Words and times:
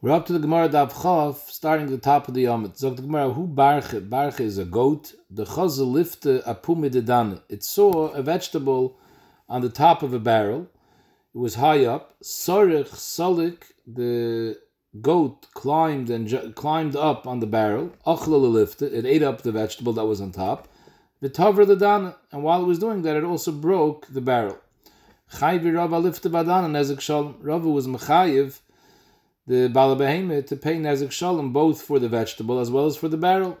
We're 0.00 0.12
up 0.12 0.26
to 0.26 0.32
the 0.32 0.38
Gemara 0.38 0.68
Dav 0.68 0.92
Chav, 0.92 1.50
starting 1.50 1.86
at 1.86 1.90
the 1.90 1.98
top 1.98 2.28
of 2.28 2.34
the 2.34 2.44
Yomit. 2.44 2.78
Zog 2.78 2.94
the 2.94 3.02
Gemara, 3.02 3.32
who 3.32 3.48
barche? 3.48 4.08
Barche 4.08 4.38
is 4.38 4.56
a 4.56 4.64
goat. 4.64 5.12
The 5.28 5.44
chazel 5.44 5.92
lifte 5.92 6.40
apumidedan. 6.44 7.42
It 7.48 7.64
saw 7.64 8.06
a 8.10 8.22
vegetable 8.22 8.96
on 9.48 9.60
the 9.60 9.68
top 9.68 10.04
of 10.04 10.14
a 10.14 10.20
barrel. 10.20 10.68
It 11.34 11.38
was 11.38 11.56
high 11.56 11.84
up. 11.84 12.14
Sorich 12.22 12.90
solik, 12.90 13.72
the 13.88 14.56
goat 15.00 15.48
climbed 15.54 16.10
and 16.10 16.28
ju- 16.28 16.52
climbed 16.52 16.94
up 16.94 17.26
on 17.26 17.40
the 17.40 17.48
barrel. 17.48 17.92
Achlala 18.06 18.52
lifte, 18.52 18.82
it 18.82 19.04
ate 19.04 19.24
up 19.24 19.42
the 19.42 19.50
vegetable 19.50 19.94
that 19.94 20.04
was 20.04 20.20
on 20.20 20.30
top. 20.30 20.68
V'taver 21.20 21.66
the 21.66 21.74
dana, 21.74 22.14
and 22.30 22.44
while 22.44 22.62
it 22.62 22.66
was 22.66 22.78
doing 22.78 23.02
that, 23.02 23.16
it 23.16 23.24
also 23.24 23.50
broke 23.50 24.06
the 24.06 24.20
barrel. 24.20 24.58
Chayvi 25.32 25.74
Rava 25.74 26.00
lifte 26.00 26.30
badana 26.30 26.70
nezek 26.70 27.00
shalom. 27.00 27.34
Rava 27.40 27.68
was 27.68 27.88
mechayiv 27.88 28.60
the 29.48 29.70
Balabahema 29.70 30.46
to 30.46 30.56
pay 30.56 30.76
Nezik 30.76 31.10
Shalom 31.10 31.54
both 31.54 31.80
for 31.80 31.98
the 31.98 32.08
vegetable 32.08 32.58
as 32.58 32.70
well 32.70 32.84
as 32.84 32.98
for 32.98 33.08
the 33.08 33.16
barrel. 33.16 33.58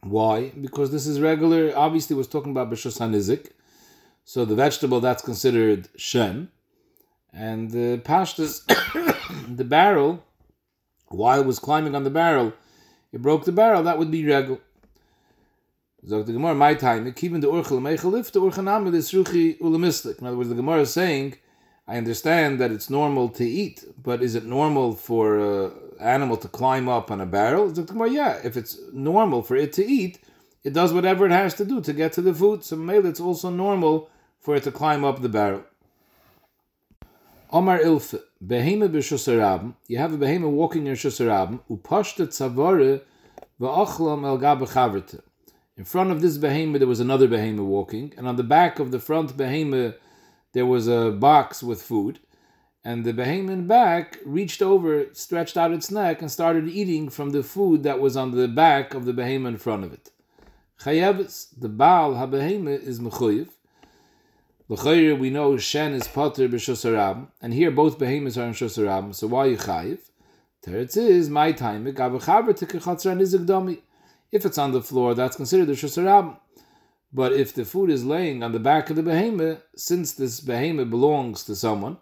Why? 0.00 0.50
Because 0.60 0.90
this 0.90 1.06
is 1.06 1.20
regular, 1.20 1.72
obviously 1.76 2.16
was 2.16 2.26
talking 2.26 2.50
about 2.50 2.68
Bishos 2.68 2.98
HaNizik. 2.98 3.50
So 4.24 4.44
the 4.44 4.56
vegetable 4.56 4.98
that's 4.98 5.22
considered 5.22 5.88
Shem. 5.96 6.50
And 7.32 7.70
the 7.70 7.98
Pashtas, 8.04 8.66
the 9.56 9.64
barrel, 9.64 10.24
while 11.08 11.40
it 11.40 11.46
was 11.46 11.60
climbing 11.60 11.94
on 11.94 12.02
the 12.02 12.10
barrel, 12.10 12.52
it 13.12 13.22
broke 13.22 13.44
the 13.44 13.52
barrel, 13.52 13.84
that 13.84 13.98
would 13.98 14.10
be 14.10 14.24
Regel. 14.24 14.60
Zog 16.08 16.26
the 16.26 16.32
Gemara, 16.32 16.56
my 16.56 16.74
time, 16.74 17.14
even 17.20 17.40
the 17.40 17.46
Urchel 17.46 17.80
Mechalif, 17.80 18.32
the 18.32 18.40
Urchanam 18.40 18.92
is. 18.92 19.14
In 19.14 20.26
other 20.26 20.36
words, 20.36 20.48
the 20.48 20.56
Gemara 20.56 20.80
is 20.80 20.92
saying, 20.92 21.36
I 21.88 21.98
understand 21.98 22.58
that 22.58 22.72
it's 22.72 22.90
normal 22.90 23.28
to 23.30 23.44
eat, 23.44 23.84
but 24.02 24.20
is 24.20 24.34
it 24.34 24.44
normal 24.44 24.92
for 24.92 25.38
an 25.38 25.72
animal 26.00 26.36
to 26.38 26.48
climb 26.48 26.88
up 26.88 27.12
on 27.12 27.20
a 27.20 27.26
barrel? 27.26 27.72
Well, 27.92 28.10
yeah, 28.10 28.40
if 28.42 28.56
it's 28.56 28.78
normal 28.92 29.42
for 29.42 29.54
it 29.54 29.72
to 29.74 29.86
eat, 29.86 30.18
it 30.64 30.72
does 30.72 30.92
whatever 30.92 31.26
it 31.26 31.30
has 31.30 31.54
to 31.54 31.64
do 31.64 31.80
to 31.82 31.92
get 31.92 32.12
to 32.14 32.22
the 32.22 32.34
food. 32.34 32.64
So 32.64 32.74
maybe 32.74 33.08
it's 33.08 33.20
also 33.20 33.50
normal 33.50 34.10
for 34.40 34.56
it 34.56 34.64
to 34.64 34.72
climb 34.72 35.04
up 35.04 35.22
the 35.22 35.28
barrel. 35.28 35.62
Omar 37.52 37.78
Ilfe, 37.78 38.20
behema 38.44 38.88
b'shusarabim, 38.88 39.74
you 39.86 39.98
have 39.98 40.12
a 40.12 40.18
behema 40.18 40.50
walking 40.50 40.88
in 40.88 40.94
shusarabim, 40.94 41.60
upashta 41.70 42.26
tzavare 42.26 43.02
v'achlam 43.60 44.26
el 44.26 44.38
gabe 44.38 45.20
In 45.76 45.84
front 45.84 46.10
of 46.10 46.20
this 46.20 46.36
behema 46.36 46.78
there 46.78 46.88
was 46.88 46.98
another 46.98 47.28
behema 47.28 47.64
walking, 47.64 48.12
and 48.16 48.26
on 48.26 48.34
the 48.34 48.42
back 48.42 48.80
of 48.80 48.90
the 48.90 48.98
front 48.98 49.36
behema 49.36 49.94
there 50.52 50.66
was 50.66 50.88
a 50.88 51.10
box 51.10 51.62
with 51.62 51.82
food, 51.82 52.20
and 52.84 53.04
the 53.04 53.12
behemoth 53.12 53.66
back 53.66 54.18
reached 54.24 54.62
over, 54.62 55.06
stretched 55.12 55.56
out 55.56 55.72
its 55.72 55.90
neck, 55.90 56.22
and 56.22 56.30
started 56.30 56.68
eating 56.68 57.08
from 57.08 57.30
the 57.30 57.42
food 57.42 57.82
that 57.82 58.00
was 58.00 58.16
on 58.16 58.30
the 58.30 58.48
back 58.48 58.94
of 58.94 59.04
the 59.04 59.12
behemoth 59.12 59.54
in 59.54 59.58
front 59.58 59.84
of 59.84 59.92
it. 59.92 60.10
Chayevis, 60.80 61.48
the 61.58 61.68
Baal 61.68 62.14
HaBehemoth 62.14 62.82
is 62.82 63.00
Mechuyev. 63.00 63.48
L'chayr, 64.68 65.18
we 65.18 65.30
know 65.30 65.56
Shen 65.56 65.94
is 65.94 66.08
Potter 66.08 66.48
b'Shosarab, 66.48 67.28
and 67.40 67.54
here 67.54 67.70
both 67.70 67.98
behemoths 67.98 68.36
are 68.36 68.46
in 68.46 68.52
Shosarab, 68.52 69.14
so 69.14 69.26
why 69.26 69.46
you 69.46 69.56
Chayev? 69.56 69.98
Teretz 70.64 70.96
is, 70.96 71.30
my 71.30 71.52
time, 71.52 71.86
if 71.86 71.94
it's 74.44 74.58
on 74.58 74.72
the 74.72 74.82
floor, 74.82 75.14
that's 75.14 75.36
considered 75.36 75.68
a 75.68 75.72
Shosarab. 75.72 76.36
But 77.12 77.32
if 77.32 77.54
the 77.54 77.64
food 77.64 77.90
is 77.90 78.04
laying 78.04 78.42
on 78.42 78.52
the 78.52 78.58
back 78.58 78.90
of 78.90 78.96
the 78.96 79.02
behemoth, 79.02 79.62
since 79.76 80.12
this 80.12 80.40
behemoth 80.40 80.90
belongs 80.90 81.44
to 81.44 81.56
someone, 81.56 81.96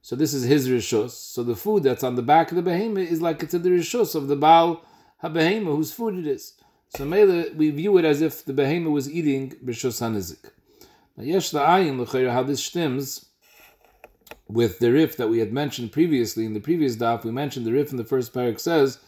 so 0.00 0.16
this 0.16 0.34
is 0.34 0.44
his 0.44 0.68
rishus. 0.68 1.10
So 1.10 1.42
the 1.42 1.56
food 1.56 1.82
that's 1.82 2.04
on 2.04 2.14
the 2.14 2.22
back 2.22 2.50
of 2.50 2.56
the 2.56 2.62
behemoth 2.62 3.10
is 3.10 3.22
like 3.22 3.42
it's 3.42 3.52
the 3.52 3.58
rishus 3.58 4.14
of 4.14 4.28
the 4.28 4.36
Baal 4.36 4.84
HaBehemoth, 5.22 5.76
whose 5.76 5.92
food 5.92 6.18
it 6.18 6.26
is. 6.26 6.54
So 6.96 7.04
Mele, 7.04 7.46
we 7.56 7.70
view 7.70 7.96
it 7.98 8.04
as 8.04 8.20
if 8.20 8.44
the 8.44 8.52
behemoth 8.52 8.92
was 8.92 9.10
eating 9.10 9.54
rishus 9.64 10.00
hanizik. 10.00 10.50
Now 11.16 11.24
yesh 11.24 11.52
la'ayin 11.52 12.30
how 12.30 12.42
this 12.42 12.62
stems 12.62 13.26
with 14.48 14.78
the 14.78 14.92
riff 14.92 15.16
that 15.16 15.28
we 15.28 15.38
had 15.38 15.52
mentioned 15.52 15.92
previously 15.92 16.44
in 16.44 16.54
the 16.54 16.60
previous 16.60 16.96
daf. 16.96 17.24
We 17.24 17.30
mentioned 17.30 17.66
the 17.66 17.72
riff 17.72 17.90
in 17.90 17.96
the 17.96 18.04
first 18.04 18.32
parak 18.32 18.60
says 18.60 18.98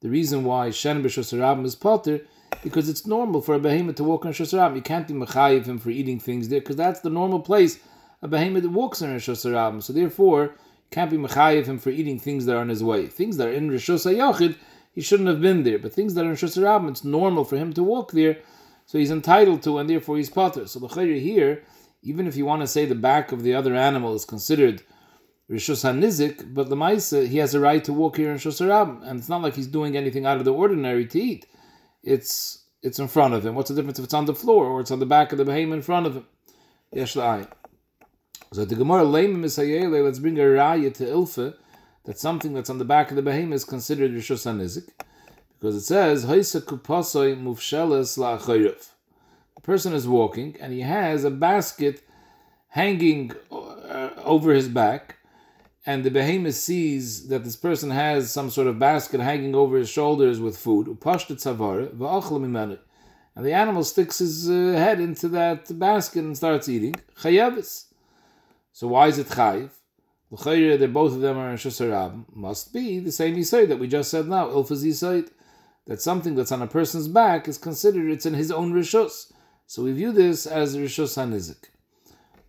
the 0.00 0.10
reason 0.10 0.44
why 0.44 0.70
shen 0.70 1.02
b'shus 1.02 1.64
is 1.64 1.74
potter 1.76 2.20
because 2.62 2.88
it's 2.88 3.06
normal 3.06 3.42
for 3.42 3.54
a 3.54 3.58
behemoth 3.58 3.96
to 3.96 4.04
walk 4.04 4.24
on 4.24 4.32
Shosarabim. 4.32 4.76
You 4.76 4.82
can't 4.82 5.06
be 5.06 5.14
mechayiv 5.14 5.66
him 5.66 5.78
for 5.78 5.90
eating 5.90 6.18
things 6.18 6.48
there 6.48 6.60
because 6.60 6.76
that's 6.76 7.00
the 7.00 7.10
normal 7.10 7.40
place 7.40 7.78
a 8.22 8.28
behemoth 8.28 8.64
walks 8.66 9.02
on 9.02 9.10
Shosarabim. 9.16 9.82
So 9.82 9.92
therefore, 9.92 10.44
you 10.44 10.90
can't 10.90 11.10
be 11.10 11.16
mechayiv 11.16 11.66
him 11.66 11.78
for 11.78 11.90
eating 11.90 12.18
things 12.18 12.46
that 12.46 12.56
are 12.56 12.62
in 12.62 12.68
his 12.68 12.82
way. 12.82 13.06
Things 13.06 13.36
that 13.36 13.48
are 13.48 13.52
in 13.52 13.68
Yachid, 13.68 14.56
he 14.94 15.00
shouldn't 15.00 15.28
have 15.28 15.40
been 15.40 15.64
there. 15.64 15.78
But 15.78 15.92
things 15.92 16.14
that 16.14 16.24
are 16.24 16.30
in 16.30 16.36
Shosarabim, 16.36 16.88
it's 16.88 17.04
normal 17.04 17.44
for 17.44 17.56
him 17.56 17.72
to 17.72 17.82
walk 17.82 18.12
there, 18.12 18.38
so 18.86 18.98
he's 18.98 19.10
entitled 19.10 19.62
to, 19.62 19.78
and 19.78 19.90
therefore 19.90 20.16
he's 20.16 20.30
potter. 20.30 20.66
So 20.66 20.78
the 20.78 20.88
chayr 20.88 21.20
here, 21.20 21.64
even 22.02 22.28
if 22.28 22.36
you 22.36 22.44
want 22.44 22.62
to 22.62 22.68
say 22.68 22.86
the 22.86 22.94
back 22.94 23.32
of 23.32 23.42
the 23.42 23.54
other 23.54 23.74
animal 23.74 24.14
is 24.14 24.24
considered 24.24 24.82
Rishos 25.50 25.82
HaNizik, 25.82 26.54
but 26.54 26.68
the 26.68 26.76
Maisa, 26.76 27.26
he 27.26 27.38
has 27.38 27.54
a 27.54 27.60
right 27.60 27.82
to 27.84 27.92
walk 27.92 28.16
here 28.16 28.30
in 28.30 28.38
Shosarabim, 28.38 29.02
and 29.04 29.18
it's 29.18 29.28
not 29.28 29.42
like 29.42 29.56
he's 29.56 29.66
doing 29.66 29.96
anything 29.96 30.26
out 30.26 30.38
of 30.38 30.44
the 30.44 30.52
ordinary 30.52 31.06
to 31.06 31.20
eat 31.20 31.46
it's 32.02 32.64
it's 32.82 32.98
in 32.98 33.08
front 33.08 33.34
of 33.34 33.46
him. 33.46 33.54
What's 33.54 33.68
the 33.68 33.76
difference 33.76 33.98
if 33.98 34.04
it's 34.04 34.14
on 34.14 34.26
the 34.26 34.34
floor 34.34 34.66
or 34.66 34.80
it's 34.80 34.90
on 34.90 34.98
the 34.98 35.06
back 35.06 35.32
of 35.32 35.38
the 35.38 35.44
behemoth 35.44 35.76
in 35.76 35.82
front 35.82 36.06
of 36.06 36.16
him? 36.16 36.26
Yesh 36.92 37.12
So 37.12 37.44
the 38.52 38.74
Gemara 38.74 39.04
Leimim 39.04 39.36
Misayele, 39.36 40.04
let's 40.04 40.18
bring 40.18 40.38
a 40.38 40.42
raya 40.42 40.92
to 40.94 41.04
Ilfe 41.04 41.54
that 42.04 42.18
something 42.18 42.54
that's 42.54 42.68
on 42.70 42.78
the 42.78 42.84
back 42.84 43.10
of 43.10 43.16
the 43.16 43.22
behemoth 43.22 43.54
is 43.54 43.64
considered 43.64 44.10
Rishos 44.12 44.44
HaNizik. 44.44 44.88
Because 45.60 45.76
it 45.76 45.82
says, 45.82 46.26
la'achayrev. 48.16 48.88
The 49.54 49.60
person 49.62 49.92
is 49.92 50.08
walking 50.08 50.56
and 50.60 50.72
he 50.72 50.80
has 50.80 51.22
a 51.22 51.30
basket 51.30 52.02
hanging 52.68 53.30
uh, 53.52 54.10
over 54.24 54.52
his 54.52 54.68
back 54.68 55.18
and 55.84 56.04
the 56.04 56.10
behemoth 56.10 56.54
sees 56.54 57.28
that 57.28 57.42
this 57.44 57.56
person 57.56 57.90
has 57.90 58.30
some 58.30 58.50
sort 58.50 58.68
of 58.68 58.78
basket 58.78 59.20
hanging 59.20 59.54
over 59.54 59.76
his 59.76 59.88
shoulders 59.88 60.38
with 60.40 60.56
food, 60.56 60.86
and 63.34 63.46
the 63.46 63.52
animal 63.52 63.82
sticks 63.82 64.18
his 64.18 64.48
uh, 64.48 64.74
head 64.76 65.00
into 65.00 65.28
that 65.28 65.78
basket 65.78 66.22
and 66.22 66.36
starts 66.36 66.68
eating. 66.68 66.94
So 68.72 68.88
why 68.88 69.08
is 69.08 69.18
it 69.18 69.28
chayiv? 69.28 69.70
That 70.30 70.92
both 70.92 71.12
of 71.12 71.20
them 71.20 71.36
are 71.36 71.50
in 71.50 71.56
shusarab 71.56 72.24
must 72.34 72.72
be 72.72 73.00
the 73.00 73.12
same 73.12 73.36
yisoid 73.36 73.68
that 73.68 73.78
we 73.78 73.86
just 73.86 74.10
said 74.10 74.28
now, 74.28 74.46
ilfaz 74.48 74.82
yisoid, 74.84 75.30
that 75.86 76.00
something 76.00 76.34
that's 76.36 76.52
on 76.52 76.62
a 76.62 76.66
person's 76.66 77.08
back 77.08 77.48
is 77.48 77.58
considered 77.58 78.10
it's 78.10 78.24
in 78.24 78.34
his 78.34 78.50
own 78.50 78.72
rishus. 78.72 79.32
So 79.66 79.82
we 79.82 79.92
view 79.92 80.12
this 80.12 80.46
as 80.46 80.76
rishus 80.76 81.16
hanizik. 81.18 81.71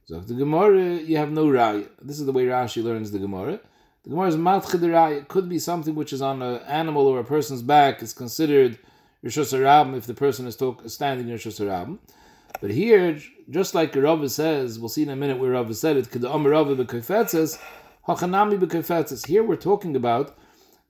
So 0.05 0.17
if 0.17 0.27
the 0.27 0.33
Gemara, 0.33 0.95
you 0.95 1.17
have 1.17 1.31
no 1.31 1.45
raya. 1.45 1.87
This 2.01 2.19
is 2.19 2.25
the 2.25 2.33
way 2.33 2.45
Rashi 2.45 2.83
learns 2.83 3.11
the 3.11 3.19
Gemara. 3.19 3.59
The 4.03 4.09
Gemara 4.09 4.27
is 4.27 4.35
matchid 4.35 4.81
raya. 4.81 5.19
It 5.19 5.27
could 5.29 5.47
be 5.47 5.59
something 5.59 5.95
which 5.95 6.11
is 6.11 6.21
on 6.21 6.41
an 6.41 6.61
animal 6.63 7.07
or 7.07 7.19
a 7.19 7.23
person's 7.23 7.61
back 7.61 8.01
is 8.01 8.13
considered 8.13 8.77
Harabim 9.23 9.95
if 9.95 10.05
the 10.05 10.13
person 10.13 10.45
is 10.45 10.57
talk, 10.57 10.81
standing 10.89 11.29
in 11.29 11.37
Harabim. 11.37 11.99
But 12.59 12.71
here, 12.71 13.17
just 13.49 13.73
like 13.73 13.95
Rava 13.95 14.27
says, 14.29 14.77
we'll 14.77 14.89
see 14.89 15.03
in 15.03 15.09
a 15.09 15.15
minute 15.15 15.39
where 15.39 15.51
Rava 15.51 15.73
said 15.73 15.95
it, 15.97 16.09
hachanami 16.09 16.45
Here 19.25 19.43
we're 19.43 19.55
talking 19.55 19.95
about 19.95 20.37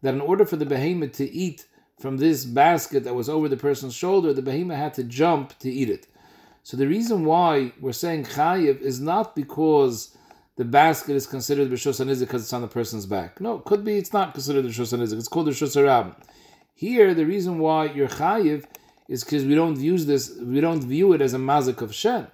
that 0.02 0.14
in 0.14 0.22
order 0.22 0.46
for 0.46 0.56
the 0.56 0.66
behemoth 0.66 1.14
to 1.14 1.32
eat 1.32 1.68
from 2.00 2.18
this 2.18 2.46
basket 2.46 3.04
that 3.04 3.14
was 3.16 3.30
over 3.30 3.48
the 3.48 3.58
person's 3.58 3.94
shoulder, 3.94 4.34
the 4.34 4.42
behemoth 4.42 4.78
had 4.78 4.94
to 4.96 5.04
jump 5.04 5.58
to 5.60 5.70
eat 5.72 5.90
it. 5.90 6.08
So 6.64 6.78
the 6.78 6.88
reason 6.88 7.26
why 7.26 7.74
we're 7.82 7.92
saying 7.92 8.24
chayiv 8.26 8.80
is 8.80 9.02
not 9.02 9.36
because 9.36 10.18
the 10.56 10.64
basket 10.64 11.14
is 11.14 11.28
considered 11.28 11.70
b'shus 11.70 12.04
anizik 12.04 12.22
because 12.22 12.44
it's 12.44 12.54
on 12.54 12.62
the 12.62 12.68
person's 12.70 13.06
back. 13.06 13.42
No, 13.42 13.58
it 13.58 13.66
could 13.66 13.84
be 13.84 13.98
it's 13.98 14.14
not 14.14 14.34
considered 14.34 14.64
b'shus 14.66 14.98
anizik. 14.98 15.18
It's 15.18 15.28
called 15.28 15.48
b'shus 15.48 15.76
harab. 15.76 16.16
Here, 16.74 17.14
the 17.14 17.26
reason 17.26 17.60
why 17.60 17.92
you're 17.92 18.08
chayiv 18.08 18.64
is 19.10 19.26
because 19.26 19.44
we 19.44 19.56
don't 19.56 19.78
use 19.78 20.06
this. 20.06 20.38
We 20.42 20.62
don't 20.62 20.82
view 20.82 21.12
it 21.12 21.22
as 21.22 21.34
a 21.34 21.38
mazik 21.38 21.82
of 21.82 21.94
shen. 21.94 22.28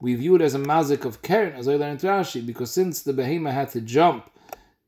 We 0.00 0.14
view 0.16 0.34
it 0.34 0.42
as 0.42 0.54
a 0.54 0.58
mazik 0.58 1.04
of 1.04 1.22
keren, 1.22 1.54
as 1.54 1.68
I 1.68 1.74
learned 1.74 2.00
Rashi, 2.00 2.44
because 2.44 2.70
since 2.70 3.02
the 3.02 3.12
behemoth 3.12 3.54
had 3.54 3.70
to 3.70 3.80
jump 3.80 4.30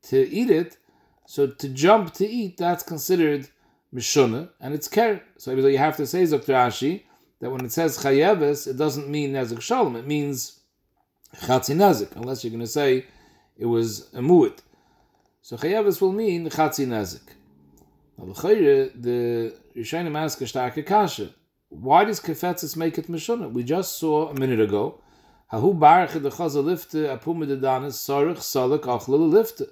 to 0.03 0.29
eat 0.29 0.49
it, 0.49 0.77
so 1.25 1.47
to 1.47 1.69
jump 1.69 2.13
to 2.15 2.27
eat, 2.27 2.57
that's 2.57 2.83
considered 2.83 3.49
mishuna, 3.93 4.49
and 4.59 4.73
it's 4.73 4.87
keren. 4.87 5.21
So 5.37 5.51
you 5.53 5.77
have 5.77 5.97
to 5.97 6.07
say, 6.07 6.25
Dr. 6.25 6.53
Rashi, 6.53 7.03
that 7.41 7.49
when 7.49 7.65
it 7.65 7.71
says 7.71 7.97
chayeves, 7.97 8.67
it 8.67 8.77
doesn't 8.77 9.09
mean 9.09 9.33
nezik 9.33 9.61
shalom. 9.61 9.97
It 9.97 10.07
means 10.07 10.61
chatzi 11.35 11.75
nezik, 11.75 12.15
unless 12.15 12.43
you're 12.43 12.51
going 12.51 12.61
to 12.61 12.67
say 12.67 13.05
it 13.57 13.65
was 13.65 14.13
a 14.13 14.19
mu'it. 14.19 14.59
So 15.41 15.57
chayeves 15.57 15.99
will 15.99 16.13
mean 16.13 16.49
chatzi 16.49 16.87
nezik. 16.87 17.27
The 18.17 18.33
chayre, 18.33 18.91
the 19.01 19.55
Rishonim 19.75 20.15
ask 20.15 20.39
a 20.41 20.83
kasha. 20.83 21.29
Why 21.69 22.03
does 22.03 22.19
kefetzes 22.19 22.77
make 22.77 22.97
it 22.97 23.07
mishunah? 23.07 23.51
We 23.51 23.63
just 23.63 23.97
saw 23.97 24.29
a 24.29 24.33
minute 24.33 24.59
ago. 24.59 25.01
Hahu 25.51 25.73
barche 25.79 26.21
de 26.21 26.29
chaza 26.29 26.63
lifte 26.63 27.17
apume 27.17 27.47
de 27.47 27.57
danis 27.57 27.93
sarich 27.93 28.41
salak 28.41 28.83
achlele 28.83 29.31
lifte. 29.31 29.67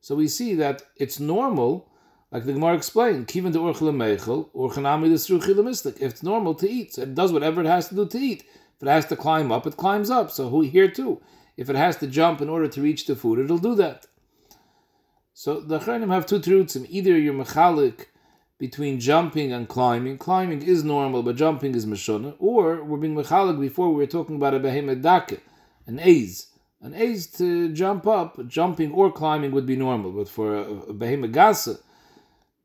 So 0.00 0.16
we 0.16 0.28
see 0.28 0.54
that 0.56 0.82
it's 0.96 1.18
normal, 1.18 1.88
like 2.34 2.46
the 2.46 2.52
Gemara 2.52 2.74
explained, 2.74 3.28
kivan 3.28 3.52
de 3.52 3.60
urchel 3.60 3.94
meichel, 3.94 4.50
urchanami 4.56 5.08
the 5.08 5.14
sruchi 5.14 5.86
If 6.00 6.10
it's 6.10 6.22
normal 6.24 6.56
to 6.56 6.68
eat, 6.68 6.98
it 6.98 7.14
does 7.14 7.32
whatever 7.32 7.60
it 7.60 7.68
has 7.68 7.86
to 7.90 7.94
do 7.94 8.06
to 8.06 8.18
eat. 8.18 8.42
If 8.74 8.82
it 8.82 8.88
has 8.88 9.06
to 9.06 9.14
climb 9.16 9.52
up, 9.52 9.68
it 9.68 9.76
climbs 9.76 10.10
up. 10.10 10.32
So 10.32 10.48
who 10.48 10.62
here 10.62 10.90
too? 10.90 11.22
If 11.56 11.70
it 11.70 11.76
has 11.76 11.96
to 11.98 12.08
jump 12.08 12.40
in 12.40 12.48
order 12.48 12.66
to 12.66 12.82
reach 12.82 13.06
the 13.06 13.14
food, 13.14 13.38
it'll 13.38 13.58
do 13.58 13.76
that. 13.76 14.08
So 15.32 15.60
the 15.60 15.78
Chayim 15.78 16.12
have 16.12 16.26
two 16.26 16.40
truths. 16.40 16.76
Either 16.76 17.16
you're 17.16 17.34
mechalik 17.34 18.06
between 18.58 18.98
jumping 18.98 19.52
and 19.52 19.68
climbing. 19.68 20.18
Climbing 20.18 20.62
is 20.62 20.82
normal, 20.82 21.22
but 21.22 21.36
jumping 21.36 21.76
is 21.76 21.86
meshona. 21.86 22.34
Or 22.40 22.82
we're 22.82 22.98
being 22.98 23.14
mechalik 23.14 23.60
before 23.60 23.90
we 23.90 23.98
were 23.98 24.06
talking 24.06 24.34
about 24.34 24.54
a 24.54 24.58
behemoth 24.58 25.02
dake, 25.02 25.40
an 25.86 26.00
aze. 26.00 26.46
An 26.80 26.94
aze 26.94 27.28
to 27.38 27.72
jump 27.72 28.08
up, 28.08 28.44
jumping 28.48 28.90
or 28.90 29.12
climbing 29.12 29.52
would 29.52 29.66
be 29.66 29.76
normal, 29.76 30.10
but 30.10 30.28
for 30.28 30.56
a, 30.56 30.62
a 30.62 30.92
behemoth 30.92 31.30
gasa 31.30 31.78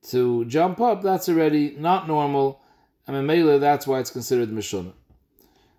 to 0.08 0.46
jump 0.46 0.80
up, 0.80 1.02
that's 1.02 1.28
already 1.30 1.76
not 1.78 2.08
normal, 2.08 2.62
and 3.06 3.16
Mamela, 3.16 3.60
that's 3.60 3.86
why 3.86 4.00
it's 4.00 4.12
considered 4.12 4.50
meshona. 4.50 4.94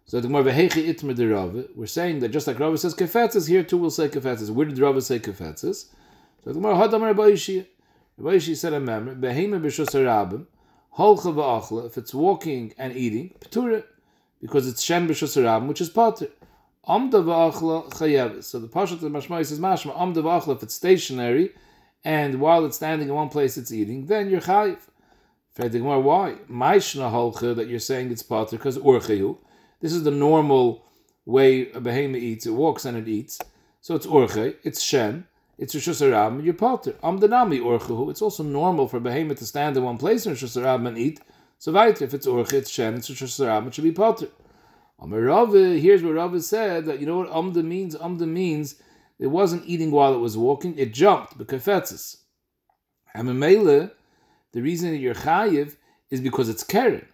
So 0.04 0.20
the 0.20 0.28
Gemara 0.28 0.44
vehechi 0.44 0.92
itmer 0.92 1.14
de 1.14 1.26
Rava, 1.28 1.66
we're 1.74 1.86
saying 1.86 2.18
that 2.20 2.30
just 2.30 2.46
like 2.46 2.58
Rava 2.58 2.76
says 2.76 2.94
kefetzes, 2.94 3.48
here 3.48 3.62
too 3.62 3.78
we'll 3.78 3.90
say 3.90 4.08
kefetzes. 4.08 4.50
Where 4.50 4.66
did 4.66 4.78
Rava 4.78 5.00
say 5.00 5.18
kefetzes? 5.18 5.86
So 6.44 6.52
the 6.52 6.54
Gemara 6.54 6.74
hadam 6.74 7.02
Rabbi 7.02 7.30
Yishia. 7.30 7.66
Said 8.22 8.74
a 8.74 8.80
member, 8.80 9.14
behema 9.14 9.58
b'shus 9.58 9.94
harabim, 9.94 10.44
holcha 10.98 11.32
v'achla, 11.32 11.86
if 11.86 11.96
it's 11.96 12.12
walking 12.12 12.74
and 12.76 12.94
eating, 12.94 13.34
p'tura, 13.40 13.82
because 14.42 14.68
it's 14.68 14.82
shem 14.82 15.08
b'shus 15.08 15.40
harabim, 15.42 15.68
which 15.68 15.80
is 15.80 15.88
pater. 15.88 16.28
Amda 16.86 17.18
v'achla 17.22 17.88
chayev. 17.90 18.44
So 18.44 18.58
the 18.58 18.68
Pashat 18.68 19.02
of 19.02 19.10
Mashmai 19.10 19.46
says 19.46 19.58
mashma, 19.58 19.98
amda 19.98 20.20
v'achla, 20.20 20.56
if 20.56 20.62
it's 20.62 20.74
stationary, 20.74 21.52
and 22.04 22.40
while 22.40 22.64
it's 22.64 22.76
standing 22.76 23.08
in 23.08 23.14
one 23.14 23.28
place 23.28 23.56
it's 23.56 23.72
eating, 23.72 24.06
then 24.06 24.30
you're 24.30 24.40
chayiv. 24.40 24.78
Gemara, 25.56 26.00
why? 26.00 26.36
Maishna 26.50 27.10
holcha, 27.12 27.54
that 27.54 27.68
you're 27.68 27.78
saying 27.78 28.10
it's 28.10 28.22
pater, 28.22 28.56
because 28.56 28.78
urchehu. 28.78 29.36
This 29.80 29.92
is 29.92 30.04
the 30.04 30.10
normal 30.10 30.86
way 31.26 31.70
a 31.72 31.80
behemoth 31.80 32.22
eats. 32.22 32.46
It 32.46 32.52
walks 32.52 32.84
and 32.84 32.96
it 32.96 33.08
eats. 33.08 33.38
So 33.82 33.94
it's 33.94 34.06
urche, 34.06 34.56
it's 34.62 34.80
shen, 34.80 35.26
it's 35.58 35.74
Rishus 35.74 36.00
Harabim, 36.00 36.44
you're 36.44 36.54
potter. 36.54 36.92
Amdanami 37.02 37.60
urchehu. 37.60 38.10
It's 38.10 38.22
also 38.22 38.42
normal 38.42 38.88
for 38.88 38.96
a 38.96 39.34
to 39.34 39.46
stand 39.46 39.76
in 39.76 39.82
one 39.82 39.98
place 39.98 40.24
in 40.24 40.32
Rishus 40.32 40.58
Harabim 40.58 40.88
and 40.88 40.98
eat. 40.98 41.20
So 41.58 41.76
if 41.76 42.14
it's 42.14 42.26
urche, 42.26 42.54
it's 42.54 42.70
shen, 42.70 42.94
it's 42.94 43.10
Rishus 43.10 43.66
it 43.66 43.74
should 43.74 43.84
be 43.84 43.92
potter. 43.92 44.28
Rava, 45.02 45.78
here's 45.78 46.02
what 46.02 46.14
Rava 46.14 46.40
said 46.40 46.84
that 46.86 47.00
you 47.00 47.06
know 47.06 47.18
what 47.18 47.30
Amda 47.30 47.62
means. 47.62 47.96
Amda 47.96 48.26
means 48.26 48.76
it 49.20 49.28
wasn't 49.28 49.62
eating 49.66 49.90
while 49.92 50.14
it 50.14 50.18
was 50.18 50.36
walking; 50.36 50.76
it 50.78 50.92
jumped 50.92 51.38
bekafetzes. 51.38 52.16
And 53.14 53.38
Mele, 53.38 53.90
the 54.52 54.62
reason 54.62 54.90
that 54.90 54.96
you're 54.96 55.14
chayiv 55.14 55.76
is 56.10 56.20
because 56.20 56.48
it's 56.48 56.64
keren, 56.64 57.06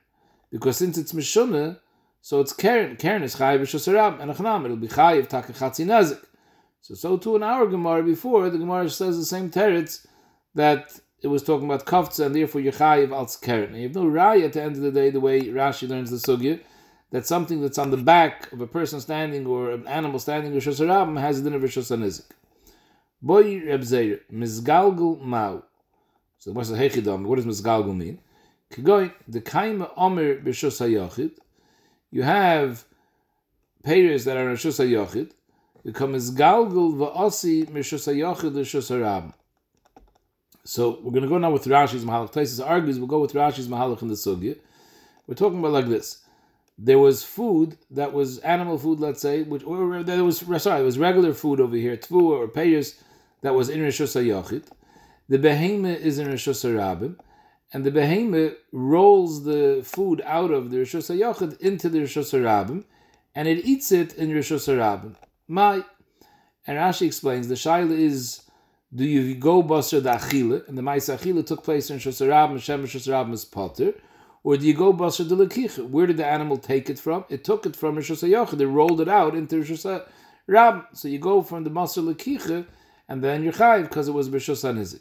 because 0.50 0.76
since 0.76 0.96
it's 0.96 1.12
mishuna, 1.12 1.78
so 2.22 2.40
it's 2.40 2.52
keren. 2.52 2.96
Keren 2.96 3.22
is 3.22 3.36
chayiv 3.36 3.60
b'shosarab 3.60 4.20
and 4.20 4.30
achnam. 4.30 4.64
It'll 4.64 4.76
be 4.76 4.88
chayiv 4.88 5.28
takachatzi. 5.28 6.18
So 6.80 6.94
so 6.94 7.16
too 7.16 7.36
in 7.36 7.42
our 7.42 7.66
Gemara 7.66 8.02
before 8.02 8.48
the 8.50 8.58
Gemara 8.58 8.88
says 8.88 9.18
the 9.18 9.24
same 9.24 9.50
teretz 9.50 10.06
that 10.54 10.98
it 11.20 11.28
was 11.28 11.42
talking 11.42 11.66
about 11.66 11.86
kafza 11.86 12.26
and 12.26 12.34
therefore 12.34 12.60
you're 12.60 12.72
chayiv 12.72 13.12
al 13.12 13.26
keren. 13.40 13.74
You 13.74 13.84
have 13.84 13.94
no 13.96 14.04
raya 14.04 14.44
at 14.44 14.52
the 14.52 14.62
end 14.62 14.76
of 14.76 14.82
the 14.82 14.92
day 14.92 15.10
the 15.10 15.20
way 15.20 15.40
Rashi 15.42 15.88
learns 15.88 16.10
the 16.10 16.18
sugya 16.18 16.60
that 17.16 17.24
something 17.24 17.62
that's 17.62 17.78
on 17.78 17.90
the 17.90 17.96
back 17.96 18.52
of 18.52 18.60
a 18.60 18.66
person 18.66 19.00
standing 19.00 19.46
or 19.46 19.70
an 19.70 19.86
animal 19.86 20.18
standing 20.18 20.54
or 20.54 20.60
shosarab 20.60 21.18
has 21.18 21.40
a 21.40 21.42
din 21.42 21.54
of 21.54 21.62
shosanizik. 21.62 22.26
Boy 23.22 23.58
Reb 23.64 23.84
Zeir, 23.84 24.20
Mizgalgul 24.30 25.22
Mau. 25.22 25.62
So 26.36 26.52
what's 26.52 26.68
the 26.68 26.76
Hechidam? 26.76 27.24
What 27.24 27.36
does 27.36 27.46
Mizgalgul 27.46 27.96
mean? 27.96 28.20
Kigoy, 28.70 29.14
the 29.26 29.40
Kaima 29.40 29.90
Omer 29.96 30.42
B'Shus 30.42 30.78
HaYochid, 30.78 31.30
you 32.10 32.22
have 32.22 32.84
payers 33.82 34.26
that 34.26 34.36
are 34.36 34.52
Rishus 34.52 34.78
HaYochid, 34.78 35.30
become 35.86 36.12
Mizgalgul 36.12 36.96
V'Osi 36.96 37.66
Mishus 37.70 38.12
HaYochid 38.12 38.52
Rishus 38.52 38.94
HaRab. 38.94 39.32
So 40.64 41.00
we're 41.02 41.12
going 41.12 41.22
to 41.22 41.30
go 41.30 41.38
now 41.38 41.50
with 41.50 41.64
Rashi's 41.64 42.04
Mahalach. 42.04 42.32
Places 42.32 42.60
argues, 42.60 42.98
we'll 42.98 43.08
go 43.08 43.20
with 43.20 43.32
Rashi's 43.32 43.68
Mahalach 43.68 44.02
in 44.02 44.08
the 44.08 44.14
Sugya. 44.14 44.58
We're 45.26 45.34
talking 45.34 45.60
about 45.60 45.72
like 45.72 45.88
this 45.88 46.25
there 46.78 46.98
was 46.98 47.22
food 47.22 47.78
that 47.90 48.12
was 48.12 48.38
animal 48.38 48.78
food, 48.78 49.00
let's 49.00 49.22
say, 49.22 49.42
which 49.42 49.64
or 49.64 50.02
there 50.02 50.24
was 50.24 50.44
sorry, 50.62 50.82
it 50.82 50.84
was 50.84 50.98
regular 50.98 51.32
food 51.32 51.60
over 51.60 51.76
here, 51.76 51.96
tvu 51.96 52.22
or 52.22 52.48
payers 52.48 53.00
that 53.42 53.54
was 53.54 53.68
in 53.68 53.80
Rishus 53.80 54.14
Yochid. 54.22 54.64
The 55.28 55.38
behemoth 55.38 56.00
is 56.00 56.18
in 56.18 56.28
Rishus 56.28 56.64
Rabim, 56.64 57.16
and 57.72 57.84
the 57.84 57.90
behemoth 57.90 58.54
rolls 58.72 59.44
the 59.44 59.82
food 59.84 60.22
out 60.24 60.50
of 60.50 60.70
the 60.70 60.78
Rishus 60.78 61.14
Yochid 61.16 61.58
into 61.60 61.88
the 61.88 62.00
Rishus 62.00 62.32
Rabim, 62.38 62.84
and 63.34 63.48
it 63.48 63.64
eats 63.64 63.90
it 63.90 64.14
in 64.14 64.30
Rishus 64.30 64.68
Rabim. 64.68 65.16
My 65.48 65.82
and 66.66 66.78
Rashi 66.78 67.06
explains 67.06 67.48
the 67.48 67.54
shaila 67.54 67.98
is 67.98 68.42
do 68.94 69.04
you 69.04 69.34
go 69.34 69.62
basar 69.62 70.02
the 70.02 70.10
achila, 70.10 70.68
and 70.68 70.76
the 70.76 70.82
ma'is 70.82 71.14
achila 71.14 71.46
took 71.46 71.64
place 71.64 71.88
in 71.88 71.98
Rishus 71.98 72.26
Rabim, 72.26 72.60
Shem 72.60 72.84
Rabim 72.84 73.32
is 73.32 73.46
potter 73.46 73.94
or 74.46 74.56
do 74.56 74.64
you 74.64 74.74
go 74.74 74.92
basar 74.92 75.26
de 75.26 75.82
Where 75.82 76.06
did 76.06 76.18
the 76.18 76.24
animal 76.24 76.56
take 76.56 76.88
it 76.88 77.00
from? 77.00 77.24
It 77.28 77.42
took 77.42 77.66
it 77.66 77.74
from 77.74 77.96
Hashanah. 77.96 78.52
They 78.52 78.64
rolled 78.64 79.00
it 79.00 79.08
out 79.08 79.34
into 79.34 79.56
Rab. 80.46 80.84
So 80.92 81.08
you 81.08 81.18
go 81.18 81.42
from 81.42 81.64
the 81.64 81.70
basar 81.70 82.14
lekicha, 82.14 82.64
and 83.08 83.24
then 83.24 83.42
you're 83.42 83.52
chayiv 83.52 83.88
because 83.88 84.06
it 84.06 84.12
was 84.12 84.30
Rosh 84.30 84.48
Hashanah. 84.48 85.00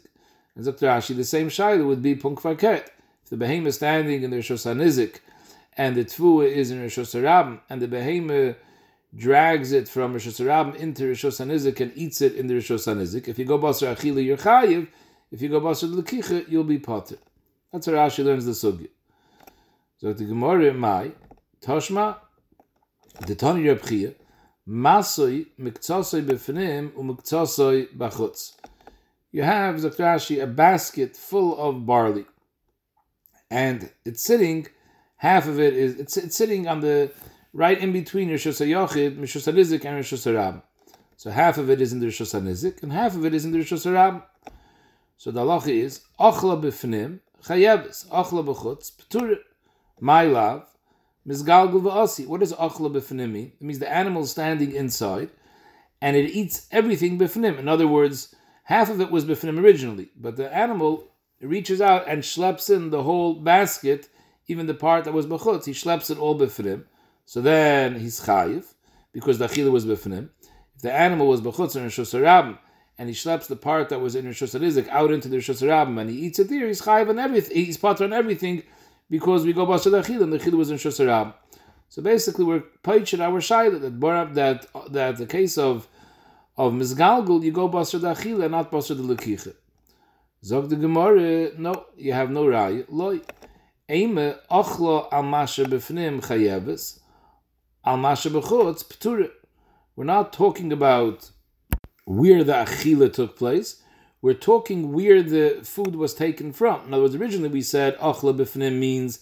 And 0.56 0.64
Dr. 0.64 0.88
Rashi, 0.88 1.14
the 1.14 1.22
same 1.22 1.48
shayla 1.48 1.86
would 1.86 2.02
be 2.02 2.16
punk 2.16 2.44
If 2.44 2.90
the 3.30 3.36
behemoth 3.36 3.68
is 3.68 3.76
standing 3.76 4.24
in 4.24 4.30
the 4.30 4.38
Rosh 4.38 4.50
Hashanah, 4.50 5.20
and 5.76 5.94
the 5.94 6.04
tfuah 6.04 6.50
is 6.50 6.72
in 6.72 6.82
Rosh 6.82 6.98
Hashanah, 6.98 7.60
and 7.70 7.80
the 7.80 7.86
behemoth 7.86 8.56
drags 9.16 9.70
it 9.70 9.86
from 9.86 10.14
Rosh 10.14 10.26
Hashanah 10.26 10.74
into 10.74 11.06
Rosh 11.06 11.24
Hashanah 11.24 11.80
and 11.80 11.92
eats 11.94 12.20
it 12.20 12.34
in 12.34 12.48
the 12.48 12.54
Rosh 12.54 12.72
Hashanah. 12.72 13.28
If 13.28 13.38
you 13.38 13.44
go 13.44 13.60
basar 13.60 13.94
achila, 13.94 14.24
you're 14.24 14.38
chayiv. 14.38 14.88
If 15.30 15.40
you 15.40 15.50
go 15.50 15.60
basar 15.60 15.94
lekicha, 15.94 16.50
you'll 16.50 16.64
be 16.64 16.80
potter. 16.80 17.18
That's 17.72 17.86
how 17.86 17.92
Rashi 17.92 18.24
learns 18.24 18.44
the 18.44 18.50
sugya. 18.50 18.88
So 19.98 20.12
the 20.12 20.26
Gemara 20.26 20.74
Mai, 20.74 21.12
Toshma, 21.64 22.18
the 23.26 23.34
Tani 23.34 23.66
Reb 23.66 23.82
Chia, 23.82 24.12
Masoi 24.68 25.46
miktsasoi 25.58 26.22
befnim 26.22 26.90
umiktsasoi 26.90 27.96
bachutz. 27.96 28.52
You 29.32 29.42
have, 29.42 29.80
Dr. 29.80 30.02
Rashi, 30.02 30.42
a 30.42 30.46
basket 30.46 31.16
full 31.16 31.56
of 31.58 31.86
barley. 31.86 32.26
And 33.50 33.90
it's 34.04 34.22
sitting, 34.22 34.66
half 35.16 35.48
of 35.48 35.58
it 35.58 35.72
is, 35.72 35.98
it's, 35.98 36.16
it's 36.18 36.36
sitting 36.36 36.68
on 36.68 36.80
the, 36.80 37.10
right 37.54 37.78
in 37.78 37.92
between 37.92 38.28
Rishos 38.28 38.60
HaYochid, 38.66 39.18
Rishos 39.18 39.50
HaNizik, 39.50 39.84
and 39.86 40.04
Rishos 40.04 40.30
HaRab. 40.30 40.62
So 41.16 41.30
half 41.30 41.56
of 41.56 41.70
it 41.70 41.80
is 41.80 41.94
in 41.94 42.00
the 42.00 42.06
Rishos 42.06 42.38
HaNizik, 42.38 42.82
and 42.82 42.92
half 42.92 43.14
of 43.14 43.24
it 43.24 43.32
is 43.32 43.46
in 43.46 43.52
the 43.52 43.58
Rishos 43.60 43.86
HaRab. 43.90 44.22
So 45.16 45.30
the 45.30 45.40
halacha 45.40 45.68
is, 45.68 46.02
Achla 46.20 46.60
befnim, 46.60 47.20
chayebes, 47.44 48.06
Achla 48.08 48.44
bechutz, 48.44 48.92
p'turit. 48.92 49.38
My 50.00 50.24
love, 50.24 50.66
Mizgalgul 51.26 51.80
v'asi. 51.80 52.26
What 52.26 52.40
does 52.40 52.52
achla 52.52 52.92
b'fnim? 52.92 53.46
It 53.46 53.62
means 53.62 53.78
the 53.78 53.90
animal 53.90 54.22
is 54.22 54.30
standing 54.30 54.72
inside, 54.72 55.30
and 56.02 56.16
it 56.16 56.30
eats 56.30 56.66
everything 56.70 57.18
b'fnim. 57.18 57.58
In 57.58 57.66
other 57.66 57.88
words, 57.88 58.34
half 58.64 58.90
of 58.90 59.00
it 59.00 59.10
was 59.10 59.24
b'fnim 59.24 59.58
originally, 59.58 60.10
but 60.14 60.36
the 60.36 60.54
animal 60.54 61.08
reaches 61.40 61.80
out 61.80 62.06
and 62.06 62.22
schleps 62.22 62.68
in 62.74 62.90
the 62.90 63.02
whole 63.02 63.34
basket, 63.34 64.08
even 64.48 64.66
the 64.66 64.74
part 64.74 65.04
that 65.04 65.14
was 65.14 65.26
b'chutz. 65.26 65.64
He 65.64 65.72
schleps 65.72 66.10
it 66.10 66.18
all 66.18 66.38
b'fnim. 66.38 66.84
So 67.24 67.40
then 67.40 67.98
he's 67.98 68.20
chayiv, 68.20 68.74
because 69.12 69.38
the 69.38 69.46
achila 69.46 69.72
was 69.72 69.86
b'fnim. 69.86 70.28
If 70.74 70.82
the 70.82 70.92
animal 70.92 71.26
was 71.26 71.40
b'chutz 71.40 71.74
and 71.74 71.84
Rosh 71.84 72.58
and 72.98 73.08
he 73.08 73.14
schleps 73.14 73.46
the 73.46 73.56
part 73.56 73.88
that 73.88 74.00
was 74.00 74.14
in 74.14 74.26
Rosh 74.26 74.42
out 74.42 75.10
into 75.10 75.28
the 75.28 75.36
Rosh 75.36 75.62
and 75.62 76.10
he 76.10 76.16
eats 76.18 76.38
it 76.38 76.50
there, 76.50 76.66
he's 76.66 76.82
chayiv 76.82 77.08
on 77.08 77.18
everything. 77.18 77.64
He's 77.64 77.78
part 77.78 78.02
on 78.02 78.12
everything 78.12 78.62
because 79.08 79.44
we 79.44 79.52
go 79.52 79.66
basar 79.66 79.90
the 79.90 80.22
and 80.22 80.32
the 80.32 80.38
chil 80.38 80.56
was 80.56 80.70
in 80.70 80.76
shusarab. 80.76 81.34
So 81.88 82.02
basically, 82.02 82.44
we're 82.44 82.64
paichin 82.82 83.20
our 83.20 83.40
shaila 83.40 83.80
that 83.80 84.06
up 84.06 84.34
that 84.34 84.92
that 84.92 85.16
the 85.16 85.26
case 85.26 85.56
of 85.58 85.88
of 86.56 86.72
misgalgul 86.72 87.42
you 87.42 87.52
go 87.52 87.68
basar 87.68 88.00
the 88.00 88.42
and 88.42 88.50
not 88.50 88.70
basar 88.70 88.96
the 88.96 89.14
lekicha. 89.14 89.54
Zog 90.44 90.68
the 90.68 90.76
gemara, 90.76 91.50
no, 91.58 91.86
you 91.96 92.12
have 92.12 92.30
no 92.30 92.46
ray. 92.46 92.84
Loy, 92.88 93.20
eime 93.88 94.36
achlo 94.50 95.08
al 95.12 95.22
masha 95.22 95.64
befnim 95.64 96.20
al 97.84 97.96
masha 97.96 98.30
bechutz 98.30 98.84
p'tura. 98.84 99.30
We're 99.94 100.04
not 100.04 100.32
talking 100.32 100.72
about 100.72 101.30
where 102.04 102.44
the 102.44 102.52
achila 102.52 103.12
took 103.12 103.36
place 103.36 103.82
we're 104.22 104.34
talking 104.34 104.92
where 104.92 105.22
the 105.22 105.60
food 105.62 105.96
was 105.96 106.14
taken 106.14 106.52
from. 106.52 106.86
In 106.86 106.94
other 106.94 107.02
words, 107.02 107.14
originally 107.14 107.48
we 107.48 107.62
said 107.62 107.96
achla 107.98 108.36
b'fnim 108.36 108.78
means 108.78 109.20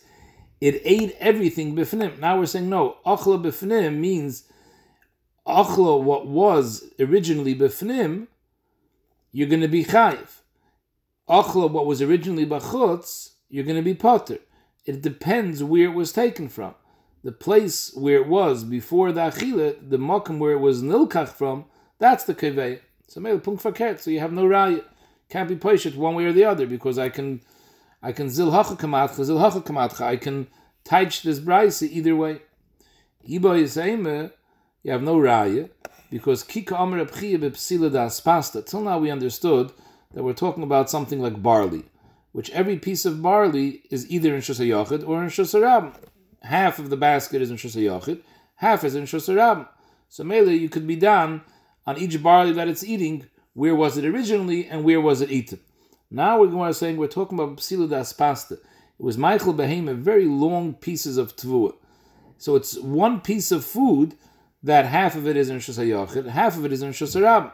it 0.61 0.81
ate 0.85 1.17
everything 1.19 1.75
b'fnim. 1.75 2.19
Now 2.19 2.39
we're 2.39 2.47
saying 2.47 2.69
no, 2.69 2.97
achla 3.05 3.43
b'fnim 3.43 3.99
means 3.99 4.45
achla 5.47 6.01
what 6.03 6.27
was 6.27 6.85
originally 6.99 7.55
b'fnim. 7.55 8.29
you're 9.33 9.49
going 9.49 9.61
to 9.61 9.69
be 9.69 9.85
chayiv. 9.85 10.41
Achla, 11.29 11.71
what 11.71 11.87
was 11.87 12.03
originally 12.03 12.47
bachutz, 12.47 13.33
you're 13.49 13.65
going 13.65 13.77
to 13.77 13.83
be 13.83 13.95
potter. 13.95 14.39
It 14.85 15.03
depends 15.03 15.65
where 15.65 15.85
it 15.85 15.95
was 15.95 16.13
taken 16.13 16.49
from. 16.49 16.75
The 17.23 17.33
place 17.33 17.93
where 17.95 18.17
it 18.17 18.29
was 18.29 18.63
before 18.63 19.11
the 19.11 19.23
achila, 19.23 19.91
the 19.91 19.97
mokum 19.97 20.39
where 20.39 20.53
it 20.53 20.59
was 20.59 20.83
nilkach 20.83 21.29
from, 21.29 21.65
that's 21.99 22.25
the 22.25 22.35
kevei. 22.35 22.81
So 23.09 23.21
maybe 23.21 23.39
punkt 23.39 23.63
verkehrt. 23.63 24.01
So 24.01 24.11
you 24.11 24.21
have 24.21 24.33
no 24.33 24.45
raya. 24.45 24.85
Can't 25.29 25.49
be 25.49 25.57
poshet 25.57 25.97
one 25.97 26.15
way 26.15 26.25
or 26.25 26.33
the 26.33 26.45
other 26.45 26.67
because 26.67 26.99
I 26.99 27.09
can, 27.09 27.41
I 28.03 28.13
can 28.13 28.29
zil 28.29 28.51
hacha 28.51 28.77
kamatcha, 28.77 29.25
zil 29.25 29.39
kamatcha. 29.39 30.03
I 30.03 30.17
can 30.17 30.49
teach 30.85 31.23
this 31.23 31.41
brisa 31.41 31.89
either 31.89 32.15
way. 32.15 32.41
Iba 33.29 33.59
yisayme, 33.61 34.27
uh, 34.27 34.29
you 34.83 34.93
have 34.93 35.03
no 35.03 35.17
raya 35.17 35.71
because 36.11 36.45
kika 36.45 36.79
amar 36.79 37.01
abchiyah 37.01 37.39
bepsila 37.39 37.93
das 37.93 38.21
pasta. 38.21 38.63
Till 38.63 38.83
now 38.83 38.99
we 38.99 39.11
understood 39.11 39.73
that 40.13 40.23
we're 40.23 40.33
talking 40.33 40.63
about 40.63 40.91
something 40.91 41.21
like 41.21 41.43
barley, 41.43 41.85
which 42.33 42.51
every 42.51 42.79
piece 42.79 43.05
of 43.05 43.23
barley 43.23 43.83
is 43.91 44.09
either 44.11 44.35
in 44.35 44.41
Shus 44.41 44.65
Yachid 44.65 45.07
or 45.09 45.23
in 45.23 45.29
Shus 45.29 45.95
Half 46.43 46.79
of 46.79 46.91
the 46.91 46.97
basket 46.97 47.43
is 47.43 47.51
in 47.51 47.57
Shus 47.57 47.77
Yachid, 47.77 48.21
half 48.57 48.85
is 48.85 48.95
in 48.95 49.05
Shus 49.05 49.69
So 50.09 50.25
mele, 50.25 50.51
you 50.51 50.69
could 50.69 50.87
be 50.87 50.97
done 50.97 51.43
on 51.87 51.99
each 51.99 52.23
barley 52.23 52.53
that 52.53 52.69
it's 52.69 52.85
eating, 52.85 53.27
where 53.55 53.75
was 53.75 53.97
it 53.97 54.05
originally 54.05 54.67
and 54.67 54.85
where 54.85 55.01
was 55.01 55.21
it 55.21 55.31
eaten. 55.31 55.61
Now 56.11 56.41
we're 56.41 56.49
going 56.49 56.71
to 56.71 56.75
saying 56.75 56.97
we're 56.97 57.09
talking 57.09 57.39
about 57.39 57.57
psila 57.59 57.89
das 57.89 58.13
pasta. 58.13 58.55
It 58.55 59.03
was 59.03 59.19
Michael 59.19 59.55
Behema, 59.55 59.97
very 59.97 60.27
long 60.27 60.75
pieces 60.75 61.17
of 61.17 61.37
tvua. 61.37 61.75
So 62.39 62.57
it's 62.57 62.79
one 62.79 63.21
piece 63.21 63.51
of 63.51 63.65
food 63.65 64.15
that 64.63 64.87
half 64.87 65.15
of 65.17 65.27
it 65.27 65.37
is 65.37 65.51
in 65.51 65.59
Shus 65.59 66.31
half 66.31 66.57
of 66.57 66.65
it 66.65 66.73
is 66.73 66.83
in 66.83 66.91
Shus 66.91 67.53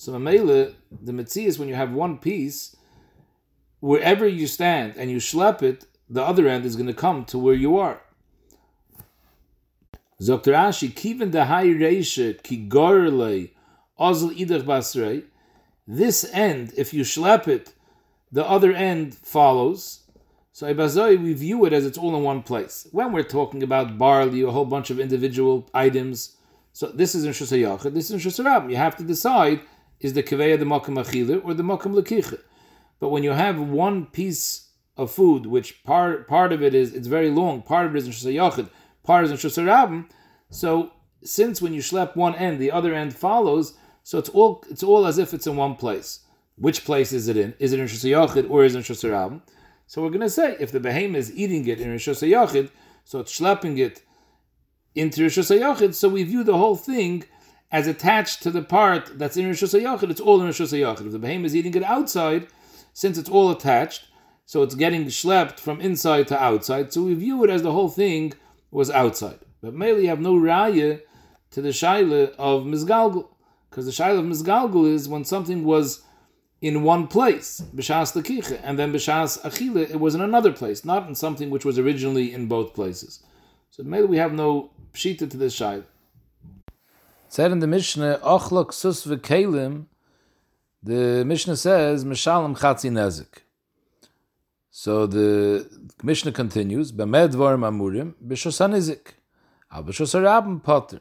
so 0.00 0.12
Mamela, 0.12 0.72
the 0.90 1.12
Metzias, 1.12 1.58
when 1.58 1.68
you 1.68 1.74
have 1.74 1.92
one 1.92 2.16
piece, 2.16 2.74
wherever 3.80 4.26
you 4.26 4.46
stand 4.46 4.94
and 4.96 5.10
you 5.10 5.18
schlep 5.18 5.62
it, 5.62 5.84
the 6.08 6.22
other 6.22 6.48
end 6.48 6.64
is 6.64 6.74
going 6.74 6.86
to 6.86 6.94
come 6.94 7.26
to 7.26 7.38
where 7.38 7.52
you 7.52 7.76
are. 7.76 8.00
Dr. 10.24 10.52
Ashi, 10.52 10.92
kiven 10.92 11.32
the 11.32 11.46
high 11.46 11.66
reisha 11.66 12.42
ki 12.42 12.68
gorle 12.68 13.50
ozl 13.98 14.36
idach 14.36 14.62
basrei. 14.62 15.24
This 15.86 16.28
end, 16.32 16.72
if 16.76 16.92
you 16.92 17.04
schlep 17.04 17.48
it, 17.48 17.72
the 18.30 18.46
other 18.46 18.72
end 18.72 19.14
follows. 19.14 20.00
So 20.52 20.72
Ibazoi, 20.72 21.22
we 21.22 21.32
view 21.32 21.64
it 21.64 21.72
as 21.72 21.86
it's 21.86 21.96
all 21.96 22.14
in 22.16 22.22
one 22.22 22.42
place. 22.42 22.86
When 22.92 23.12
we're 23.12 23.22
talking 23.22 23.62
about 23.62 23.96
barley, 23.96 24.42
a 24.42 24.50
whole 24.50 24.66
bunch 24.66 24.90
of 24.90 25.00
individual 25.00 25.68
items, 25.72 26.36
so 26.72 26.88
this 26.88 27.14
is 27.14 27.24
in 27.24 27.32
Shusayachid, 27.32 27.94
this 27.94 28.10
is 28.10 28.12
in 28.12 28.30
Shusarab. 28.30 28.70
You 28.70 28.76
have 28.76 28.96
to 28.96 29.04
decide 29.04 29.60
is 30.00 30.12
the 30.12 30.22
kaveya 30.22 30.58
the 30.58 30.64
makam 30.64 31.02
achila 31.02 31.44
or 31.44 31.54
the 31.54 31.62
makam 31.62 31.94
lekicha. 31.94 32.40
But 32.98 33.08
when 33.08 33.22
you 33.22 33.30
have 33.30 33.58
one 33.58 34.06
piece 34.06 34.68
of 34.96 35.10
food, 35.10 35.46
which 35.46 35.82
part 35.82 36.28
part 36.28 36.52
of 36.52 36.62
it 36.62 36.74
is 36.74 36.94
it's 36.94 37.06
very 37.06 37.30
long, 37.30 37.62
part 37.62 37.86
of 37.86 37.96
it 37.96 37.98
is 37.98 38.06
in 38.06 38.12
shusayachid, 38.12 38.68
part 39.02 39.24
is 39.24 39.30
in 39.30 39.36
shusarabim, 39.36 40.08
so 40.50 40.92
since 41.22 41.60
when 41.60 41.74
you 41.74 41.80
schlep 41.80 42.16
one 42.16 42.34
end, 42.34 42.58
the 42.58 42.72
other 42.72 42.94
end 42.94 43.14
follows, 43.14 43.74
so 44.02 44.18
it's 44.18 44.28
all 44.30 44.64
it's 44.70 44.82
all 44.82 45.06
as 45.06 45.18
if 45.18 45.34
it's 45.34 45.46
in 45.46 45.56
one 45.56 45.76
place. 45.76 46.20
Which 46.56 46.84
place 46.84 47.12
is 47.12 47.28
it 47.28 47.36
in? 47.36 47.54
Is 47.58 47.72
it 47.72 47.80
in 47.80 47.86
shusayachid 47.86 48.50
or 48.50 48.64
is 48.64 48.74
it 48.74 48.78
in 48.78 48.84
shusarabim? 48.84 49.42
So 49.90 50.02
we're 50.02 50.10
to 50.10 50.30
say 50.30 50.56
if 50.60 50.70
the 50.70 50.78
behemoth 50.78 51.18
is 51.18 51.34
eating 51.34 51.66
it 51.66 51.80
in 51.80 51.90
Rosh 51.90 52.04
so 52.04 53.18
it's 53.18 53.40
schlepping 53.40 53.76
it 53.78 54.02
into 54.94 55.24
Rosh 55.24 55.96
so 55.96 56.08
we 56.08 56.22
view 56.22 56.44
the 56.44 56.56
whole 56.56 56.76
thing 56.76 57.24
as 57.72 57.88
attached 57.88 58.40
to 58.44 58.52
the 58.52 58.62
part 58.62 59.18
that's 59.18 59.36
in 59.36 59.50
Hashanah, 59.50 60.10
it's 60.10 60.20
all 60.20 60.40
in 60.40 60.46
Hashanah. 60.46 61.06
If 61.06 61.10
the 61.10 61.18
behemoth 61.18 61.46
is 61.46 61.56
eating 61.56 61.74
it 61.74 61.82
outside, 61.82 62.46
since 62.92 63.18
it's 63.18 63.28
all 63.28 63.50
attached, 63.50 64.06
so 64.46 64.62
it's 64.62 64.76
getting 64.76 65.06
schlepped 65.06 65.58
from 65.58 65.80
inside 65.80 66.28
to 66.28 66.40
outside, 66.40 66.92
so 66.92 67.02
we 67.02 67.14
view 67.14 67.42
it 67.42 67.50
as 67.50 67.62
the 67.62 67.72
whole 67.72 67.88
thing 67.88 68.34
was 68.70 68.90
outside. 68.90 69.38
But 69.60 69.74
mainly 69.74 70.02
you 70.02 70.08
have 70.08 70.20
no 70.20 70.34
raya 70.34 71.00
to 71.50 71.60
the 71.60 71.70
shaila 71.70 72.34
of 72.36 72.64
Mizgalgul, 72.64 73.28
because 73.68 73.86
the 73.86 73.92
shaila 73.92 74.20
of 74.20 74.24
Mizgalgul 74.24 74.92
is 74.92 75.08
when 75.08 75.24
something 75.24 75.64
was 75.64 76.02
in 76.60 76.82
one 76.82 77.06
place, 77.08 77.62
b'shas 77.74 78.12
lekicha, 78.14 78.60
and 78.62 78.78
then 78.78 78.92
b'shas 78.92 79.40
achila, 79.42 79.90
it 79.90 79.98
was 79.98 80.14
in 80.14 80.20
another 80.20 80.52
place, 80.52 80.84
not 80.84 81.08
in 81.08 81.14
something 81.14 81.50
which 81.50 81.64
was 81.64 81.78
originally 81.78 82.32
in 82.32 82.46
both 82.46 82.74
places. 82.74 83.22
So 83.70 83.82
maybe 83.82 84.06
we 84.06 84.18
have 84.18 84.32
no 84.32 84.70
pshita 84.92 85.30
to 85.30 85.36
this 85.36 85.58
shaila. 85.58 85.84
Said 87.28 87.52
in 87.52 87.60
the 87.60 87.66
Mishnah, 87.66 88.20
Ochlok 88.22 88.72
sus 88.72 89.06
v'kelim, 89.06 89.86
the 90.82 91.24
Mishnah 91.24 91.56
says, 91.56 92.04
Mishalim 92.04 92.58
chatzi 92.58 92.90
nezik. 92.90 93.42
So 94.70 95.06
the 95.06 95.68
Mishnah 96.02 96.32
continues, 96.32 96.92
B'med 96.92 97.32
dvarim 97.32 97.60
amurim, 97.60 98.14
b'shosan 98.26 98.72
nizik. 98.72 99.14
Al 99.70 99.84
b'shosar 99.84 100.22
rabim 100.22 100.62
potter. 100.62 101.00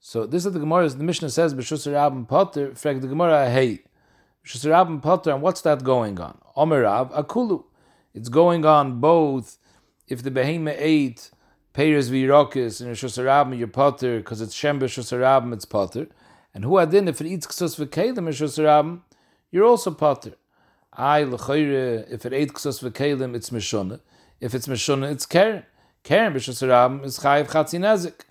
So 0.00 0.26
this 0.26 0.46
is 0.46 0.52
the 0.52 0.58
Gemara, 0.58 0.88
the 0.88 1.04
Mishnah 1.04 1.30
says, 1.30 1.54
b'shosar 1.54 1.92
rabim 1.92 2.26
potter, 2.26 2.74
frag 2.74 3.00
the 3.00 3.08
Gemara, 3.08 3.50
hey, 3.50 3.80
b'shosar 4.44 4.70
rabim 4.70 5.02
potter, 5.02 5.32
and 5.32 5.42
what's 5.42 5.60
that 5.60 5.84
going 5.84 6.18
on? 6.20 6.38
Omer 6.56 6.82
Rav, 6.82 7.10
akulu. 7.12 7.64
It's 8.14 8.28
going 8.28 8.64
on 8.64 9.00
both 9.00 9.58
if 10.08 10.22
the 10.22 10.30
behemoth 10.30 10.76
ate 10.78 11.30
Peiris 11.74 12.10
v'yirokis 12.10 12.84
Rosh 12.84 13.04
Hashanah 13.04 13.58
you're 13.58 13.68
potter 13.68 14.18
because 14.18 14.40
it's 14.40 14.54
Shem 14.54 14.80
Hashanah 14.80 15.52
it's 15.52 15.64
potter. 15.64 16.08
And 16.54 16.64
who 16.64 16.78
adin 16.78 17.06
if 17.08 17.20
it 17.20 17.26
eats 17.26 17.46
ksus 17.46 17.78
v'kelim 17.78 18.26
Rosh 18.26 18.84
you're 19.50 19.64
also 19.64 19.90
potter. 19.92 20.32
I 20.98 21.22
l'chayre 21.22 22.10
if 22.10 22.26
it 22.26 22.32
ate 22.32 22.52
ksus 22.54 22.82
v'kelim 22.82 23.36
it's 23.36 23.50
mishona. 23.50 24.00
If 24.40 24.52
it's 24.52 24.66
mishona 24.66 25.12
it's 25.12 25.26
keren. 25.26 25.62
Keren 26.02 26.34
Hashanah 26.34 27.04
is 27.04 27.20
chayiv 27.20 27.48
chatzi 27.48 27.78
nezik. 27.78 28.22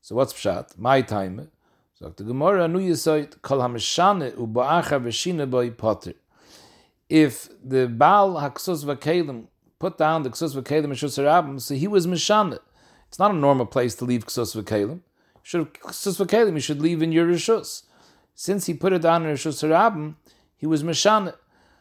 So 0.00 0.14
what's 0.14 0.32
pshat? 0.32 0.78
My 0.78 1.02
time. 1.02 1.50
So 1.94 2.10
the 2.10 2.22
Gemara 2.22 2.68
nu 2.68 2.78
yisoit 2.78 3.42
kol 3.42 3.58
hamishane 3.58 4.30
u'ba'acha 4.36 5.02
v'shina 5.02 5.50
b'y 5.50 5.76
potter. 5.76 6.12
If 7.08 7.48
the 7.64 7.88
Baal 7.88 8.34
haksus 8.34 8.84
v'kelim 8.84 9.46
put 9.80 9.98
down 9.98 10.22
the 10.22 10.30
ksus 10.30 10.54
v'kelim 10.54 10.90
Hashanah 10.90 11.60
so 11.60 11.74
he 11.74 11.88
was 11.88 12.06
mishanah. 12.06 12.60
It's 13.08 13.18
not 13.18 13.32
a 13.32 13.34
normal 13.34 13.66
place 13.66 13.96
to 13.96 14.04
leave 14.04 14.24
ksus 14.24 14.54
v'kelim. 14.54 15.00
Should 15.42 15.74
ksus 15.74 16.24
v'kelim, 16.24 16.52
you 16.52 16.60
should 16.60 16.80
leave 16.80 17.02
in 17.02 17.10
your 17.10 17.26
rishus. 17.26 17.82
Since 18.36 18.66
he 18.66 18.74
put 18.74 18.92
it 18.92 19.02
down 19.02 19.26
in 19.26 19.34
rishus 19.34 19.68
harabim, 19.68 20.14
he 20.56 20.66
was 20.68 20.84
mishana. 20.84 21.34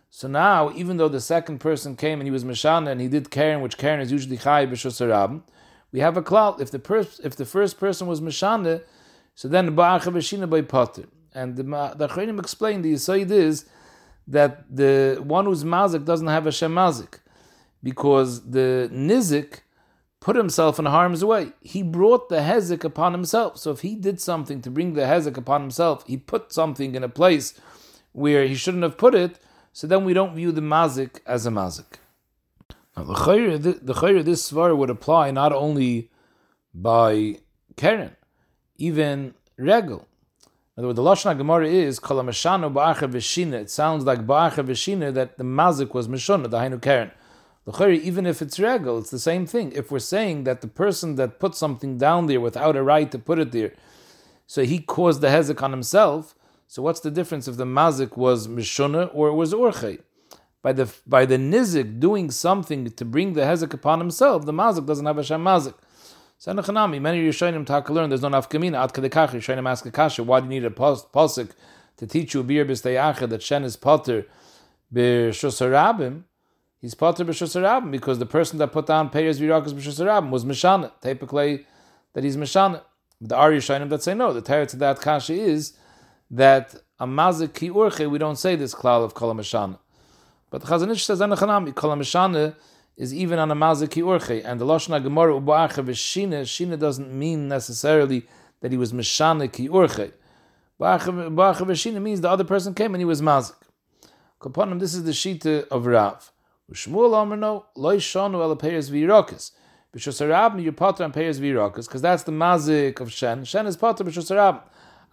So 0.10 0.28
now, 0.28 0.72
even 0.76 0.98
though 0.98 1.10
the 1.10 1.22
second 1.22 1.60
person 1.60 1.96
came 1.96 2.20
and 2.20 2.28
he 2.28 2.32
was 2.32 2.44
mishana 2.44 2.90
and 2.90 3.02
he 3.02 3.08
did 3.08 3.30
karen, 3.30 3.62
which 3.62 3.78
karen 3.78 4.00
is 4.00 4.12
usually 4.12 4.38
chay 4.38 4.66
b'shus 4.66 5.42
we 5.92 6.00
have 6.00 6.18
a 6.18 6.22
cloud. 6.22 6.62
If 6.62 6.72
the 6.72 7.08
if 7.24 7.36
the 7.36 7.46
first 7.46 7.80
person 7.80 8.08
was 8.08 8.20
mishana, 8.20 8.82
so 9.36 9.48
then 9.48 9.76
ba'acha 9.76 10.12
v'shina 10.12 10.50
by 10.50 10.62
potter. 10.62 11.06
And 11.34 11.56
the 11.56 11.64
the 11.64 12.08
Achronim 12.08 12.40
explained 12.40 12.84
the 12.84 12.94
Yisoid 12.94 13.32
is 13.32 13.66
that 14.28 14.76
the 14.76 15.22
one 15.24 15.46
who's 15.46 15.64
mazik 15.64 16.04
doesn't 16.06 16.28
have 16.28 16.48
a 16.48 16.52
shem 16.52 16.74
mazik 16.76 17.20
because 17.82 18.50
the 18.50 18.90
nizik 18.92 19.62
put 20.20 20.36
himself 20.36 20.80
in 20.80 20.86
harm's 20.86 21.24
way. 21.24 21.54
He 21.62 21.84
brought 21.84 22.28
the 22.30 22.38
hezek 22.38 22.84
upon 22.84 23.14
himself. 23.14 23.58
So 23.58 23.72
if 23.72 23.82
he 23.82 23.96
did 23.96 24.20
something 24.20 24.62
to 24.64 24.70
bring 24.70 24.94
the 24.94 25.02
hezek 25.02 25.38
upon 25.38 25.62
himself, 25.62 26.06
he 26.08 26.18
put 26.18 26.52
something 26.52 26.96
in 26.96 27.04
a 27.04 27.10
place 27.10 27.60
where 28.12 28.46
he 28.46 28.56
shouldn't 28.56 28.84
have 28.84 28.98
put 28.98 29.16
it, 29.16 29.40
so 29.78 29.86
then 29.86 30.06
we 30.06 30.14
don't 30.16 30.34
view 30.34 30.52
the 30.52 30.60
mazik 30.60 31.20
as 31.28 31.46
a 31.46 31.52
mazik. 31.52 32.00
Now, 32.96 33.04
the 33.04 33.14
chayr, 33.14 33.62
the, 33.62 33.74
the 33.74 34.24
this 34.24 34.52
svar 34.52 34.76
would 34.76 34.90
apply 34.90 35.30
not 35.30 35.54
only 35.54 36.10
by 36.74 37.36
Karen, 37.76 38.16
even 38.78 39.36
regal. 39.56 40.08
In 40.76 40.80
other 40.80 40.88
words, 40.88 40.96
the 40.96 41.04
Lashon 41.04 41.38
Gemara 41.38 41.68
is 41.68 42.00
kol 42.00 42.18
ba'acha 42.24 43.08
v'shina. 43.08 43.54
It 43.54 43.70
sounds 43.70 44.04
like 44.04 44.26
ba'acha 44.26 44.66
v'shina 44.66 45.14
that 45.14 45.38
the 45.38 45.44
mazik 45.44 45.94
was 45.94 46.08
mishona, 46.08 46.50
the 46.50 46.58
hainu 46.58 46.82
Karen 46.82 47.12
The 47.66 47.74
khir, 47.74 48.02
even 48.02 48.26
if 48.26 48.42
it's 48.42 48.60
regal, 48.60 48.98
it's 48.98 49.12
the 49.12 49.20
same 49.20 49.46
thing. 49.46 49.74
If 49.74 49.92
we're 49.92 50.00
saying 50.00 50.46
that 50.46 50.62
the 50.62 50.68
person 50.68 51.18
that 51.18 51.40
put 51.40 51.54
something 51.54 52.00
down 52.00 52.26
there 52.26 52.42
without 52.42 52.76
a 52.76 52.82
right 52.82 53.12
to 53.12 53.20
put 53.20 53.38
it 53.38 53.52
there, 53.52 53.74
so 54.48 54.64
he 54.64 54.80
caused 54.80 55.22
the 55.22 55.28
hezek 55.28 55.62
on 55.62 55.70
himself, 55.70 56.34
so 56.68 56.82
what's 56.82 57.00
the 57.00 57.12
difference 57.12 57.48
if 57.48 57.56
the 57.56 57.66
mazik 57.66 58.18
was 58.18 58.48
mishuna 58.48 59.10
or 59.14 59.30
it 59.30 59.34
was 59.34 59.54
orche? 59.54 60.00
By 60.62 60.74
the 60.74 60.94
by 61.06 61.26
the 61.26 61.38
nizik 61.38 62.00
doing 62.00 62.30
something 62.30 62.90
to 62.92 63.06
bring 63.06 63.34
the 63.34 63.42
hezek 63.42 63.74
upon 63.74 64.00
himself, 64.00 64.46
the 64.46 64.52
mazik 64.52 64.86
doesn't 64.86 65.06
have 65.06 65.18
a 65.18 65.24
shem 65.24 65.44
mazik. 65.44 65.76
So 66.40 66.54
Chanami, 66.54 67.02
many 67.02 67.28
Rishonim 67.28 67.66
talk 67.66 67.90
learn 67.90 68.10
there's 68.10 68.22
no 68.22 68.30
nafkamina 68.30 68.84
at 68.84 68.94
kadekach. 68.94 69.30
Rishonim 69.30 69.68
ask 69.68 69.86
a 69.86 69.92
kasha, 69.92 70.24
why 70.24 70.40
do 70.40 70.46
you 70.46 70.50
need 70.50 70.66
a 70.66 70.70
posik 70.70 71.52
to 71.98 72.06
teach 72.06 72.34
you 72.36 72.44
bir 72.44 72.66
b'stayachah 72.66 73.30
that 73.30 73.42
shen 73.42 73.64
is 73.64 73.76
potter 73.76 74.26
b'shusarabim? 74.94 76.24
he's 76.80 76.94
potter 76.94 77.26
b'shusarabim 77.26 77.90
because 77.90 78.20
the 78.20 78.26
person 78.26 78.60
that 78.60 78.72
put 78.72 78.86
down 78.86 79.10
payers 79.10 79.40
v'irakas 79.40 79.74
b'shusarabim 79.74 80.30
was 80.30 80.46
mishana. 80.46 80.92
Typically, 81.02 81.66
that 82.14 82.24
he's 82.24 82.38
mishana. 82.38 82.82
The 83.20 83.36
Ari 83.36 83.58
Shainim 83.58 83.90
that 83.90 84.04
say 84.04 84.14
no. 84.14 84.32
The 84.32 84.44
teretz 84.44 84.74
of 84.74 84.80
that 84.80 85.02
kasha 85.02 85.34
is 85.34 85.74
that 86.32 86.76
a 87.00 87.06
mazik 87.06 87.54
ki 87.54 87.70
urche, 87.70 88.10
we 88.10 88.18
don't 88.18 88.38
say 88.38 88.56
this 88.56 88.74
klal 88.74 89.04
of 89.04 89.14
kol 89.14 89.34
mishana. 89.34 89.78
But 90.50 90.62
the 90.62 90.68
Chazon 90.68 90.92
Ish 90.92 91.06
says 91.06 91.20
anachanami 91.20 91.74
kol 91.76 91.92
mishana 91.96 92.56
is 92.96 93.14
even 93.14 93.40
on 93.40 93.52
a 93.52 93.56
mazik 93.56 93.92
ki 93.92 94.02
urche, 94.02 94.44
and 94.44 94.60
the 94.60 94.66
lashon 94.66 95.02
gemara 95.04 95.34
ubacha 95.34 95.86
v'shina, 95.86 96.42
shina 96.42 96.78
doesn't 96.78 97.14
mean 97.14 97.48
necessarily 97.48 98.26
that 98.62 98.72
he 98.72 98.78
was 98.78 98.92
mishana 98.92 99.52
ki 99.52 99.70
urche. 99.70 100.12
Bacha 100.80 101.12
v'shina 101.12 102.02
means 102.02 102.22
the 102.22 102.30
other 102.30 102.44
person 102.44 102.74
came 102.74 102.94
and 102.94 103.02
he 103.02 103.06
was 103.06 103.22
mazik. 103.22 103.56
Kaponim, 104.42 104.80
this 104.80 104.94
is 104.94 105.04
the 105.04 105.12
shita 105.12 105.68
of 105.70 105.86
Rav. 105.86 106.32
Shmuel 106.72 107.12
Amrno 107.12 107.66
loy 107.76 107.98
shonu 107.98 108.42
el 108.42 108.56
peiros 108.58 108.90
v'yirokas. 108.90 109.52
B'shosarab 109.96 110.62
you 110.62 110.72
potter 110.72 111.04
on 111.04 111.14
peiros 111.14 111.40
v'yirokas 111.40 111.88
because 111.88 112.02
that's 112.02 112.24
the 112.24 112.32
mazik 112.32 113.00
of 113.00 113.12
Shen. 113.12 113.46
Shen 113.46 113.68
is 113.68 113.78
potter 113.78 114.04
b'shosarab. 114.04 114.64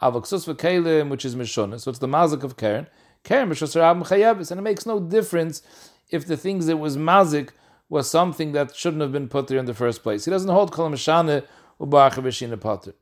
Avaksus 0.02 0.46
v'kelim 0.52 1.08
which 1.08 1.24
is 1.24 1.34
mishona. 1.34 1.80
So 1.80 1.90
it's 1.90 1.98
the 1.98 2.08
mazik 2.08 2.42
of 2.42 2.56
Karen. 2.56 2.86
Karen 3.22 3.48
b'shosarab 3.48 4.02
m'chayevis, 4.02 4.50
and 4.50 4.58
it 4.58 4.62
makes 4.62 4.86
no 4.86 5.00
difference 5.00 5.62
if 6.10 6.26
the 6.26 6.36
things 6.36 6.66
that 6.66 6.76
was 6.76 6.96
mazik 6.96 7.50
was 7.88 8.10
something 8.10 8.52
that 8.52 8.74
shouldn't 8.74 9.02
have 9.02 9.12
been 9.12 9.28
put 9.28 9.46
there 9.46 9.58
in 9.58 9.66
the 9.66 9.74
first 9.74 10.02
place. 10.02 10.24
He 10.24 10.30
doesn't 10.30 10.50
hold 10.50 10.72
kol 10.72 10.90
mishane 10.90 11.44
u'ba'ach 11.80 12.14
v'shina 12.14 12.60
potter. 12.60 12.94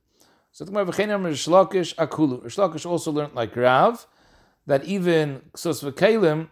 So 0.52 0.64
the 0.64 0.72
Rishlakish 0.72 1.94
akulu. 1.94 2.42
Rishlakish 2.42 2.84
also 2.84 3.10
learned 3.10 3.34
like 3.34 3.56
Rav 3.56 4.06
that 4.66 4.84
even 4.84 5.40
ksus 5.54 5.82
v'kelim 5.82 6.48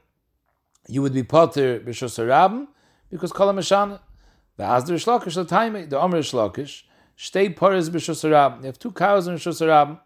you 0.88 1.02
would 1.02 1.12
be 1.12 1.22
potter 1.22 1.78
b'shus 1.80 2.18
rabim 2.18 2.66
because 3.10 3.32
kol 3.32 3.52
mishane. 3.52 4.00
The 4.56 4.64
Azder 4.64 4.94
Shlakish 4.94 5.34
the 5.34 5.44
time 5.44 5.88
the 5.88 5.98
Amr 5.98 6.18
Shlakish 6.18 6.84
stay 7.16 7.50
paris 7.50 7.90
b'shus 7.90 8.28
rabim. 8.28 8.60
You 8.60 8.66
have 8.66 8.78
two 8.78 8.92
cows 8.92 9.26
in 9.26 9.34
rabim. 9.36 10.00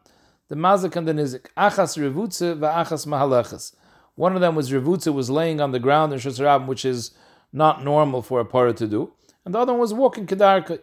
The 0.55 0.61
mazik 0.61 0.95
and 0.95 1.09
the 1.09 1.13
nizik 1.13 1.47
achas 1.57 1.99
revutze 1.99 2.57
va'achas 2.57 3.09
mahalachas. 3.09 3.75
One 4.15 4.37
of 4.37 4.41
them 4.41 4.55
was 4.55 4.71
revutze 4.71 5.13
was 5.13 5.29
laying 5.29 5.61
on 5.61 5.73
the 5.73 5.81
ground 5.81 6.13
in 6.13 6.21
shus 6.21 6.39
rabim, 6.39 6.67
which 6.67 6.85
is 6.85 7.11
not 7.53 7.83
normal 7.83 8.23
for 8.23 8.39
a 8.39 8.45
parah 8.45 8.77
to 8.77 8.87
do, 8.87 9.13
and 9.45 9.53
the 9.53 9.59
other 9.59 9.73
one 9.73 9.81
was 9.81 9.93
walking 9.93 10.29
kedarka. 10.29 10.79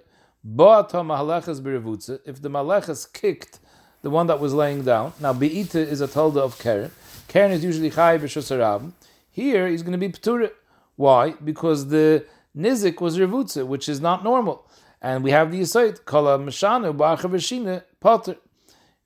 Ba'ata 0.45 1.05
mahalachas 1.05 1.61
berevutze. 1.61 2.19
If 2.25 2.41
the 2.41 2.49
malachas 2.49 3.13
kicked 3.13 3.59
the 4.01 4.09
one 4.09 4.27
that 4.27 4.41
was 4.41 4.53
laying 4.53 4.83
down, 4.83 5.13
now 5.21 5.31
beita 5.31 5.75
is 5.75 6.01
a 6.01 6.07
tolda 6.09 6.39
of 6.39 6.59
Karen. 6.59 6.91
Karen 7.29 7.53
is 7.53 7.63
usually 7.63 7.91
chay 7.91 8.17
b'shus 8.17 8.51
rabim. 8.53 8.91
Here 9.29 9.69
he's 9.69 9.83
going 9.83 9.97
to 9.97 9.97
be 9.97 10.09
p'tura. 10.09 10.51
Why? 10.97 11.35
Because 11.41 11.87
the 11.87 12.25
nizik 12.57 12.99
was 12.99 13.17
revutze, 13.17 13.65
which 13.65 13.87
is 13.87 14.01
not 14.01 14.21
normal. 14.21 14.67
And 15.01 15.23
we 15.23 15.31
have 15.31 15.49
the 15.49 15.61
yisoid, 15.61 16.03
kala 16.03 16.39
mashanu 16.39 16.93
ba'achavashina 16.93 17.83
potter. 18.01 18.35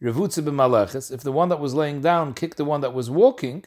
If 0.08 1.22
the 1.24 1.32
one 1.32 1.50
that 1.50 1.60
was 1.60 1.74
laying 1.74 2.02
down 2.02 2.34
kicked 2.34 2.58
the 2.58 2.66
one 2.66 2.82
that 2.82 2.94
was 2.94 3.10
walking, 3.10 3.66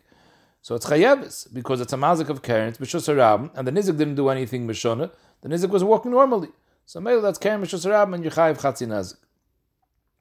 so 0.62 0.74
it's 0.74 0.86
chayevis, 0.86 1.52
because 1.52 1.80
it's 1.80 1.92
a 1.92 1.96
mazik 1.96 2.28
of 2.28 2.42
Karen, 2.42 2.68
it's 2.68 2.78
and 2.78 3.66
the 3.66 3.72
nizik 3.72 3.96
didn't 3.96 4.14
do 4.14 4.28
anything 4.28 4.66
mishona, 4.66 5.10
the 5.40 5.48
nizik 5.48 5.70
was 5.70 5.82
walking 5.82 6.12
normally. 6.12 6.50
So 6.86 7.00
maybe 7.00 7.20
that's 7.20 7.38
Karen 7.38 7.60
b'shus 7.62 7.86
harabim, 7.86 8.14
and 8.14 8.24
you 8.24 8.30
chayev 8.30 8.58
chatzi 8.60 8.86
nazik. 8.86 9.16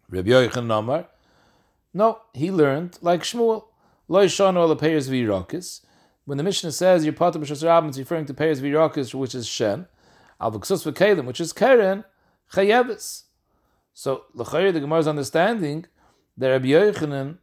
Rabbi 0.10 0.30
Yoichan 0.30 0.66
Namar, 0.66 1.08
no, 1.94 2.22
he 2.34 2.50
learned 2.52 2.98
like 3.02 3.22
Shmuel, 3.22 3.66
lo 4.08 4.26
yishonu 4.26 4.58
ala 4.58 4.76
peiros 4.76 5.10
v'yirakis, 5.10 5.82
when 6.28 6.38
the 6.38 6.44
Mishnah 6.44 6.74
says 6.74 7.06
you're 7.06 7.14
part 7.14 7.36
of 7.38 7.42
B'shas 7.42 7.64
Rabbim, 7.64 7.88
it's 7.88 7.98
referring 7.98 8.26
to 8.26 8.34
Peiros 8.34 8.60
Virakis, 8.60 9.14
which 9.14 9.34
is 9.34 9.48
Shen, 9.48 9.88
Al 10.42 10.52
V'ksus 10.52 10.84
V'kelim, 10.86 11.24
which 11.24 11.40
is 11.40 11.54
Keren, 11.54 12.04
Chayevis. 12.52 13.24
So, 13.94 14.26
the 14.36 14.44
Gemara's 14.44 15.08
understanding 15.08 15.86
that 16.38 16.50
Rabbi 16.50 16.68
Yochanan 16.68 17.38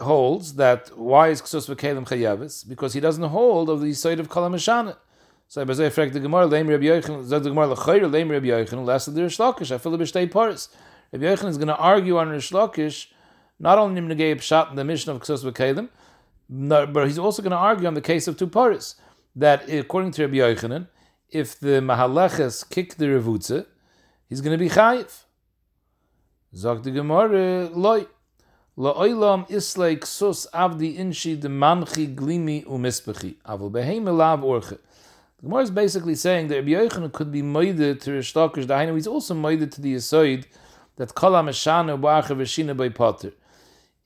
holds 0.00 0.54
that 0.54 0.96
why 0.98 1.28
is 1.28 1.40
Ksus 1.40 1.72
V'kelim 1.72 2.06
Chayevis? 2.06 2.68
Because 2.68 2.94
he 2.94 3.00
doesn't 3.00 3.22
hold 3.22 3.70
of 3.70 3.80
the 3.80 3.92
side 3.92 4.20
of 4.20 4.28
Kala 4.28 4.50
Mishana. 4.50 4.96
So, 5.46 5.62
I 5.62 5.72
say, 5.72 5.88
the 6.08 6.20
Gemara, 6.20 6.48
Leim 6.48 6.68
Rabbi 6.68 6.84
Yochanan, 6.84 7.24
Zed 7.24 7.44
the 7.44 7.50
Gemara, 7.50 7.68
L'chayr, 7.68 8.00
Leim 8.10 8.30
Rabbi 8.30 8.46
Yochanan, 8.46 8.84
less 8.84 9.06
of 9.06 9.14
the 9.14 9.22
Rish 9.22 9.38
Lakish, 9.38 9.68
the 9.68 9.78
B'shtei 9.78 10.30
Paris. 10.30 10.68
Rabbi 11.12 11.24
Yochanan 11.24 11.48
is 11.48 11.58
going 11.58 11.68
to 11.68 11.76
argue 11.76 12.18
on 12.18 12.30
Rish 12.30 12.50
Lakish, 12.50 13.08
not 13.58 13.78
only 13.78 13.98
in 13.98 14.08
the 14.08 14.14
Pshat 14.14 14.70
in 14.70 14.76
the 14.76 14.84
mission 14.84 15.12
of 15.12 15.20
Ksus 15.20 15.44
V'kelim, 15.44 15.88
but 16.48 17.06
he's 17.06 17.18
also 17.18 17.42
going 17.42 17.52
to 17.52 17.56
argue 17.56 17.86
on 17.86 17.94
the 17.94 18.00
case 18.00 18.26
of 18.26 18.36
two 18.36 18.46
paris 18.46 18.96
that 19.36 19.68
according 19.68 20.10
to 20.12 20.22
Rabbi 20.22 20.36
Yochanan, 20.36 20.88
if 21.30 21.58
the 21.58 21.80
mahaleches 21.80 22.68
kick 22.68 22.96
the 22.96 23.06
revutze, 23.06 23.66
he's 24.28 24.40
going 24.40 24.56
to 24.56 24.62
be 24.62 24.70
chayiv. 24.70 25.23
Zog 26.54 26.82
the 26.82 26.90
Gemara 26.90 27.68
loy 27.68 28.06
la'olam 28.78 29.48
islay 29.50 29.96
ksus 29.96 30.46
avdi 30.52 30.96
inshi 30.96 31.40
de 31.40 31.48
manchi 31.48 32.14
glimi 32.14 32.64
umispechi 32.66 33.36
avol 33.46 33.70
behem 33.70 34.04
elav 34.04 34.42
orche. 34.42 34.78
The 35.38 35.42
Gemara 35.42 35.62
is 35.62 35.70
basically 35.70 36.14
saying 36.14 36.48
that 36.48 36.56
Rabbi 36.56 36.70
Yochanan 36.70 37.12
could 37.12 37.32
be 37.32 37.42
moided 37.42 38.00
to 38.02 38.12
Rish 38.12 38.32
Lakish. 38.34 38.66
Dahainu, 38.66 38.94
he's 38.94 39.06
also 39.06 39.34
moided 39.34 39.72
to 39.72 39.80
the 39.80 39.94
Yisoid 39.94 40.44
that 40.96 41.14
kol 41.14 41.32
ha-meshana 41.32 41.98
u'ba'acha 41.98 42.36
v'shina 42.36 42.76
by 42.76 42.88
potter 42.88 43.32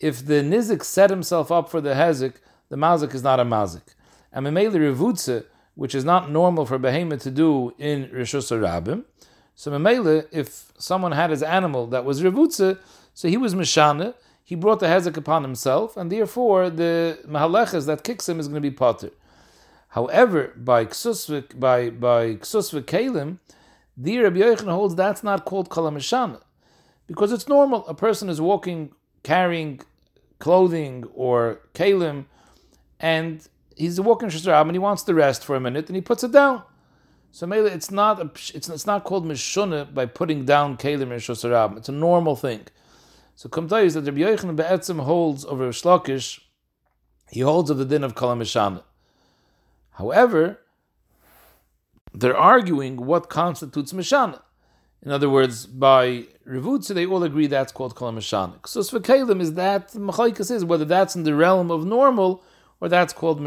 if 0.00 0.24
the 0.24 0.34
nizik 0.34 0.84
set 0.84 1.10
himself 1.10 1.50
up 1.50 1.68
for 1.68 1.80
the 1.80 1.90
hezik, 1.90 2.34
the 2.68 2.76
mazik 2.76 3.14
is 3.14 3.22
not 3.22 3.40
a 3.40 3.44
mazik. 3.44 3.94
And 4.32 4.46
memeli 4.46 4.74
revutze, 4.74 5.44
which 5.74 5.94
is 5.94 6.04
not 6.04 6.30
normal 6.30 6.66
for 6.66 6.78
behemoth 6.78 7.22
to 7.22 7.30
do 7.30 7.74
in 7.78 8.08
rishus 8.08 8.50
rabim. 8.56 9.04
So 9.58 9.72
memeli, 9.72 10.24
if 10.30 10.70
someone 10.78 11.10
had 11.10 11.30
his 11.30 11.42
animal 11.42 11.88
that 11.88 12.04
was 12.04 12.22
revutze, 12.22 12.78
so 13.12 13.26
he 13.26 13.36
was 13.36 13.56
mishana, 13.56 14.14
he 14.44 14.54
brought 14.54 14.78
the 14.78 14.86
hezik 14.86 15.16
upon 15.16 15.42
himself, 15.42 15.96
and 15.96 16.12
therefore 16.12 16.70
the 16.70 17.18
mahaleches 17.26 17.86
that 17.86 18.04
kicks 18.04 18.28
him 18.28 18.38
is 18.38 18.46
going 18.46 18.62
to 18.62 18.70
be 18.70 18.74
potter. 18.74 19.10
However, 19.88 20.52
by 20.56 20.84
ksusvik 20.84 21.58
by 21.58 21.90
by 21.90 22.36
ksusvik 22.36 22.84
kalim, 22.84 23.40
the 23.96 24.20
Rabbi 24.20 24.38
Yochanan 24.38 24.70
holds 24.70 24.94
that's 24.94 25.24
not 25.24 25.44
called 25.44 25.70
kalamishana, 25.70 26.40
because 27.08 27.32
it's 27.32 27.48
normal. 27.48 27.84
A 27.88 27.94
person 27.94 28.28
is 28.28 28.40
walking 28.40 28.92
carrying 29.24 29.80
clothing 30.38 31.02
or 31.14 31.62
kalim, 31.74 32.26
and 33.00 33.48
he's 33.74 34.00
walking 34.00 34.28
shasarab 34.28 34.62
and 34.62 34.76
he 34.76 34.78
wants 34.78 35.02
to 35.02 35.14
rest 35.14 35.44
for 35.44 35.56
a 35.56 35.60
minute 35.60 35.88
and 35.88 35.96
he 35.96 36.00
puts 36.00 36.22
it 36.22 36.30
down. 36.30 36.62
So 37.30 37.46
maybe 37.46 37.68
it's 37.68 37.90
not 37.90 38.20
a, 38.20 38.30
it's, 38.54 38.68
it's 38.68 38.86
not 38.86 39.04
called 39.04 39.26
mishuna 39.26 39.92
by 39.92 40.06
putting 40.06 40.44
down 40.44 40.76
kalim 40.76 41.12
and 41.12 41.20
shasarab. 41.20 41.76
It's 41.76 41.88
a 41.88 41.92
normal 41.92 42.36
thing. 42.36 42.62
So 43.36 43.48
Kumtai 43.48 43.84
is 43.84 43.94
that 43.94 44.04
Rabbi 44.04 44.18
Yochanan 44.18 44.56
Be'etzim 44.56 45.04
holds 45.04 45.44
over 45.44 45.68
Shlakish, 45.68 46.40
he 47.30 47.40
holds 47.40 47.70
of 47.70 47.78
the 47.78 47.84
din 47.84 48.02
of 48.02 48.14
Kalam 48.16 48.38
Mishana. 48.40 48.82
However, 49.92 50.58
they're 52.12 52.36
arguing 52.36 52.96
what 53.06 53.28
constitutes 53.28 53.92
Mishana. 53.92 54.40
In 55.02 55.12
other 55.12 55.30
words, 55.30 55.66
by 55.66 56.24
Revutza, 56.46 56.94
they 56.94 57.06
all 57.06 57.22
agree 57.22 57.46
that's 57.46 57.70
called 57.70 57.94
Kol 57.94 58.12
Mishanik. 58.12 58.66
So 58.66 58.82
for 58.82 58.98
Kalim 58.98 59.40
is 59.40 59.54
that 59.54 59.92
Machaikas 59.92 60.50
is 60.50 60.64
whether 60.64 60.84
that's 60.84 61.14
in 61.14 61.22
the 61.22 61.34
realm 61.34 61.70
of 61.70 61.86
normal 61.86 62.42
or 62.80 62.88
that's 62.88 63.12
called 63.12 63.40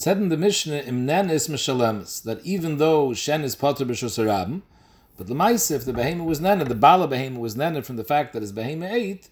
Said 0.00 0.16
in 0.16 0.30
the 0.30 0.38
Mishnah, 0.38 0.84
Imnen 0.84 1.30
is 1.30 1.46
Mishalemis, 1.46 2.22
that 2.22 2.42
even 2.42 2.78
though 2.78 3.12
Shen 3.12 3.44
is 3.44 3.54
Potter 3.54 3.84
B'Shosarabim, 3.84 4.62
but 5.18 5.26
the 5.26 5.34
Maisa, 5.34 5.72
if 5.72 5.84
the 5.84 5.92
Behema 5.92 6.24
was 6.24 6.40
Nena, 6.40 6.64
the 6.64 6.74
Bala 6.74 7.06
Behema 7.06 7.36
was 7.36 7.54
Nena 7.54 7.82
from 7.82 7.96
the 7.96 8.04
fact 8.04 8.32
that 8.32 8.40
his 8.40 8.50
Behema 8.50 8.90
ate, 8.90 9.28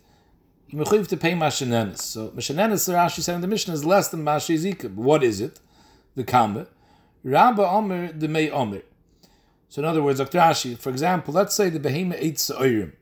you 0.67 0.79
mechuyev 0.79 1.09
to 1.09 1.17
pay 1.17 1.33
Mashanenis. 1.33 2.01
So 2.01 2.29
Mashanenis, 2.33 2.87
Rashi 2.93 3.23
said 3.23 3.37
in 3.37 3.41
the 3.41 3.47
Mishnah, 3.47 3.73
is 3.73 3.87
less 3.87 4.09
than 4.09 4.23
Mashizika. 4.23 4.95
What 4.95 5.25
is 5.25 5.41
it? 5.41 5.59
The 6.17 6.25
Kamba. 6.25 6.67
Rabba 7.25 7.67
Omer, 7.67 8.13
the 8.13 8.29
May 8.29 8.51
Omer. 8.51 8.83
So 9.71 9.81
in 9.81 9.87
other 9.87 10.03
words, 10.03 10.19
Dr. 10.19 10.37
Rashi, 10.37 10.77
for 10.77 10.91
example, 10.91 11.33
let's 11.33 11.55
say 11.55 11.71
the 11.71 11.81
behemoth 11.81 12.21
eats 12.21 12.51
oirim, 12.51 12.93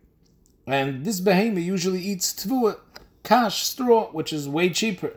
and 0.68 1.04
this 1.04 1.18
behemoth 1.18 1.64
usually 1.64 2.00
eats 2.00 2.32
tvua, 2.32 2.78
kash, 3.24 3.64
straw, 3.64 4.12
which 4.12 4.32
is 4.32 4.48
way 4.48 4.70
cheaper. 4.70 5.14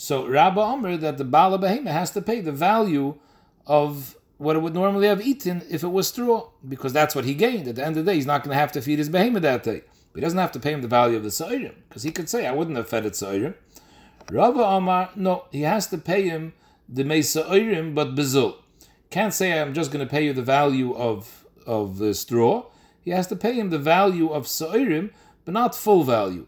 So 0.00 0.26
Rabba 0.26 0.62
Omer 0.62 0.96
that 0.96 1.18
the 1.18 1.26
Bala 1.26 1.58
behemoth 1.58 1.92
has 1.92 2.10
to 2.12 2.22
pay 2.22 2.40
the 2.40 2.52
value 2.52 3.16
of 3.66 4.16
what 4.38 4.56
it 4.56 4.60
would 4.60 4.72
normally 4.72 5.06
have 5.06 5.20
eaten 5.20 5.62
if 5.68 5.82
it 5.82 5.88
was 5.88 6.08
straw, 6.08 6.48
because 6.66 6.94
that's 6.94 7.14
what 7.14 7.26
he 7.26 7.34
gained. 7.34 7.68
At 7.68 7.74
the 7.74 7.84
end 7.84 7.98
of 7.98 8.06
the 8.06 8.10
day, 8.10 8.16
he's 8.16 8.24
not 8.24 8.42
going 8.42 8.54
to 8.54 8.58
have 8.58 8.72
to 8.72 8.80
feed 8.80 8.98
his 8.98 9.10
behemoth 9.10 9.42
that 9.42 9.62
day. 9.62 9.82
But 10.12 10.20
he 10.20 10.20
doesn't 10.22 10.38
have 10.38 10.52
to 10.52 10.58
pay 10.58 10.72
him 10.72 10.80
the 10.80 10.88
value 10.88 11.18
of 11.18 11.22
the 11.22 11.30
sa'irim, 11.30 11.74
because 11.86 12.02
he 12.02 12.12
could 12.12 12.30
say, 12.30 12.46
I 12.46 12.52
wouldn't 12.52 12.78
have 12.78 12.88
fed 12.88 13.04
it 13.04 13.12
sa'irim. 13.12 13.54
Rabba 14.30 14.64
Omar, 14.64 15.10
no, 15.16 15.44
he 15.52 15.62
has 15.62 15.86
to 15.88 15.98
pay 15.98 16.26
him 16.26 16.54
the 16.88 17.04
mesa 17.04 17.42
sa'irim, 17.42 17.94
but 17.94 18.14
bezul 18.14 18.54
can't 19.10 19.34
say 19.34 19.60
I'm 19.60 19.74
just 19.74 19.92
going 19.92 20.06
to 20.06 20.10
pay 20.10 20.24
you 20.24 20.32
the 20.32 20.40
value 20.40 20.94
of 20.94 21.44
of 21.66 21.98
the 21.98 22.14
straw. 22.14 22.64
He 23.02 23.10
has 23.10 23.26
to 23.26 23.36
pay 23.36 23.52
him 23.52 23.68
the 23.68 23.78
value 23.78 24.30
of 24.30 24.46
sa'irim, 24.46 25.10
but 25.44 25.52
not 25.52 25.74
full 25.74 26.04
value. 26.04 26.46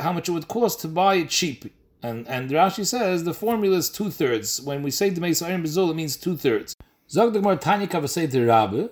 How 0.00 0.12
much 0.12 0.28
it 0.28 0.32
would 0.32 0.48
cost 0.48 0.80
to 0.80 0.88
buy 0.88 1.14
it 1.16 1.30
cheap. 1.30 1.72
And 2.04 2.28
and 2.28 2.50
Rashi 2.50 2.84
says 2.84 3.24
the 3.24 3.32
formula 3.32 3.78
is 3.78 3.88
two 3.88 4.10
thirds. 4.10 4.60
When 4.60 4.82
we 4.82 4.90
say 4.90 5.08
the 5.08 5.22
sa'irim 5.22 5.62
bezul, 5.64 5.90
it 5.90 5.94
means 5.94 6.18
two 6.18 6.36
thirds. 6.36 6.76
Zog 7.08 7.32
the 7.32 7.40
Gemara 7.40 7.56
Tanya 7.56 7.86
Kavasei 7.86 8.28
Rabbe 8.46 8.90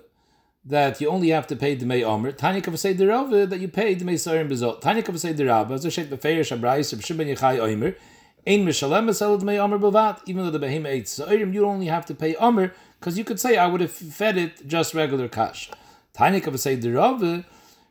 that 0.65 0.99
you 0.99 1.09
only 1.09 1.29
have 1.29 1.45
to 1.45 1.55
pay 1.55 1.75
the 1.75 1.85
May 1.85 2.03
Omer. 2.03 2.31
Tanya 2.31 2.61
Kavasei 2.61 2.97
that 3.49 3.59
you 3.59 3.67
pay 3.67 3.93
the 3.93 4.03
May 4.03 4.15
Sarim 4.15 4.49
Bezot. 4.49 4.81
Tanya 4.81 5.03
Kavasei 5.03 5.37
Derava, 5.37 5.73
as 5.73 5.85
a 5.85 5.91
Shet 5.91 6.09
Befeir 6.09 6.39
Shabrais, 6.39 6.91
Shibben 6.95 7.27
Yechai 7.27 7.59
Omer, 7.59 7.95
Ein 8.47 8.65
Mishalem 8.65 9.39
the 9.39 9.45
May 9.45 9.59
Omer 9.59 9.77
Bavat, 9.77 10.21
even 10.25 10.43
though 10.43 10.57
the 10.57 10.65
Behema 10.65 10.87
ate 10.87 11.05
Sarim, 11.05 11.53
you 11.53 11.65
only 11.65 11.87
have 11.87 12.07
to 12.07 12.15
pay 12.15 12.33
Omer, 12.37 12.73
because 12.99 13.17
you 13.17 13.23
could 13.23 13.39
say, 13.39 13.57
I 13.57 13.67
would 13.67 13.81
have 13.81 13.91
fed 13.91 14.37
it 14.37 14.65
just 14.65 14.95
regular 14.95 15.27
cash. 15.27 15.69
Tanya 16.13 16.41
Kavasei 16.41 16.81
Derova, 16.81 17.45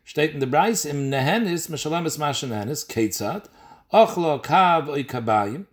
steht 0.04 0.32
in 0.32 0.40
the 0.40 0.46
Brais, 0.46 0.84
im 0.84 1.10
Nehenis, 1.10 1.68
Mishalem 1.68 2.06
Es 2.06 2.18
Masha 2.18 2.46
Nehenis, 2.46 2.86
Ketzat, 2.86 3.46
Ochlo 3.92 4.42
Kav 4.42 4.88
Oy 4.88 5.02
Kabayim, 5.04 5.66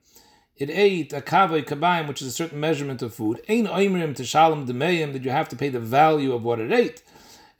it 0.58 0.70
ate 0.70 1.14
a 1.14 1.22
kavay 1.22 1.64
kabayim, 1.64 2.06
which 2.10 2.22
is 2.22 2.28
a 2.28 2.32
certain 2.32 2.60
measurement 2.60 3.02
of 3.02 3.14
food. 3.14 3.40
Ein 3.48 3.66
oimrim 3.66 4.14
to 4.18 4.26
shalom 4.26 4.68
demeim 4.68 5.14
that 5.14 5.24
you 5.24 5.32
have 5.32 5.48
to 5.48 5.56
pay 5.56 5.70
the 5.70 5.80
value 5.80 6.34
of 6.34 6.44
what 6.44 6.60
it 6.60 6.70
ate. 6.70 7.02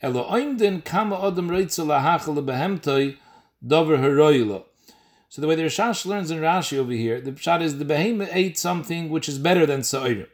Elo 0.02 0.30
oimdin 0.30 0.84
kama 0.84 1.16
odem 1.16 1.50
reitzel 1.50 1.86
lahachal 1.86 2.36
behemtoi 2.44 3.16
dover 3.66 4.00
heroilo. 4.00 4.66
So 5.30 5.42
the 5.42 5.48
way 5.48 5.56
the 5.56 5.64
Rashash 5.64 6.06
learns 6.06 6.30
in 6.30 6.40
Rashi 6.40 6.78
over 6.78 6.92
here, 6.92 7.22
the 7.22 7.32
pshat 7.32 7.62
is 7.62 7.78
the 7.78 7.86
behemoth 7.86 8.28
ate 8.34 8.58
something 8.58 9.10
which 9.10 9.30
is 9.30 9.40
better 9.40 9.66
than 9.66 9.80
sa'irim. 9.80 10.28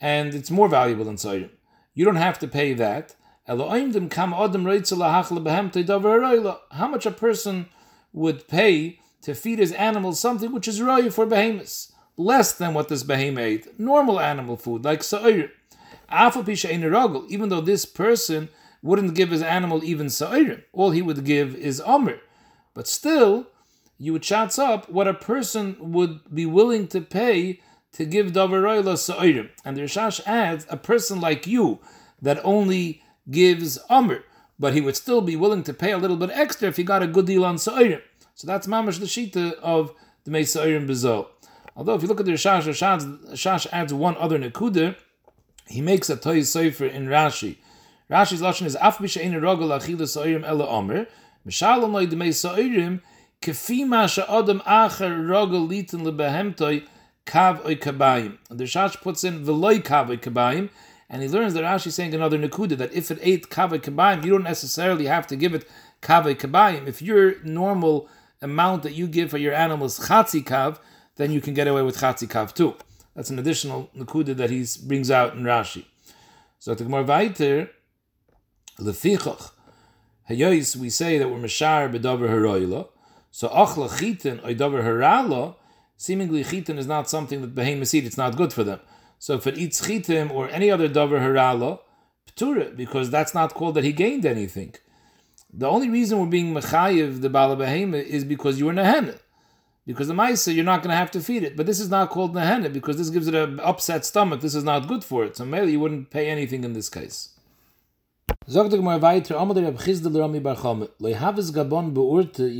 And 0.00 0.34
it's 0.34 0.50
more 0.50 0.68
valuable 0.68 1.04
than 1.04 1.18
sa'irim. 1.18 1.50
You 1.94 2.04
don't 2.04 2.16
have 2.16 2.40
to 2.40 2.48
pay 2.48 2.74
that. 2.74 3.14
How 3.46 3.54
much 6.88 7.06
a 7.06 7.10
person 7.10 7.68
would 8.12 8.48
pay 8.48 9.00
to 9.22 9.34
feed 9.34 9.58
his 9.58 9.72
animals 9.72 10.20
something 10.20 10.52
which 10.52 10.68
is 10.68 10.80
roy 10.80 11.10
for 11.10 11.26
behemoths, 11.26 11.92
less 12.16 12.52
than 12.52 12.74
what 12.74 12.88
this 12.88 13.02
behemoth 13.02 13.44
ate, 13.44 13.78
normal 13.78 14.18
animal 14.20 14.56
food, 14.56 14.84
like 14.84 15.02
sa'ir. 15.02 15.50
Even 16.10 17.48
though 17.48 17.60
this 17.60 17.84
person 17.84 18.48
wouldn't 18.82 19.14
give 19.14 19.30
his 19.30 19.42
animal 19.42 19.84
even 19.84 20.08
sa'ir, 20.08 20.64
all 20.72 20.90
he 20.90 21.02
would 21.02 21.24
give 21.24 21.54
is 21.54 21.80
amr. 21.80 22.20
But 22.74 22.88
still, 22.88 23.48
you 23.98 24.12
would 24.12 24.22
chats 24.22 24.58
up 24.58 24.88
what 24.88 25.08
a 25.08 25.14
person 25.14 25.76
would 25.80 26.20
be 26.32 26.46
willing 26.46 26.86
to 26.88 27.00
pay 27.00 27.60
to 27.92 28.04
give 28.04 28.32
davaroyla 28.32 28.96
sa'ir. 28.96 29.50
And 29.64 29.76
the 29.76 29.82
Rishash 29.82 30.20
adds, 30.26 30.66
a 30.70 30.76
person 30.76 31.20
like 31.20 31.46
you 31.46 31.80
that 32.22 32.40
only 32.44 33.02
gives 33.30 33.78
amr, 33.90 34.24
but 34.58 34.74
he 34.74 34.80
would 34.80 34.96
still 34.96 35.20
be 35.20 35.36
willing 35.36 35.62
to 35.62 35.72
pay 35.72 35.92
a 35.92 35.98
little 35.98 36.16
bit 36.16 36.30
extra 36.32 36.68
if 36.68 36.76
he 36.76 36.84
got 36.84 37.02
a 37.02 37.06
good 37.06 37.26
deal 37.26 37.44
on 37.44 37.58
sa'ir. 37.58 38.02
So 38.34 38.46
that's 38.46 38.66
mamash 38.66 38.98
the 38.98 39.06
shita 39.06 39.54
of 39.60 39.92
the 40.24 40.30
Meisairim 40.30 40.88
Bezo. 40.88 41.28
Although 41.76 41.94
if 41.94 42.02
you 42.02 42.08
look 42.08 42.20
at 42.20 42.26
the 42.26 42.32
Rashash, 42.32 42.64
Rashash 42.64 43.66
adds 43.72 43.94
one 43.94 44.16
other 44.16 44.38
nekuda. 44.38 44.96
He 45.68 45.80
makes 45.80 46.10
a 46.10 46.16
toy 46.16 46.42
sefer 46.42 46.86
in 46.86 47.06
Rashi. 47.06 47.58
Rashi's 48.10 48.40
lashon 48.40 48.66
is 48.66 48.74
af 48.76 48.98
b'shein 48.98 49.32
rogel 49.34 49.68
achila 49.68 50.08
sa'irim 50.08 50.44
ela 50.44 50.66
omer. 50.66 51.06
Mishalom 51.46 51.92
loy 51.92 52.06
demei 52.06 52.30
sa'irim 52.30 53.00
kefi 53.42 53.86
ma 53.86 54.06
she'odam 54.06 54.60
acher 54.62 55.10
rogel 55.28 55.68
litin 55.68 56.00
lebehemtoi 56.00 56.84
kav 57.26 57.64
oy 57.64 57.76
kabayim. 57.76 58.38
The 58.48 58.64
Rashash 58.64 59.00
puts 59.00 59.22
in 59.24 59.44
veloy 59.44 59.82
kav 59.84 60.08
oy 60.08 60.16
kabayim, 60.16 60.70
and 61.10 61.22
he 61.22 61.28
learns 61.28 61.54
that 61.54 61.64
Rashi 61.64 61.88
is 61.88 61.94
saying 61.94 62.14
another 62.14 62.38
nekuda 62.38 62.76
that 62.76 62.92
if 62.92 63.10
it 63.10 63.18
ate 63.22 63.48
kav 63.48 63.72
oy 63.72 63.78
kabayim, 63.78 64.24
you 64.24 64.32
don't 64.32 64.42
necessarily 64.42 65.06
have 65.06 65.26
to 65.28 65.36
give 65.36 65.54
it 65.54 65.68
kav 66.02 66.26
oy 66.26 66.34
kabayim. 66.34 66.86
If 66.86 67.00
your 67.00 67.42
normal 67.42 68.08
amount 68.42 68.82
that 68.82 68.92
you 68.92 69.06
give 69.06 69.30
for 69.30 69.38
your 69.38 69.54
animals 69.54 69.98
chatzi 70.00 70.44
kav, 70.44 70.78
then 71.16 71.32
you 71.32 71.40
can 71.40 71.54
get 71.54 71.66
away 71.66 71.82
with 71.82 71.98
chatzi 71.98 72.28
kav 72.28 72.52
too. 72.52 72.76
That's 73.14 73.30
an 73.30 73.38
additional 73.38 73.90
nakuda 73.96 74.36
that 74.36 74.50
he 74.50 74.66
brings 74.86 75.10
out 75.10 75.34
in 75.34 75.42
Rashi. 75.42 75.86
So 76.58 76.74
the 76.74 76.84
more 76.84 77.02
weiter, 77.02 77.70
lefichach, 78.78 79.50
hayois 80.28 80.76
we 80.76 80.90
say 80.90 81.18
that 81.18 81.28
we're 81.28 81.38
mashar 81.38 81.90
bedover 81.90 82.28
heroila. 82.28 82.88
So 83.30 83.48
achla 83.48 83.88
chitin 83.98 84.44
or 84.44 84.52
dover 84.52 84.82
herala, 84.82 85.56
seemingly 85.96 86.44
chitin 86.44 86.78
is 86.78 86.86
not 86.86 87.08
something 87.08 87.40
that 87.40 87.54
behemoths 87.54 87.94
eat. 87.94 88.04
It's 88.04 88.18
not 88.18 88.36
good 88.36 88.52
for 88.52 88.62
them. 88.62 88.80
So 89.18 89.34
if 89.34 89.46
it 89.46 89.58
eats 89.58 89.80
chitim 89.86 90.30
or 90.30 90.48
any 90.50 90.70
other 90.70 90.88
dover 90.88 91.20
herala, 91.20 91.80
ptura, 92.30 92.76
because 92.76 93.10
that's 93.10 93.34
not 93.34 93.54
called 93.54 93.74
that 93.74 93.84
he 93.84 93.92
gained 93.92 94.24
anything. 94.24 94.74
The 95.52 95.66
only 95.66 95.88
reason 95.88 96.18
we're 96.18 96.26
being 96.26 96.54
mechayiv 96.54 97.20
the 97.20 97.30
bala 97.30 97.56
behema 97.56 98.02
is 98.02 98.24
because 98.24 98.58
you 98.58 98.66
were 98.66 98.74
nehena. 98.74 99.18
Because 99.86 100.08
the 100.08 100.14
maisa 100.14 100.54
you're 100.54 100.64
not 100.64 100.82
going 100.82 100.90
to 100.90 100.96
have 100.96 101.10
to 101.12 101.20
feed 101.20 101.42
it, 101.42 101.56
but 101.56 101.64
this 101.66 101.80
is 101.80 101.88
not 101.88 102.10
called 102.10 102.34
nehena 102.34 102.70
because 102.72 102.98
this 102.98 103.08
gives 103.10 103.26
it 103.26 103.34
an 103.34 103.58
upset 103.60 104.04
stomach. 104.04 104.40
This 104.40 104.54
is 104.54 104.62
not 104.62 104.86
good 104.86 105.02
for 105.02 105.24
it. 105.24 105.36
So 105.36 105.44
maybe 105.46 105.72
you 105.72 105.80
wouldn't 105.80 106.10
pay 106.10 106.28
anything 106.28 106.62
in 106.64 106.74
this 106.74 106.90
case. 106.90 107.30
You 108.46 108.60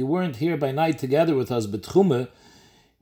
weren't 0.07 0.37
here 0.37 0.57
by 0.57 0.73
night 0.73 0.99
together 0.99 1.35
with 1.35 1.53
us, 1.53 1.67
but 1.67 2.29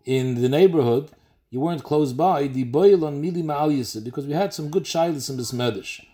in 0.05 0.35
the 0.43 0.49
neighborhood, 0.49 1.11
you 1.51 1.61
weren't 1.61 1.85
close 1.85 2.13
by. 2.13 2.47
The 2.49 2.65
boil 2.65 3.05
on 3.05 3.23
mili 3.23 4.05
because 4.05 4.27
we 4.27 4.33
had 4.33 4.53
some 4.53 4.71
good 4.71 4.85
shilas 4.85 5.31
in 5.31 5.37
this 5.37 5.53
medish. 5.53 6.05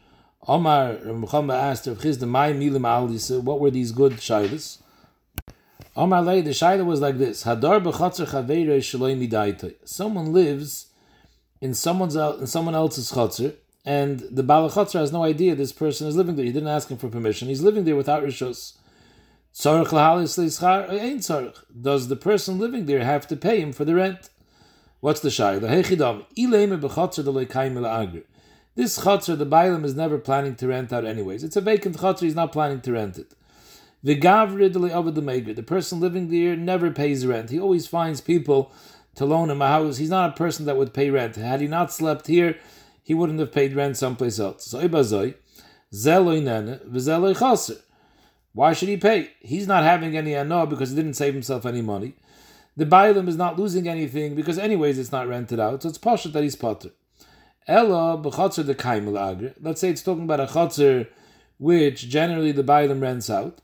Omar 0.46 0.98
Muhammad 1.04 1.56
asked 1.56 1.86
Rav 1.86 1.98
Chisda, 1.98 2.26
"My 2.28 2.52
milim 2.52 2.86
al 2.86 3.08
What 3.42 3.60
were 3.60 3.70
these 3.70 3.92
good 3.92 4.14
shilas?" 4.14 4.78
Omar 5.94 6.22
lay 6.22 6.40
the 6.40 6.50
shaila 6.50 6.84
was 6.84 7.00
like 7.00 7.18
this: 7.18 7.44
Hadar 7.44 7.80
b'chatzer 7.82 8.26
chaveirei 8.26 8.80
shaloi 8.80 9.14
midaitoi. 9.16 9.74
Someone 9.84 10.32
lives 10.32 10.86
in 11.60 11.74
someone's 11.74 12.16
in 12.16 12.46
someone 12.46 12.74
else's 12.74 13.12
chatzer, 13.12 13.54
and 13.84 14.20
the 14.30 14.42
balachatzer 14.42 14.98
has 15.00 15.12
no 15.12 15.22
idea 15.22 15.54
this 15.54 15.72
person 15.72 16.08
is 16.08 16.16
living 16.16 16.36
there. 16.36 16.44
He 16.44 16.52
didn't 16.52 16.68
ask 16.68 16.88
him 16.90 16.98
for 16.98 17.08
permission. 17.08 17.48
He's 17.48 17.62
living 17.62 17.84
there 17.84 17.96
without 17.96 18.22
rishos. 18.22 18.74
Does 21.82 22.08
the 22.08 22.16
person 22.16 22.58
living 22.58 22.86
there 22.86 23.04
have 23.04 23.26
to 23.28 23.36
pay 23.36 23.60
him 23.60 23.72
for 23.72 23.84
the 23.84 23.94
rent? 23.94 24.30
What's 25.02 25.18
the 25.18 25.30
shaila? 25.30 25.62
Hechidam 25.62 26.26
ileme 26.38 26.80
b'chatzer 26.80 27.24
deloi 27.24 27.50
kaim 27.50 27.76
agri. 27.84 28.22
This 28.76 29.00
chutzner, 29.00 29.36
the 29.36 29.44
Bailam 29.44 29.84
is 29.84 29.96
never 29.96 30.16
planning 30.16 30.54
to 30.54 30.68
rent 30.68 30.92
out 30.92 31.04
anyways. 31.04 31.42
It's 31.42 31.56
a 31.56 31.60
vacant 31.60 31.96
chutzner, 31.96 32.20
he's 32.20 32.36
not 32.36 32.52
planning 32.52 32.80
to 32.82 32.92
rent 32.92 33.18
it. 33.18 33.34
The 34.04 34.14
the 34.14 35.64
person 35.66 35.98
living 35.98 36.28
there 36.28 36.54
never 36.54 36.92
pays 36.92 37.26
rent. 37.26 37.50
He 37.50 37.58
always 37.58 37.88
finds 37.88 38.20
people 38.20 38.70
to 39.16 39.24
loan 39.24 39.50
him 39.50 39.60
a 39.60 39.66
house. 39.66 39.96
He's 39.96 40.08
not 40.08 40.30
a 40.30 40.36
person 40.36 40.66
that 40.66 40.76
would 40.76 40.94
pay 40.94 41.10
rent. 41.10 41.34
Had 41.34 41.60
he 41.60 41.66
not 41.66 41.92
slept 41.92 42.28
here, 42.28 42.56
he 43.02 43.12
wouldn't 43.12 43.40
have 43.40 43.50
paid 43.50 43.74
rent 43.74 43.96
someplace 43.96 44.38
else. 44.38 44.66
So 44.66 44.78
Why 48.52 48.72
should 48.72 48.88
he 48.88 48.96
pay? 48.96 49.30
He's 49.40 49.66
not 49.66 49.82
having 49.82 50.16
any 50.16 50.36
anah 50.36 50.66
because 50.66 50.90
he 50.90 50.96
didn't 50.96 51.14
save 51.14 51.34
himself 51.34 51.66
any 51.66 51.82
money. 51.82 52.14
The 52.76 52.86
Bailam 52.86 53.28
is 53.28 53.36
not 53.36 53.58
losing 53.58 53.86
anything 53.86 54.34
because 54.34 54.58
anyways 54.58 54.98
it's 54.98 55.12
not 55.12 55.28
rented 55.28 55.60
out. 55.60 55.82
So 55.82 55.88
it's 55.90 55.98
poshut 55.98 56.32
that 56.32 56.42
he's 56.42 56.56
potter. 56.56 56.90
Ella 57.68 58.18
b'chotzer 58.18 58.64
the 58.64 58.74
kaimel. 58.74 59.54
Let's 59.60 59.80
say 59.80 59.90
it's 59.90 60.02
talking 60.02 60.24
about 60.24 60.40
a 60.40 60.46
chotzer 60.46 61.08
which 61.58 62.08
generally 62.08 62.52
the 62.52 62.64
bailam 62.64 63.02
rents 63.02 63.30
out. 63.30 63.60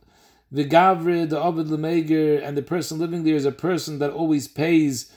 The 0.53 0.65
gavre, 0.65 1.29
the 1.29 1.41
ovid 1.41 1.67
lemeger, 1.67 2.43
and 2.43 2.57
the 2.57 2.63
person 2.63 2.99
living 2.99 3.25
there 3.25 3.35
is 3.35 3.45
a 3.45 3.53
person 3.53 3.99
that 3.99 4.11
always 4.11 4.47
pays 4.49 5.13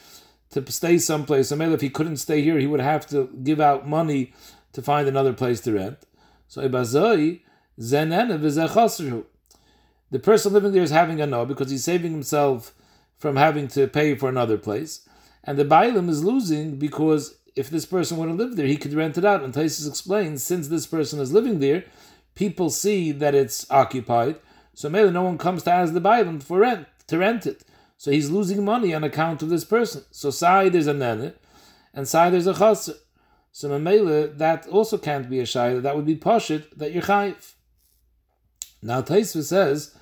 to 0.52 0.70
stay 0.72 0.98
someplace. 0.98 1.50
So 1.50 1.56
maybe 1.56 1.74
if 1.74 1.82
he 1.82 1.90
couldn't 1.90 2.18
stay 2.18 2.42
here, 2.42 2.60
he 2.60 2.68
would 2.68 2.82
have 2.82 3.08
to 3.08 3.30
give 3.44 3.62
out 3.62 3.88
money 3.88 4.34
to 4.74 4.82
find 4.82 5.08
another 5.08 5.34
place 5.34 5.62
to 5.62 5.74
rent. 5.74 6.00
So 6.48 6.68
ibazoi 6.68 7.42
zenene 7.80 8.40
v'zechosru. 8.40 9.26
The 10.12 10.20
person 10.20 10.52
living 10.52 10.74
there 10.74 10.84
is 10.84 10.92
having 10.92 11.22
a 11.22 11.28
no 11.28 11.46
because 11.46 11.72
he's 11.72 11.84
saving 11.84 12.12
himself 12.12 12.74
from 13.22 13.36
having 13.36 13.68
to 13.68 13.88
pay 13.88 14.16
for 14.16 14.30
another 14.30 14.58
place, 14.58 15.08
and 15.44 15.56
the 15.58 15.64
bailam 15.64 16.10
is 16.10 16.24
losing 16.24 16.78
because 16.78 17.38
if 17.56 17.70
this 17.70 17.86
person 17.86 18.18
wouldn't 18.18 18.40
live 18.40 18.56
there, 18.56 18.66
he 18.66 18.78
could 18.78 18.94
rent 18.94 19.18
it 19.18 19.26
out. 19.26 19.44
And 19.44 19.54
Taisus 19.54 19.88
explains, 19.88 20.42
since 20.42 20.70
this 20.70 20.88
person 20.88 21.20
is 21.20 21.32
living 21.32 21.60
there, 21.60 21.84
people 22.34 22.72
see 22.72 23.12
that 23.12 23.36
it's 23.36 23.70
occupied, 23.70 24.38
so 24.74 24.90
maybe 24.90 25.12
no 25.12 25.22
one 25.22 25.38
comes 25.38 25.62
to 25.64 25.72
ask 25.72 25.94
the 25.94 26.02
Bailam 26.02 26.42
for 26.42 26.60
rent 26.60 26.88
to 27.08 27.20
rent 27.20 27.46
it. 27.46 27.64
So 27.98 28.10
he's 28.10 28.32
losing 28.32 28.66
money 28.66 28.96
on 28.96 29.04
account 29.04 29.44
of 29.44 29.50
this 29.50 29.66
person. 29.66 30.04
So 30.10 30.32
Sai 30.32 30.70
there's 30.70 30.88
a 30.88 30.94
nene, 30.94 31.34
and 31.94 32.08
Sai 32.08 32.32
there's 32.32 32.48
a 32.48 32.56
chaser. 32.56 32.96
So 33.52 33.70
Mamela, 33.70 34.36
that 34.40 34.68
also 34.68 34.98
can't 34.98 35.30
be 35.30 35.40
a 35.40 35.44
shayla. 35.44 35.84
That 35.84 35.96
would 35.96 36.08
be 36.08 36.16
poshit 36.16 36.76
that 36.78 36.94
you're 36.94 37.04
chayiv. 37.04 37.54
Now 38.82 39.02
Taisva 39.04 39.44
says, 39.44 39.94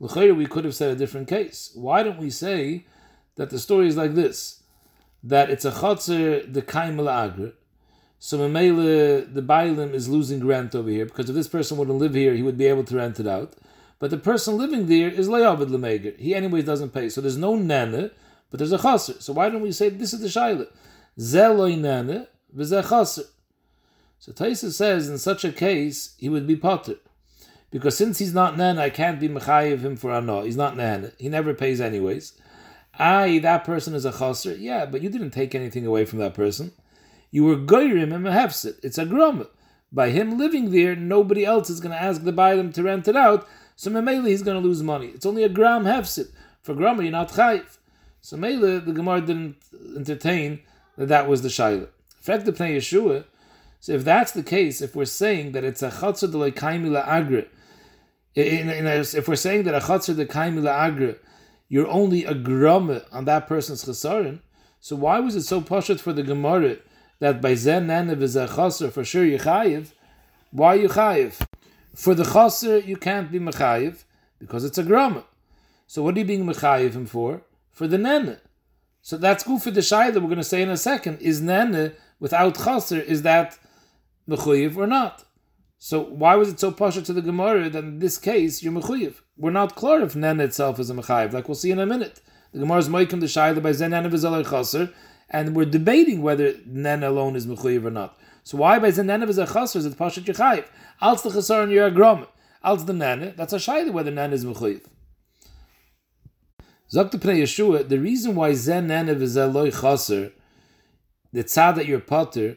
L'chayr, 0.00 0.36
we 0.36 0.46
could 0.46 0.64
have 0.64 0.74
said 0.74 0.90
a 0.90 0.96
different 0.96 1.28
case. 1.28 1.70
Why 1.74 2.02
don't 2.02 2.18
we 2.18 2.30
say 2.30 2.86
that 3.36 3.50
the 3.50 3.58
story 3.58 3.88
is 3.88 3.96
like 3.96 4.14
this? 4.14 4.58
that 5.22 5.50
it's 5.50 5.64
a 5.64 5.72
chotzer 5.72 6.52
the 6.52 6.62
kaim 6.62 7.00
agra. 7.00 7.52
So 8.20 8.38
Mamela, 8.38 9.32
the 9.32 9.42
Bailim 9.42 9.94
is 9.94 10.08
losing 10.08 10.44
rent 10.44 10.74
over 10.74 10.90
here 10.90 11.04
because 11.04 11.28
if 11.28 11.36
this 11.36 11.48
person 11.48 11.76
wouldn't 11.76 11.98
live 11.98 12.14
here, 12.14 12.34
he 12.34 12.42
would 12.42 12.58
be 12.58 12.66
able 12.66 12.84
to 12.84 12.96
rent 12.96 13.20
it 13.20 13.26
out. 13.26 13.54
But 13.98 14.10
the 14.10 14.16
person 14.16 14.56
living 14.56 14.86
there 14.86 15.08
is 15.08 15.28
le'avid 15.28 15.68
lemeger. 15.68 16.18
He 16.18 16.34
anyways 16.34 16.64
doesn't 16.64 16.90
pay. 16.90 17.08
So 17.08 17.20
there's 17.20 17.36
no 17.36 17.56
nana, 17.56 18.10
but 18.50 18.58
there's 18.58 18.72
a 18.72 18.78
chaser. 18.78 19.20
So 19.20 19.32
why 19.32 19.50
don't 19.50 19.62
we 19.62 19.72
say 19.72 19.88
this 19.88 20.12
is 20.12 20.20
the 20.20 20.28
shaila? 20.28 20.66
Zeloi 21.18 21.78
nana 21.78 22.28
v'zeh 22.56 22.88
chaser. 22.88 23.28
So 24.20 24.32
Taisa 24.32 24.72
says 24.72 25.08
in 25.08 25.18
such 25.18 25.44
a 25.44 25.52
case 25.52 26.14
he 26.18 26.28
would 26.28 26.46
be 26.46 26.56
potter. 26.56 26.96
Because 27.70 27.96
since 27.96 28.18
he's 28.18 28.32
not 28.32 28.56
nen, 28.56 28.78
I 28.78 28.90
can't 28.90 29.20
be 29.20 29.28
mechayiv 29.28 29.80
him 29.80 29.96
for 29.96 30.12
ano. 30.12 30.42
He's 30.42 30.56
not 30.56 30.76
nen. 30.76 31.12
He 31.18 31.28
never 31.28 31.52
pays 31.52 31.80
anyways. 31.80 32.32
I, 32.98 33.38
that 33.40 33.64
person 33.64 33.94
is 33.94 34.04
a 34.04 34.12
chaser. 34.12 34.54
Yeah, 34.54 34.86
but 34.86 35.02
you 35.02 35.10
didn't 35.10 35.30
take 35.30 35.54
anything 35.54 35.86
away 35.86 36.04
from 36.04 36.18
that 36.20 36.34
person. 36.34 36.72
You 37.30 37.44
were 37.44 37.56
goyrim 37.56 38.10
him 38.10 38.26
a 38.26 38.30
mehefsit. 38.30 38.82
It's 38.82 38.98
a 38.98 39.04
grum. 39.04 39.46
By 39.92 40.10
him 40.10 40.38
living 40.38 40.70
there, 40.70 40.96
nobody 40.96 41.44
else 41.44 41.70
is 41.70 41.80
going 41.80 41.92
to 41.92 42.02
ask 42.02 42.24
the 42.24 42.32
bailim 42.32 42.72
to 42.74 42.82
rent 42.82 43.08
it 43.08 43.16
out. 43.16 43.46
So 43.76 43.90
memele 43.90 44.28
he's 44.28 44.42
going 44.42 44.60
to 44.60 44.66
lose 44.66 44.82
money. 44.82 45.08
It's 45.08 45.26
only 45.26 45.44
a 45.44 45.48
gram 45.48 45.84
hefsit. 45.84 46.30
For 46.62 46.74
gram, 46.74 47.00
you're 47.00 47.12
not 47.12 47.30
chayiv. 47.30 47.78
So 48.20 48.36
mele, 48.36 48.80
the 48.80 48.92
Gemara 48.92 49.20
didn't 49.20 49.56
entertain 49.96 50.60
that 50.96 51.08
that 51.08 51.28
was 51.28 51.42
the 51.42 51.48
shaila. 51.48 51.88
Fact 52.20 52.44
the 52.44 52.52
pnei 52.52 52.76
Yeshua. 52.76 53.24
So 53.80 53.92
if 53.92 54.04
that's 54.04 54.32
the 54.32 54.42
case, 54.42 54.82
if 54.82 54.96
we're 54.96 55.04
saying 55.04 55.52
that 55.52 55.64
it's 55.64 55.82
a 55.82 55.90
chatzah 55.90 56.32
de 56.32 56.50
kaimila 56.50 57.06
agre, 57.06 57.46
if 58.34 59.28
we're 59.28 59.36
saying 59.36 59.64
that 59.64 59.74
a 59.74 59.80
chatzah 59.80 60.16
the 60.16 60.26
kaimila 60.26 60.72
agre, 60.72 61.18
you're 61.68 61.88
only 61.88 62.24
a 62.24 62.34
gram 62.34 63.00
on 63.12 63.24
that 63.26 63.46
person's 63.46 63.84
chesaron, 63.84 64.40
so 64.80 64.96
why 64.96 65.18
was 65.20 65.34
it 65.34 65.42
so 65.42 65.60
poshut 65.60 66.00
for 66.00 66.12
the 66.12 66.22
Gemara 66.22 66.76
that 67.18 67.42
by 67.42 67.54
zen 67.54 67.88
nanev 67.88 68.22
is 68.22 68.36
a 68.36 68.46
chaser 68.46 68.90
for 68.90 69.04
sure 69.04 69.24
you 69.24 69.38
chayiv? 69.38 69.92
Why 70.50 70.74
you 70.74 70.88
chayiv? 70.88 71.40
For 71.94 72.14
the 72.14 72.24
chaser 72.24 72.78
you 72.78 72.96
can't 72.96 73.30
be 73.30 73.40
mechayiv 73.40 74.04
because 74.38 74.64
it's 74.64 74.78
a 74.78 74.84
gram. 74.84 75.24
So 75.86 76.02
what 76.02 76.14
are 76.14 76.20
you 76.20 76.24
being 76.24 76.46
mechayiv 76.46 76.92
him 76.92 77.06
for? 77.06 77.42
For 77.72 77.88
the 77.88 77.98
nene. 77.98 78.38
So 79.02 79.16
that's 79.16 79.42
good 79.42 79.62
for 79.62 79.70
the 79.70 79.80
shayla 79.80 80.14
we're 80.14 80.20
going 80.22 80.36
to 80.36 80.44
say 80.44 80.62
in 80.62 80.70
a 80.70 80.76
second. 80.76 81.20
Is 81.20 81.40
nene 81.40 81.92
without 82.20 82.56
chaser, 82.56 83.00
is 83.00 83.22
that 83.22 83.58
mechuyev 84.28 84.76
or 84.76 84.86
not? 84.86 85.24
So 85.80 86.02
why 86.02 86.34
was 86.34 86.48
it 86.48 86.58
so 86.58 86.72
pasha 86.72 87.02
to 87.02 87.12
the 87.12 87.22
Gemara 87.22 87.70
that 87.70 87.84
in 87.84 88.00
this 88.00 88.18
case 88.18 88.62
you're 88.64 88.72
mechuyev? 88.72 89.14
We're 89.36 89.52
not 89.52 89.76
clear 89.76 90.02
if 90.02 90.16
nene 90.16 90.40
itself 90.40 90.80
is 90.80 90.90
a 90.90 90.94
mechayev, 90.94 91.32
like 91.32 91.46
we'll 91.46 91.54
see 91.54 91.70
in 91.70 91.78
a 91.78 91.86
minute. 91.86 92.20
The 92.52 92.58
Gemara 92.58 92.78
is 92.78 92.88
moikim 92.88 93.20
the 93.20 93.26
shayla 93.26 93.62
by 93.62 93.70
zen 93.70 93.92
v'zelay 93.92 94.48
chaser, 94.48 94.92
and 95.30 95.54
we're 95.54 95.66
debating 95.66 96.20
whether 96.20 96.54
nene 96.66 97.04
alone 97.04 97.36
is 97.36 97.46
mechuyev 97.46 97.84
or 97.84 97.92
not. 97.92 98.18
So 98.42 98.58
why 98.58 98.80
by 98.80 98.90
zen 98.90 99.06
nene 99.06 99.20
v'zelay 99.20 99.52
chaser 99.52 99.78
is 99.78 99.86
it 99.86 99.96
pasha 99.96 100.20
yechayev? 100.20 100.64
Als 101.00 101.22
the 101.22 101.30
chaser 101.30 101.62
and 101.62 101.70
you're 101.70 101.86
a. 101.86 102.26
Als 102.64 102.84
the 102.84 102.92
nene, 102.92 103.34
that's 103.36 103.52
a 103.52 103.56
shayla 103.58 103.92
whether 103.92 104.10
nene 104.10 104.32
is 104.32 104.44
mechuyev. 104.44 104.82
Zok 106.92 107.12
the 107.12 107.18
Yeshua, 107.18 107.88
the 107.88 108.00
reason 108.00 108.34
why 108.34 108.52
zen 108.52 108.88
nene 108.88 109.14
v'zelay 109.14 109.80
chaser, 109.80 110.32
the 111.32 111.44
tzad 111.44 111.76
that 111.76 111.86
you're 111.86 112.00
potter, 112.00 112.56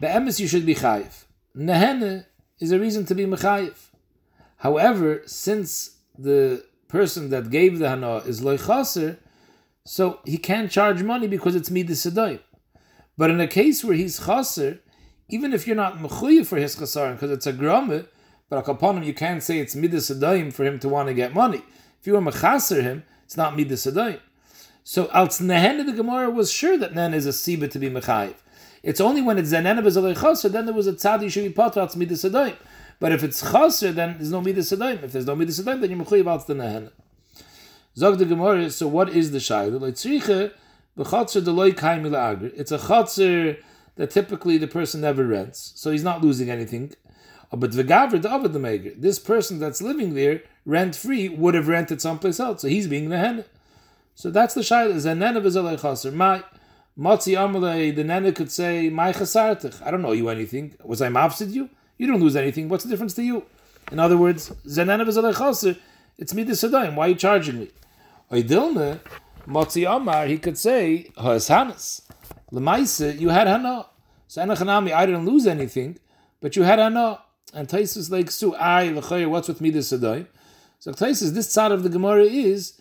the 0.00 0.08
emes 0.08 0.38
you 0.38 0.46
should 0.46 0.66
be 0.66 0.74
chayiv. 0.74 1.24
Nehene 1.58 2.24
is 2.60 2.70
a 2.70 2.78
reason 2.78 3.04
to 3.06 3.14
be 3.16 3.24
mechayiv. 3.26 3.74
However, 4.58 5.22
since 5.26 5.96
the 6.16 6.64
person 6.86 7.30
that 7.30 7.50
gave 7.50 7.80
the 7.80 7.88
hana 7.88 8.18
is 8.18 8.42
loy 8.42 8.58
chaser, 8.58 9.18
so 9.84 10.20
he 10.24 10.38
can't 10.38 10.70
charge 10.70 11.02
money 11.02 11.26
because 11.26 11.56
it's 11.56 11.70
midas 11.70 12.06
sedayim. 12.06 12.40
But 13.16 13.30
in 13.30 13.40
a 13.40 13.48
case 13.48 13.82
where 13.82 13.96
he's 13.96 14.24
chaser, 14.24 14.78
even 15.28 15.52
if 15.52 15.66
you're 15.66 15.74
not 15.74 15.98
mechuyev 15.98 16.46
for 16.46 16.58
his 16.58 16.76
chasarim 16.76 17.14
because 17.14 17.32
it's 17.32 17.46
a 17.46 17.52
grame, 17.52 18.06
but 18.48 18.68
upon 18.68 18.98
him 18.98 19.02
you 19.02 19.14
can't 19.14 19.42
say 19.42 19.58
it's 19.58 19.74
midas 19.74 20.10
sedayim 20.10 20.52
for 20.52 20.64
him 20.64 20.78
to 20.78 20.88
want 20.88 21.08
to 21.08 21.14
get 21.14 21.34
money. 21.34 21.62
If 22.00 22.06
you 22.06 22.12
were 22.12 22.20
mechaser 22.20 22.82
him, 22.82 23.02
it's 23.24 23.36
not 23.36 23.56
midas 23.56 23.84
sedayim. 23.84 24.20
So 24.84 25.06
Alts 25.06 25.42
nehene 25.42 25.84
the 25.84 25.92
Gemara 25.92 26.30
was 26.30 26.52
sure 26.52 26.78
that 26.78 26.94
nen 26.94 27.14
is 27.14 27.26
a 27.26 27.30
siba 27.30 27.68
to 27.70 27.78
be 27.80 27.90
mechayiv. 27.90 28.36
It's 28.82 29.00
only 29.00 29.22
when 29.22 29.38
it's 29.38 29.52
zenena 29.52 29.80
bezalei 29.80 30.20
chaser, 30.20 30.48
then 30.48 30.66
there 30.66 30.74
was 30.74 30.86
a 30.86 30.92
tzadi 30.92 31.30
should 31.30 31.44
be 31.44 31.50
potter 31.50 31.80
al 31.80 31.90
midas 31.96 32.24
sedayim. 32.24 32.56
But 33.00 33.12
if 33.12 33.22
it's 33.22 33.40
chaser, 33.52 33.92
then 33.92 34.14
there's 34.14 34.30
no 34.30 34.40
midas 34.40 34.70
sedayim. 34.70 35.02
If 35.02 35.12
there's 35.12 35.26
no 35.26 35.36
midas 35.36 35.60
sedayim, 35.60 35.80
then 35.80 35.90
you're 35.90 36.04
mechuyev 36.04 36.46
the 36.46 36.54
nehene. 36.54 36.90
Zog 37.96 38.18
the 38.18 38.24
Gemara. 38.24 38.70
So 38.70 38.86
what 38.86 39.08
is 39.08 39.32
the 39.32 39.38
shayla? 39.38 39.80
Like 39.80 39.94
tzriche 39.94 40.52
b'chatzer 40.96 41.42
deloy 41.42 41.76
kaim 41.76 42.14
agri. 42.14 42.52
It's 42.56 42.70
a 42.70 42.78
chatzer 42.78 43.60
that 43.96 44.10
typically 44.10 44.56
the 44.56 44.68
person 44.68 45.00
never 45.00 45.26
rents, 45.26 45.72
so 45.74 45.90
he's 45.90 46.04
not 46.04 46.22
losing 46.22 46.48
anything. 46.48 46.92
Uh, 47.50 47.56
but 47.56 47.72
v'gavr 47.72 48.22
the 48.22 48.48
the 48.48 48.58
maker. 48.60 48.90
This 48.96 49.18
person 49.18 49.58
that's 49.58 49.82
living 49.82 50.14
there 50.14 50.42
rent 50.64 50.94
free 50.94 51.28
would 51.28 51.54
have 51.54 51.66
rented 51.66 52.00
someplace 52.00 52.38
else, 52.38 52.62
so 52.62 52.68
he's 52.68 52.86
being 52.86 53.08
nehene. 53.08 53.44
So 54.14 54.30
that's 54.30 54.54
the 54.54 54.60
shayla. 54.60 54.94
Zenena 54.94 55.42
bezalei 55.42 55.80
chaser. 55.80 56.12
My 56.12 56.44
Matzi 56.98 57.34
Amalei, 57.34 57.94
the 57.94 58.02
nana 58.02 58.32
could 58.32 58.50
say, 58.50 58.90
My 58.90 59.12
chasartich. 59.12 59.80
I 59.86 59.92
don't 59.92 60.02
know 60.02 60.10
you 60.10 60.28
anything. 60.30 60.74
Was 60.82 61.00
I 61.00 61.08
mafsid 61.08 61.52
you? 61.52 61.70
You 61.96 62.08
don't 62.08 62.20
lose 62.20 62.34
anything. 62.34 62.68
What's 62.68 62.82
the 62.82 62.90
difference 62.90 63.14
to 63.14 63.22
you? 63.22 63.44
In 63.92 64.00
other 64.00 64.16
words, 64.16 64.50
Zenana 64.66 65.06
v'zalei 65.06 65.36
chaser. 65.36 65.78
It's 66.18 66.34
me 66.34 66.42
the 66.42 66.54
sadayim. 66.54 66.96
Why 66.96 67.06
are 67.06 67.08
you 67.10 67.14
charging 67.14 67.60
me? 67.60 67.70
Oidilne, 68.32 68.98
Matzi 69.46 69.88
Amar, 69.88 70.26
he 70.26 70.38
could 70.38 70.58
say, 70.58 71.12
Ha'eshanas. 71.16 72.02
Lemaise, 72.52 73.20
you 73.20 73.28
had 73.28 73.46
hana. 73.46 73.86
So 74.26 74.42
Enochanami, 74.42 74.92
I 74.92 75.06
didn't 75.06 75.24
lose 75.24 75.46
anything, 75.46 76.00
but 76.40 76.56
you 76.56 76.64
had 76.64 76.80
hana. 76.80 77.20
And 77.54 77.68
Taisus 77.68 78.10
like 78.10 78.30
Su, 78.32 78.56
I, 78.56 78.88
l'chayr, 78.88 79.30
what's 79.30 79.46
with 79.46 79.60
me 79.60 79.70
the 79.70 79.78
sadayim? 79.78 80.26
So 80.80 80.92
Taisus, 80.92 81.32
this 81.32 81.48
side 81.48 81.70
of 81.70 81.84
the 81.84 81.88
Gemara 81.88 82.24
is 82.24 82.80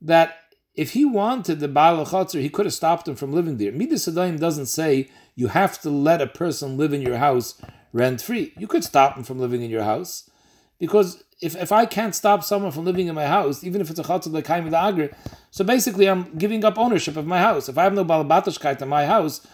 that 0.00 0.36
if 0.78 0.92
he 0.92 1.04
wanted 1.04 1.58
the 1.58 1.66
Baal 1.66 2.06
Chatzar, 2.06 2.40
he 2.40 2.48
could 2.48 2.64
have 2.64 2.72
stopped 2.72 3.08
him 3.08 3.16
from 3.16 3.32
living 3.32 3.56
there. 3.56 3.72
Midas 3.72 4.06
Adayim 4.06 4.38
doesn't 4.38 4.66
say 4.66 5.10
you 5.34 5.48
have 5.48 5.80
to 5.80 5.90
let 5.90 6.22
a 6.22 6.26
person 6.28 6.76
live 6.76 6.92
in 6.92 7.02
your 7.02 7.16
house 7.16 7.60
rent 7.92 8.22
free. 8.22 8.52
You 8.56 8.68
could 8.68 8.84
stop 8.84 9.16
him 9.16 9.24
from 9.24 9.40
living 9.40 9.60
in 9.60 9.70
your 9.70 9.82
house. 9.82 10.30
Because 10.78 11.24
if, 11.42 11.56
if 11.56 11.72
I 11.72 11.84
can't 11.84 12.14
stop 12.14 12.44
someone 12.44 12.70
from 12.70 12.84
living 12.84 13.08
in 13.08 13.16
my 13.16 13.26
house, 13.26 13.64
even 13.64 13.80
if 13.80 13.90
it's 13.90 13.98
a 13.98 14.04
Chatzar 14.04 14.32
like 14.32 14.46
Haim 14.46 14.72
Agri, 14.72 15.10
so 15.50 15.64
basically 15.64 16.08
I'm 16.08 16.38
giving 16.38 16.64
up 16.64 16.78
ownership 16.78 17.16
of 17.16 17.26
my 17.26 17.40
house. 17.40 17.68
If 17.68 17.76
I 17.76 17.82
have 17.82 17.94
no 17.94 18.04
Balabatashkeit 18.04 18.80
in 18.80 18.88
my 18.88 19.04
house, 19.04 19.44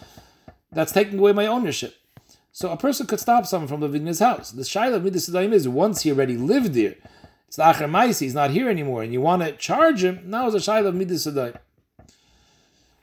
that's 0.71 0.91
taking 0.91 1.17
away 1.17 1.33
my 1.33 1.47
ownership. 1.47 1.95
So 2.51 2.69
a 2.71 2.77
person 2.77 3.07
could 3.07 3.19
stop 3.19 3.47
someone 3.47 3.67
from 3.67 3.81
living 3.81 4.01
in 4.01 4.07
his 4.07 4.19
house. 4.19 4.51
The 4.51 4.61
Shaila 4.61 4.97
of 4.97 5.03
Midas 5.03 5.27
is 5.27 5.67
once 5.67 6.03
he 6.03 6.11
already 6.11 6.37
lived 6.37 6.75
there, 6.75 6.97
it's 7.57 7.79
the 7.79 7.85
Acher 7.85 7.89
Maisi, 7.89 8.21
he's 8.21 8.33
not 8.33 8.51
here 8.51 8.69
anymore, 8.69 9.01
and 9.01 9.13
you 9.13 9.21
want 9.21 9.41
to 9.41 9.53
charge 9.53 10.03
him, 10.03 10.21
now 10.25 10.47
it's 10.47 10.55
a 10.55 10.71
Shaila 10.71 10.87
of 10.87 10.95
Midas 10.95 11.25
Adayim. 11.25 11.57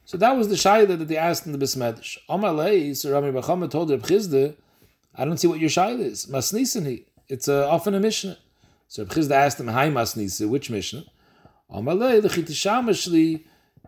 So 0.05 0.19
that 0.19 0.37
was 0.37 0.49
the 0.49 0.57
Shaila 0.57 0.99
that 0.99 1.09
they 1.09 1.17
asked 1.17 1.47
in 1.47 1.53
the 1.53 1.59
Bismedish. 1.59 2.19
Amalei, 2.29 2.95
so 2.95 3.13
Rami 3.13 3.33
Bachama 3.33 3.71
told 3.71 3.91
Reb 3.91 4.03
Chizda, 4.03 4.55
I 5.15 5.25
don't 5.25 5.39
see 5.39 5.47
what 5.47 5.59
your 5.59 5.71
Shaila 5.71 6.01
is. 6.01 6.27
Masnisani. 6.27 7.05
It's 7.29 7.49
uh, 7.49 7.67
often 7.67 7.95
a 7.95 8.01
Mishnah. 8.01 8.37
So 8.89 9.05
Reb 9.05 9.13
Chizda 9.13 9.31
asked 9.31 9.59
him, 9.59 9.69
Hi 9.69 9.89
Masnisa, 9.89 10.47
which 10.47 10.69
Mishnah? 10.69 11.05
Amalei, 11.73 12.21
the 12.21 12.29
Chitishamashli, 12.29 13.45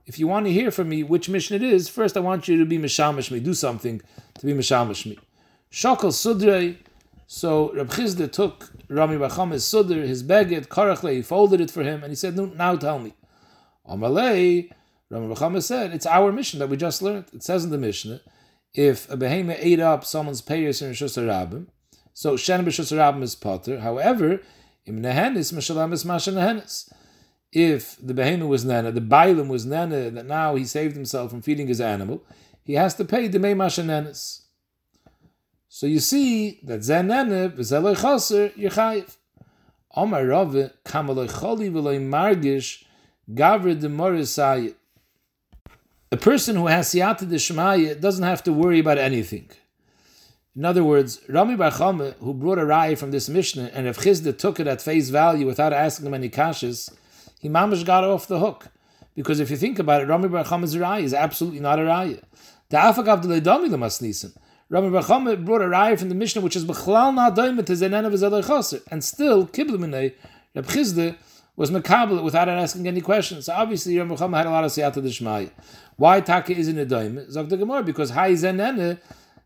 if 0.07 0.19
you 0.19 0.27
want 0.27 0.47
to 0.47 0.53
hear 0.53 0.71
from 0.71 0.89
me 0.89 1.03
which 1.03 1.29
mission 1.29 1.57
it 1.57 1.63
is, 1.63 1.91
first 1.91 2.17
I 2.17 2.21
want 2.21 2.49
you 2.49 2.57
to 2.59 2.65
be 2.65 2.79
Mishamish 2.79 3.31
me, 3.31 3.39
do 3.39 3.53
something 3.53 4.01
to 4.39 4.47
be 4.47 4.55
Mishamish 4.55 5.05
me. 5.05 5.19
Sudrei, 5.71 6.77
so 7.27 7.71
Reb 7.75 7.91
Chizda 7.91 8.33
took 8.33 8.73
Rami 8.89 9.17
Bachama's 9.17 9.65
Sudr, 9.65 10.07
his 10.07 10.23
beged, 10.23 10.69
Karachle, 10.69 11.15
he 11.15 11.23
folded 11.23 11.61
it 11.61 11.71
for 11.71 11.83
him, 11.83 12.03
and 12.03 12.11
he 12.11 12.17
said, 12.17 12.37
now 12.37 12.77
tell 12.77 12.99
me. 12.99 13.15
Amalei, 13.89 14.71
Rami 15.11 15.35
Bachama 15.35 15.63
said, 15.63 15.93
it's 15.93 16.07
our 16.07 16.33
mission 16.33 16.59
that 16.59 16.69
we 16.69 16.77
just 16.77 17.03
learned. 17.03 17.27
It 17.33 17.43
says 17.43 17.65
in 17.65 17.71
the 17.71 17.79
Mishnah, 17.79 18.21
if 18.75 19.11
a 19.11 19.17
behemoth 19.17 19.59
ate 19.61 19.81
up 19.81 20.05
someone's 20.05 20.41
payers 20.41 20.83
in 20.83 20.91
Rishus 20.91 21.17
Rabim, 21.17 21.67
so 22.13 22.37
Shen 22.37 22.65
B'Rishus 22.65 22.97
Rabim 22.97 23.23
is 23.23 23.35
potter. 23.35 23.81
However, 23.81 24.41
im 24.87 25.03
nehenis 25.03 25.53
Meshalam 25.53 25.93
is 25.93 26.05
Masha 26.05 26.33
nehenis. 26.33 26.93
If 27.53 27.97
the 28.05 28.15
behemoth 28.15 28.49
was 28.49 28.65
nana, 28.65 28.91
the 28.91 29.01
bailim 29.01 29.49
was 29.49 29.65
nana, 29.65 30.11
that 30.11 30.27
now 30.27 30.57
he 30.57 30.65
saved 30.65 30.97
himself 30.97 31.31
from 31.31 31.43
feeding 31.43 31.69
his 31.69 31.81
animal, 31.81 32.25
he 32.65 32.75
has 32.75 32.95
to 32.97 33.05
pay 33.05 33.29
the 33.29 33.39
Mei 33.39 33.55
Masha 33.55 33.83
nehenis. 33.83 34.44
So 35.77 35.89
you 35.89 35.99
see 35.99 36.61
that 36.63 36.85
zen 36.85 37.09
nana 37.09 37.49
v'zeloi 37.49 38.01
chaser 38.01 38.51
yechayiv. 38.51 39.17
Omar 39.97 40.25
Rave 40.25 40.71
kamaloi 40.85 41.29
choli 41.29 41.69
margish 41.69 42.85
gavre 43.35 43.75
de 43.81 43.89
morisayit. 43.89 44.77
A 46.13 46.17
person 46.17 46.55
who 46.55 46.69
has 46.69 46.95
siyata 46.95 47.29
de 47.29 47.35
shemaya 47.35 48.01
doesn't 48.01 48.23
have 48.23 48.45
to 48.45 48.53
worry 48.53 48.79
about 48.79 48.99
anything. 48.99 49.51
In 50.55 50.65
other 50.65 50.85
words, 50.85 51.21
Rami 51.29 51.57
Bar 51.57 51.73
Chama, 51.73 52.15
who 52.19 52.35
brought 52.35 52.59
a 52.59 52.63
raya 52.63 52.97
from 52.97 53.11
this 53.11 53.29
Mishnah, 53.29 53.73
and 53.75 53.89
if 53.89 53.99
Chizda 53.99 54.39
took 54.39 54.61
it 54.61 54.69
at 54.69 54.81
face 54.81 55.09
value 55.09 55.45
without 55.45 55.73
asking 55.73 56.07
him 56.07 56.15
any 56.15 56.31
kashas, 56.31 56.89
he 57.41 57.49
mamish 57.49 57.85
got 57.85 58.05
off 58.05 58.29
the 58.29 58.39
hook. 58.39 58.69
Because 59.17 59.41
if 59.41 59.51
you 59.51 59.57
think 59.57 59.81
about 59.81 60.03
it, 60.03 60.05
Rami 60.07 60.29
Bar 60.29 60.45
Chama's 60.45 60.77
raya 60.77 61.03
is 61.03 61.13
absolutely 61.13 61.59
not 61.59 61.81
a 61.81 61.83
raya. 61.83 62.23
The 62.69 62.77
afagav 62.77 63.23
de 63.23 63.41
leidami 63.41 63.69
lemasnisim. 63.71 64.37
Rami 64.75 64.91
Bar 64.91 65.03
Chama 65.05 65.45
brought 65.45 65.63
a 65.63 65.67
raya 65.67 65.97
from 65.97 66.09
the 66.09 66.17
Mishnah, 66.17 66.43
which 66.43 66.57
is 66.57 66.65
b'chlal 66.65 67.15
na 67.15 67.31
doimet 67.31 67.65
to 67.67 67.75
zenena 67.75 68.11
v'zeloi 68.11 68.45
chaser, 68.45 68.83
and 68.91 69.05
still 69.05 69.47
kibluminei 69.47 70.15
Reb 70.53 70.67
Chizda 70.67 71.17
was 71.55 71.71
makabel 71.71 72.25
without 72.25 72.49
asking 72.49 72.89
any 72.89 73.01
questions. 73.01 73.47
So 73.47 73.53
obviously, 73.53 73.97
Rami 73.97 74.17
Bar 74.17 74.29
Chama 74.29 74.37
had 74.39 74.47
a 74.47 74.51
lot 74.51 74.65
of 74.65 74.73
siyata 74.73 74.95
de 74.95 75.03
shmaya. 75.03 75.53
Why 75.95 76.21
taka 76.21 76.57
isn't 76.57 76.77
a 76.77 76.85
doim? 76.85 77.31
Zog 77.31 77.51
the 77.51 77.57
Gemara 77.57 77.85
because 77.85 78.11
hay 78.11 78.33
zenene 78.33 78.99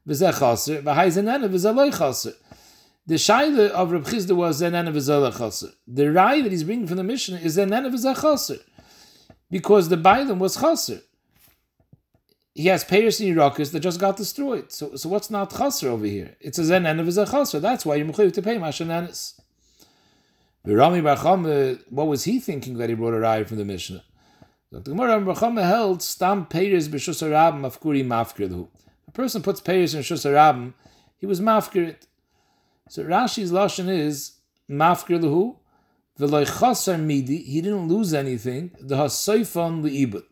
v'zeh 0.08 0.38
chaser, 0.38 0.80
v'hai 0.80 1.08
zenena 1.08 1.46
v'zeh 1.46 1.74
loy 1.74 1.90
chaser. 1.90 2.32
The 3.06 3.16
shaila 3.16 3.68
of 3.68 3.92
Reb 3.92 4.04
Chizda 4.04 4.34
was 4.34 4.62
zenena 4.62 4.90
v'zeh 4.90 5.36
chaser. 5.36 5.72
The 5.86 6.10
rai 6.10 6.40
that 6.40 6.52
he's 6.52 6.64
bringing 6.64 6.86
from 6.86 6.96
the 6.96 7.04
Mishnah 7.04 7.36
is 7.36 7.58
zenena 7.58 7.92
v'zeh 7.92 8.18
chaser. 8.18 8.62
Because 9.50 9.90
the 9.90 9.96
Bailam 9.96 10.38
was 10.38 10.56
chaser. 10.56 11.02
He 12.58 12.66
has 12.66 12.82
payers 12.82 13.20
in 13.20 13.36
Irakis 13.36 13.70
that 13.70 13.78
just 13.78 14.00
got 14.00 14.16
destroyed. 14.16 14.72
So, 14.72 14.96
so 14.96 15.08
what's 15.08 15.30
not 15.30 15.56
chaser 15.56 15.90
over 15.90 16.04
here? 16.04 16.34
It's 16.40 16.58
a 16.58 16.62
zenena 16.62 17.06
v'zeh 17.06 17.30
chaser. 17.30 17.60
That's 17.60 17.86
why 17.86 17.94
you're 17.94 18.06
mechuyev 18.08 18.32
to 18.32 18.42
pay 18.42 18.56
mashanenis. 18.56 19.40
Rami 20.66 21.00
Bar 21.00 21.16
uh, 21.24 21.76
what 21.88 22.08
was 22.08 22.24
he 22.24 22.40
thinking 22.40 22.76
that 22.78 22.88
he 22.88 22.96
brought 22.96 23.14
a 23.14 23.18
raya 23.18 23.46
from 23.46 23.58
the 23.58 23.64
Mishnah? 23.64 24.02
The 24.72 24.80
Gemara 24.80 25.20
Bar 25.20 25.36
held 25.62 26.02
stam 26.02 26.46
peiris 26.46 26.88
b'shus 26.88 27.22
harabim 27.22 27.60
afkuri 27.60 28.04
mafkirlu. 28.04 28.66
A 29.06 29.12
person 29.12 29.40
puts 29.40 29.60
peiris 29.60 29.94
in 29.94 30.00
shus 30.00 30.28
harabim, 30.28 30.74
he 31.16 31.26
was 31.26 31.40
mafkirit. 31.40 32.08
So 32.88 33.04
Rashi's 33.04 33.52
lashon 33.52 33.88
is 33.88 34.32
mafkirlu 34.68 35.58
v'loy 36.18 36.44
chasar 36.44 37.00
midi. 37.00 37.36
He 37.36 37.60
didn't 37.60 37.86
lose 37.86 38.12
anything. 38.12 38.72
The 38.80 38.96
hasoifon 38.96 39.84
liibut. 39.84 40.24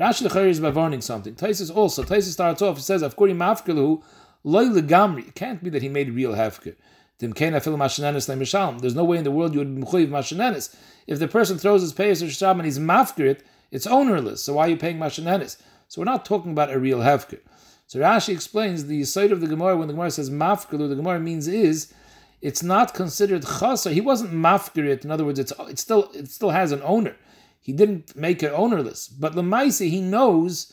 Rashi 0.00 0.26
the 0.26 0.48
is 0.48 0.60
by 0.60 0.70
warning 0.70 1.02
something. 1.02 1.34
Taisus 1.34 1.74
also. 1.74 2.02
Taisus 2.02 2.32
starts 2.32 2.62
off. 2.62 2.76
He 2.76 2.82
says 2.82 3.02
afkuri 3.02 3.36
mafkirlu 3.36 4.02
loy 4.42 4.64
legamri. 4.64 5.28
It 5.28 5.34
can't 5.34 5.62
be 5.62 5.68
that 5.68 5.82
he 5.82 5.90
made 5.90 6.10
real 6.10 6.32
hefker. 6.32 6.74
There's 7.20 8.94
no 8.94 9.04
way 9.04 9.18
in 9.18 9.24
the 9.24 9.30
world 9.30 9.52
you 9.52 9.58
would 9.58 9.74
be 9.74 9.82
mechuyev 9.82 10.08
mashanenis. 10.08 10.74
If 11.06 11.18
the 11.18 11.28
person 11.28 11.58
throws 11.58 11.82
his 11.82 11.92
payas 11.92 12.22
or 12.22 12.26
shab 12.26 12.52
and 12.52 12.64
he's 12.64 12.78
mafkirit, 12.78 13.40
it's 13.70 13.86
ownerless. 13.86 14.38
So 14.42 14.54
why 14.54 14.68
are 14.68 14.70
you 14.70 14.78
paying 14.78 14.96
mashanenis? 14.96 15.58
So 15.88 16.00
we're 16.00 16.06
not 16.06 16.24
talking 16.24 16.52
about 16.52 16.72
a 16.72 16.78
real 16.78 17.00
hefker. 17.00 17.40
So 17.86 17.98
Rashi 17.98 18.32
explains 18.32 18.86
the 18.86 19.04
side 19.04 19.32
of 19.32 19.42
the 19.42 19.48
Gemara 19.48 19.76
when 19.76 19.88
the 19.88 19.92
Gemara 19.92 20.12
says 20.12 20.30
mafkiru, 20.30 20.88
the 20.88 20.94
Gemara 20.94 21.20
means 21.20 21.46
is 21.46 21.92
it's 22.40 22.62
not 22.62 22.94
considered 22.94 23.42
chasa. 23.42 23.92
He 23.92 24.00
wasn't 24.00 24.32
mafkirit. 24.32 25.04
In 25.04 25.10
other 25.10 25.26
words, 25.26 25.38
it's 25.38 25.52
it 25.68 25.78
still 25.78 26.10
it 26.14 26.30
still 26.30 26.50
has 26.50 26.72
an 26.72 26.80
owner. 26.84 27.16
He 27.60 27.72
didn't 27.72 28.16
make 28.16 28.42
it 28.42 28.52
ownerless. 28.52 29.06
But 29.08 29.34
Lemaisa, 29.34 29.88
he 29.88 30.00
knows 30.00 30.72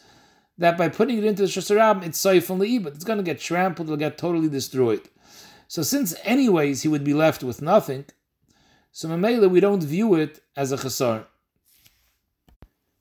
that 0.58 0.78
by 0.78 0.90
putting 0.90 1.18
it 1.18 1.24
into 1.24 1.44
the 1.44 1.48
Shasarab, 1.48 2.06
it's 2.06 2.20
safe 2.20 2.48
the 2.48 2.80
but 2.80 2.94
it's 2.96 3.04
going 3.04 3.18
to 3.18 3.24
get 3.24 3.40
trampled, 3.40 3.88
it'll 3.88 3.98
get 3.98 4.18
totally 4.18 4.50
destroyed. 4.50 5.02
So 5.68 5.84
since 5.84 6.16
anyways 6.24 6.82
he 6.82 6.88
would 6.88 7.04
be 7.04 7.14
left 7.14 7.44
with 7.44 7.62
nothing, 7.62 8.06
so 8.92 9.10
Mamela 9.10 9.50
we 9.50 9.60
don't 9.60 9.84
view 9.84 10.16
it 10.16 10.42
as 10.56 10.72
a 10.72 10.78
chasar. 10.78 11.26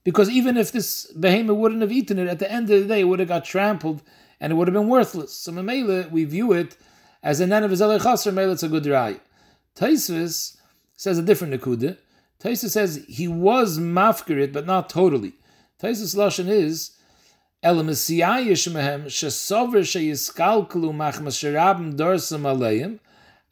Because 0.04 0.28
even 0.28 0.56
if 0.56 0.70
this 0.70 1.06
behemoth 1.12 1.56
wouldn't 1.56 1.80
have 1.80 1.92
eaten 1.92 2.18
it, 2.18 2.28
at 2.28 2.38
the 2.38 2.50
end 2.50 2.70
of 2.70 2.80
the 2.80 2.86
day 2.86 3.00
it 3.00 3.04
would 3.04 3.20
have 3.20 3.28
got 3.28 3.44
trampled 3.44 4.02
and 4.40 4.52
it 4.52 4.56
would 4.56 4.68
have 4.68 4.74
been 4.74 4.88
worthless. 4.88 5.32
So 5.32 5.52
Mamela 5.52 6.10
we 6.10 6.24
view 6.24 6.52
it 6.52 6.76
as 7.22 7.40
a 7.40 7.46
nan 7.46 7.64
of 7.64 7.70
chasar, 7.70 8.32
Mamela 8.32 8.52
it's 8.52 8.62
a 8.62 8.68
good 8.68 8.86
rai. 8.86 9.20
Taisvis 9.74 10.56
says 10.96 11.18
a 11.18 11.22
different 11.22 11.54
nekuda. 11.54 11.96
Taisvis 12.42 12.70
says 12.70 13.04
he 13.08 13.28
was 13.28 13.78
mafkirit, 13.78 14.52
but 14.52 14.66
not 14.66 14.88
totally. 14.88 15.34
Taisvis 15.82 16.14
lashon 16.16 16.48
is 16.48 16.92
El 17.62 17.76
Messiayish 17.76 18.70
mehem 18.72 19.06
shesover 19.06 19.80
sheyiskalkelu 19.80 20.92
machmas 20.92 21.36
sherabim 21.36 21.94
dorsam 21.96 22.42
aleim 22.42 23.00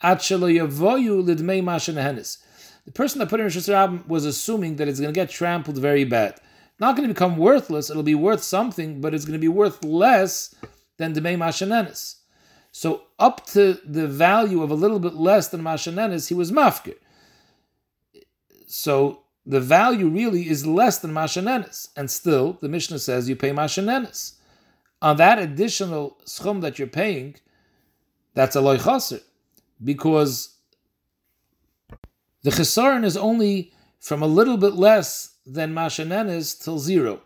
at 0.02 0.18
shelo 0.18 0.52
yavoyu 0.52 1.24
lidmei 1.24 1.62
mashenehenis. 1.62 2.38
The 2.84 2.92
person 2.92 3.18
that 3.20 3.30
put 3.30 3.40
in 3.40 3.46
Rosh 3.46 4.06
was 4.06 4.26
assuming 4.26 4.76
that 4.76 4.88
it's 4.88 5.00
going 5.00 5.12
to 5.12 5.18
get 5.18 5.30
trampled 5.30 5.78
very 5.78 6.04
bad. 6.04 6.34
Not 6.78 6.96
going 6.96 7.08
to 7.08 7.14
become 7.14 7.36
worthless, 7.36 7.88
it'll 7.88 8.02
be 8.02 8.14
worth 8.14 8.42
something, 8.42 9.00
but 9.00 9.14
it's 9.14 9.24
going 9.24 9.38
to 9.38 9.38
be 9.38 9.48
worth 9.48 9.82
less 9.84 10.54
than 10.98 11.14
Demei 11.14 11.38
Mashanenis. 11.38 12.16
So 12.72 13.04
up 13.18 13.46
to 13.48 13.78
the 13.84 14.06
value 14.06 14.62
of 14.62 14.70
a 14.70 14.74
little 14.74 14.98
bit 14.98 15.14
less 15.14 15.48
than 15.48 15.62
Mashanenis, 15.62 16.28
he 16.28 16.34
was 16.34 16.52
mafkir. 16.52 16.96
So 18.66 19.22
the 19.46 19.60
value 19.60 20.08
really 20.08 20.48
is 20.48 20.66
less 20.66 20.98
than 20.98 21.12
mashanenis, 21.12 21.88
and 21.96 22.10
still 22.10 22.58
the 22.60 22.68
Mishnah 22.68 22.98
says 22.98 23.28
you 23.28 23.36
pay 23.36 23.50
mashanenis. 23.50 24.34
On 25.02 25.16
that 25.18 25.38
additional 25.38 26.16
schum 26.26 26.62
that 26.62 26.78
you're 26.78 26.88
paying, 26.88 27.36
that's 28.34 28.56
a 28.56 28.60
loy 28.60 28.78
chaser, 28.78 29.20
because 29.82 30.56
the 32.42 32.50
chesaron 32.50 33.04
is 33.04 33.16
only 33.16 33.72
from 34.00 34.22
a 34.22 34.26
little 34.26 34.56
bit 34.56 34.74
less 34.74 35.36
than 35.46 35.74
mashanenis 35.74 36.62
till 36.62 36.78
zero, 36.78 37.20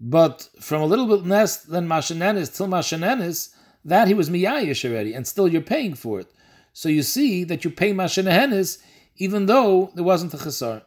but 0.00 0.48
from 0.60 0.82
a 0.82 0.86
little 0.86 1.06
bit 1.06 1.26
less 1.26 1.58
than 1.58 1.86
mashanenis 1.86 2.56
till 2.56 2.66
mashanenis, 2.66 3.54
that 3.84 4.08
he 4.08 4.14
was 4.14 4.30
miyayish 4.30 4.88
already, 4.88 5.14
and 5.14 5.26
still 5.26 5.46
you're 5.46 5.62
paying 5.62 5.94
for 5.94 6.20
it. 6.20 6.32
So 6.72 6.88
you 6.88 7.02
see 7.02 7.44
that 7.44 7.64
you 7.64 7.70
pay 7.70 7.92
mashanenis 7.92 8.78
even 9.16 9.46
though 9.46 9.90
there 9.94 10.04
wasn't 10.04 10.34
a 10.34 10.36
chesaron. 10.36 10.82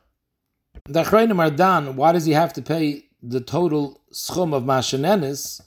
The 0.85 1.03
Achronim 1.03 1.39
are 1.39 1.51
done. 1.51 1.95
Why 1.95 2.11
does 2.11 2.25
he 2.25 2.33
have 2.33 2.53
to 2.53 2.61
pay 2.61 3.05
the 3.21 3.41
total 3.41 4.01
schum 4.13 4.53
of 4.53 4.63
mashanenis? 4.63 5.61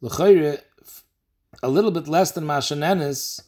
L'chayre, 0.00 0.60
a 1.62 1.68
little 1.68 1.90
bit 1.90 2.08
less 2.08 2.32
than 2.32 2.44
mashanenis, 2.44 3.40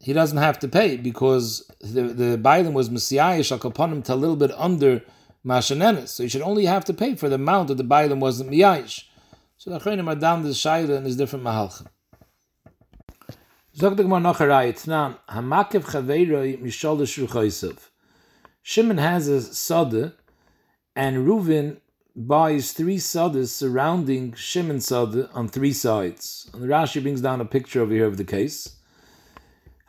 he 0.00 0.12
doesn't 0.12 0.38
have 0.38 0.58
to 0.60 0.68
pay 0.68 0.96
because 0.96 1.68
the 1.80 2.02
the 2.02 2.38
Bailim 2.38 2.72
was 2.72 2.88
messiahish 2.88 3.56
akaponim 3.56 4.04
to 4.04 4.14
a 4.14 4.16
little 4.16 4.36
bit 4.36 4.52
under 4.56 5.02
mashanenis. 5.44 6.08
So 6.08 6.22
he 6.22 6.28
should 6.28 6.42
only 6.42 6.66
have 6.66 6.84
to 6.86 6.94
pay 6.94 7.14
for 7.14 7.28
the 7.28 7.34
amount 7.34 7.68
that 7.68 7.76
the 7.76 7.84
Bailim 7.84 8.20
wasn't 8.20 8.50
miyahish. 8.50 9.04
So 9.56 9.70
the 9.70 9.80
Achronim 9.80 10.08
are 10.08 10.14
down 10.14 10.44
the 10.44 10.50
shaila 10.50 10.98
and 10.98 11.06
his 11.06 11.16
different 11.16 11.44
mahalchim. 11.44 11.88
Zog 13.78 13.96
the 13.96 14.02
Gemara 14.02 14.18
noch 14.18 14.40
a 14.40 14.42
rayit. 14.42 14.88
Now, 14.88 15.20
hamakev 15.30 15.84
chaveiroi 15.84 16.60
mishol 16.60 17.78
Shimon 18.60 18.98
has 18.98 19.28
a 19.28 19.40
sode 19.40 20.14
and 20.96 21.18
Reuven 21.18 21.76
buys 22.16 22.72
three 22.72 22.96
sadas 22.96 23.50
surrounding 23.50 24.32
Shimon 24.32 24.80
sada 24.80 25.30
on 25.32 25.46
three 25.46 25.72
sides. 25.72 26.50
And 26.52 26.64
the 26.64 26.66
Rashi 26.66 27.00
brings 27.00 27.20
down 27.20 27.40
a 27.40 27.44
picture 27.44 27.80
over 27.80 27.94
here 27.94 28.06
of 28.06 28.16
the 28.16 28.24
case. 28.24 28.78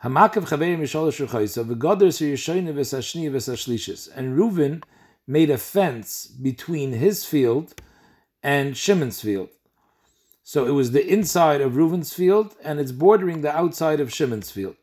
Hamakav 0.04 0.46
chaverim 0.46 0.78
yisholosh 0.78 1.26
ruchaysa 1.26 1.64
v'goders 1.64 2.20
yishoyne 2.20 2.72
v'sashni 2.72 3.28
v'sashlishis. 3.28 4.08
And 4.14 4.38
Reuven 4.38 4.84
made 5.26 5.50
a 5.50 5.58
fence 5.58 6.28
between 6.28 6.92
his 6.92 7.24
field 7.24 7.74
and 8.40 8.76
Shimon's 8.76 9.20
field. 9.20 9.48
So 10.52 10.66
it 10.66 10.72
was 10.72 10.90
the 10.90 11.06
inside 11.06 11.60
of 11.60 11.76
Reuven's 11.76 12.12
field 12.12 12.56
and 12.64 12.80
it's 12.80 12.90
bordering 12.90 13.42
the 13.42 13.56
outside 13.56 14.00
of 14.00 14.12
Shimon's 14.12 14.50
field. 14.50 14.74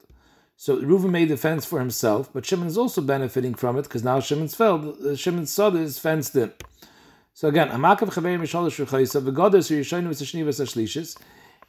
So 0.56 0.77
Reuven 0.77 1.10
made 1.10 1.27
the 1.27 1.36
fence 1.36 1.65
for 1.65 1.80
himself, 1.80 2.30
but 2.32 2.45
Shimon 2.45 2.67
is 2.67 2.77
also 2.77 3.01
benefiting 3.01 3.53
from 3.53 3.77
it 3.77 3.82
because 3.82 4.01
now 4.01 4.21
Shimon's 4.21 4.56
field, 4.56 4.97
uh, 5.06 5.17
Shimon's 5.17 5.51
sod 5.51 5.75
is 5.75 5.99
fenced 5.99 6.38
in. 6.38 6.53
So 7.34 7.49
again, 7.49 7.67
Hamakav 7.67 8.15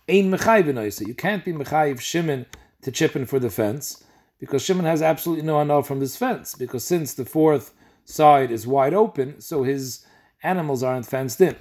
Ein 0.09 0.31
Mechai 0.31 0.63
V'noisa. 0.63 1.05
You 1.05 1.15
can't 1.15 1.45
be 1.45 1.53
Mechai 1.53 2.01
Shimon 2.01 2.47
to 2.83 2.93
chip 2.93 3.17
in 3.17 3.27
for 3.27 3.41
the 3.41 3.51
fence 3.51 4.05
because 4.39 4.63
Shimon 4.63 4.85
has 4.85 5.03
absolutely 5.03 5.45
no 5.45 5.57
honor 5.57 5.83
from 5.83 5.99
this 5.99 6.17
fence 6.17 6.55
because 6.55 6.85
since 6.85 7.15
the 7.15 7.25
fourth 7.25 7.75
side 8.05 8.53
is 8.53 8.65
wide 8.65 8.95
open, 8.95 9.41
so 9.41 9.65
his 9.65 10.07
animals 10.45 10.85
aren't 10.85 11.07
fenced 11.07 11.41
in. 11.41 11.57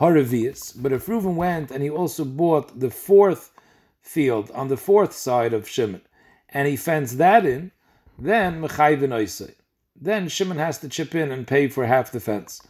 Haravias. 0.00 0.72
But 0.80 0.92
if 0.92 1.06
Reuven 1.06 1.34
went 1.34 1.70
and 1.70 1.82
he 1.82 1.90
also 1.90 2.24
bought 2.24 2.80
the 2.80 2.90
fourth 2.90 3.52
field 4.00 4.50
on 4.52 4.68
the 4.68 4.76
fourth 4.76 5.12
side 5.12 5.52
of 5.52 5.68
Shimon, 5.68 6.00
and 6.48 6.66
he 6.66 6.76
fends 6.76 7.16
that 7.18 7.46
in, 7.46 7.70
then 8.18 8.60
Mechayvin 8.60 9.54
Then 9.94 10.28
Shimon 10.28 10.56
has 10.56 10.78
to 10.78 10.88
chip 10.88 11.14
in 11.14 11.30
and 11.30 11.46
pay 11.46 11.68
for 11.68 11.86
half 11.86 12.10
the 12.10 12.20
fence. 12.20 12.62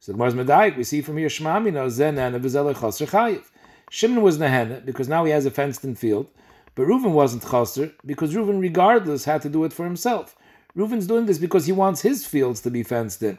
So 0.00 0.14
Mars 0.14 0.34
Medayik, 0.34 0.76
we 0.76 0.84
see 0.84 1.02
from 1.02 1.18
here 1.18 1.28
Shmami 1.28 1.72
knows 1.72 1.94
Zen 1.94 2.18
and 2.18 2.34
Chayiv. 2.34 3.44
Shimon 3.90 4.22
was 4.22 4.38
Nehena 4.38 4.84
because 4.84 5.08
now 5.08 5.24
he 5.24 5.32
has 5.32 5.46
a 5.46 5.50
fenced 5.50 5.84
in 5.84 5.94
field, 5.94 6.28
but 6.74 6.86
Reuven 6.86 7.12
wasn't 7.12 7.42
Chaser 7.50 7.92
because 8.06 8.34
Reuven, 8.34 8.60
regardless, 8.60 9.24
had 9.24 9.42
to 9.42 9.48
do 9.48 9.64
it 9.64 9.72
for 9.72 9.84
himself. 9.84 10.36
Reuven's 10.74 11.06
doing 11.06 11.26
this 11.26 11.38
because 11.38 11.66
he 11.66 11.72
wants 11.72 12.00
his 12.00 12.24
fields 12.24 12.60
to 12.62 12.70
be 12.70 12.82
fenced 12.82 13.22
in. 13.22 13.38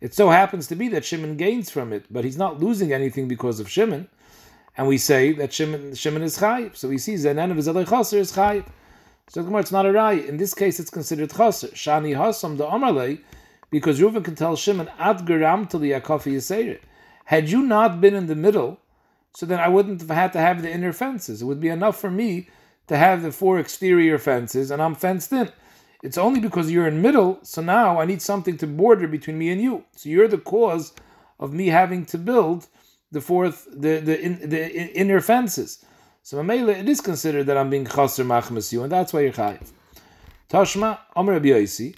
It 0.00 0.14
so 0.14 0.30
happens 0.30 0.66
to 0.68 0.76
be 0.76 0.88
that 0.88 1.04
Shimon 1.04 1.36
gains 1.36 1.70
from 1.70 1.92
it, 1.92 2.06
but 2.10 2.24
he's 2.24 2.36
not 2.36 2.60
losing 2.60 2.92
anything 2.92 3.28
because 3.28 3.60
of 3.60 3.68
Shimon. 3.68 4.08
And 4.76 4.86
we 4.86 4.96
say 4.98 5.32
that 5.32 5.52
Shimon, 5.52 5.94
Shimon 5.94 6.22
is 6.22 6.38
Chayiv. 6.38 6.76
So 6.76 6.88
we 6.88 6.98
see 6.98 7.14
Zenan 7.14 7.50
of 7.50 7.88
Chaser 7.88 8.18
is 8.18 8.32
Chayiv. 8.32 8.66
So 9.28 9.42
the 9.42 9.56
it's 9.58 9.72
not 9.72 9.84
a 9.84 9.92
rai. 9.92 10.26
In 10.26 10.38
this 10.38 10.54
case, 10.54 10.80
it's 10.80 10.90
considered 10.90 11.30
chaser. 11.30 11.68
Shani 11.68 12.16
hasam 12.16 12.56
the 12.56 12.66
amarle, 12.66 13.18
because 13.70 14.00
Reuven 14.00 14.24
can 14.24 14.34
tell 14.34 14.56
Shimon 14.56 14.88
ad 14.98 15.18
geram 15.26 15.68
to 15.68 15.78
the 15.78 15.90
Yisera. 15.90 16.78
Had 17.26 17.50
you 17.50 17.62
not 17.62 18.00
been 18.00 18.14
in 18.14 18.26
the 18.26 18.34
middle, 18.34 18.80
so 19.34 19.44
then 19.44 19.60
I 19.60 19.68
wouldn't 19.68 20.00
have 20.00 20.10
had 20.10 20.32
to 20.32 20.38
have 20.38 20.62
the 20.62 20.72
inner 20.72 20.94
fences. 20.94 21.42
It 21.42 21.44
would 21.44 21.60
be 21.60 21.68
enough 21.68 22.00
for 22.00 22.10
me 22.10 22.48
to 22.86 22.96
have 22.96 23.22
the 23.22 23.30
four 23.30 23.58
exterior 23.58 24.16
fences, 24.16 24.70
and 24.70 24.80
I'm 24.80 24.94
fenced 24.94 25.32
in. 25.32 25.52
It's 26.02 26.18
only 26.18 26.40
because 26.40 26.70
you're 26.70 26.86
in 26.86 27.02
middle, 27.02 27.38
so 27.42 27.60
now 27.60 28.00
I 28.00 28.04
need 28.04 28.22
something 28.22 28.56
to 28.58 28.66
border 28.66 29.08
between 29.08 29.38
me 29.38 29.50
and 29.50 29.60
you. 29.60 29.84
So 29.96 30.08
you're 30.08 30.28
the 30.28 30.38
cause 30.38 30.92
of 31.40 31.52
me 31.52 31.68
having 31.68 32.06
to 32.06 32.18
build 32.18 32.68
the 33.10 33.20
fourth, 33.20 33.66
the 33.70 33.98
the, 33.98 34.20
in, 34.20 34.48
the 34.48 34.92
inner 34.94 35.20
fences. 35.20 35.84
So 36.22 36.36
Mamela, 36.36 36.78
it 36.78 36.88
is 36.88 37.00
considered 37.00 37.46
that 37.46 37.56
I'm 37.56 37.70
being 37.70 37.86
chaser 37.86 38.24
machmas 38.24 38.72
you, 38.72 38.82
and 38.82 38.92
that's 38.92 39.12
why 39.12 39.20
you're 39.20 39.32
chayiv. 39.32 39.72
Tashma, 40.50 40.98
Rabbi 41.16 41.48
Yosi, 41.48 41.96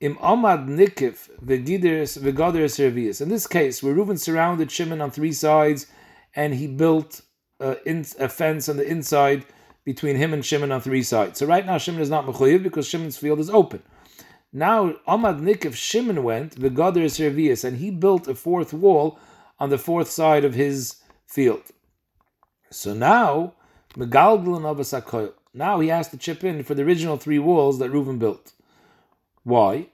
im 0.00 0.16
Amad 0.16 0.66
Nikif 0.66 1.30
v'gideres 1.44 2.18
v'gaderes 2.18 2.74
servias. 2.74 3.20
In 3.20 3.28
this 3.28 3.46
case, 3.46 3.82
where 3.82 3.94
Reuven 3.94 4.18
surrounded 4.18 4.70
Shimon 4.72 5.00
on 5.00 5.10
three 5.10 5.32
sides, 5.32 5.86
and 6.34 6.54
he 6.54 6.66
built 6.66 7.20
uh, 7.60 7.76
a, 7.86 8.04
a 8.18 8.28
fence 8.28 8.68
on 8.68 8.76
the 8.76 8.86
inside 8.86 9.44
between 9.92 10.14
him 10.14 10.32
and 10.32 10.44
Shimon 10.44 10.70
on 10.70 10.80
three 10.80 11.02
sides. 11.02 11.38
So 11.38 11.46
right 11.46 11.66
now 11.66 11.76
Shimon 11.76 12.00
is 12.00 12.10
not 12.10 12.24
mechuyev 12.24 12.62
because 12.62 12.86
Shimon's 12.86 13.16
field 13.16 13.40
is 13.40 13.50
open. 13.50 13.82
Now 14.52 14.94
Amad 15.08 15.40
Nikif 15.40 15.74
Shimon 15.74 16.22
went 16.22 16.54
v'gaderes 16.54 17.14
servias, 17.18 17.64
and 17.64 17.78
he 17.78 17.90
built 17.90 18.28
a 18.28 18.36
fourth 18.36 18.72
wall 18.72 19.18
on 19.58 19.70
the 19.70 19.78
fourth 19.78 20.08
side 20.08 20.44
of 20.44 20.54
his 20.54 21.02
field. 21.26 21.64
So 22.70 22.94
now 22.94 23.54
Megalglin 23.96 24.64
of 24.64 25.34
Now 25.52 25.80
he 25.80 25.88
has 25.88 26.06
to 26.10 26.16
chip 26.16 26.44
in 26.44 26.62
for 26.62 26.74
the 26.74 26.84
original 26.84 27.16
three 27.16 27.40
walls 27.40 27.80
that 27.80 27.90
Reuven 27.90 28.20
built. 28.20 28.52
Why? 29.42 29.88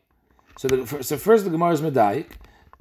So, 0.59 0.69
the, 0.69 1.03
so 1.03 1.17
first 1.17 1.45
the 1.45 1.51
Gemara 1.51 1.73
is 1.73 1.81
Medayik. 1.81 2.33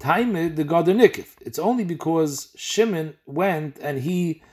Taimid 0.01 0.57
the 0.57 0.66
Gader 0.66 0.95
Nikif. 1.01 1.30
It's 1.39 1.59
only 1.59 1.86
because 1.86 2.51
Shimon 2.57 3.16
went 3.26 3.80
and 3.80 3.99
he 4.01 4.43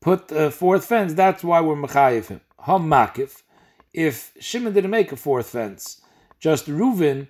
put 0.00 0.30
a 0.32 0.50
fourth 0.50 0.84
fence. 0.86 1.14
That's 1.14 1.44
why 1.44 1.60
we're 1.60 1.76
Mechayiv 1.76 2.28
him. 2.28 2.40
Ham. 2.60 2.92
If 3.92 4.32
Shimon 4.38 4.72
didn't 4.72 4.90
make 4.90 5.12
a 5.12 5.16
fourth 5.16 5.50
fence, 5.50 6.00
just 6.38 6.66
Reuven 6.66 7.28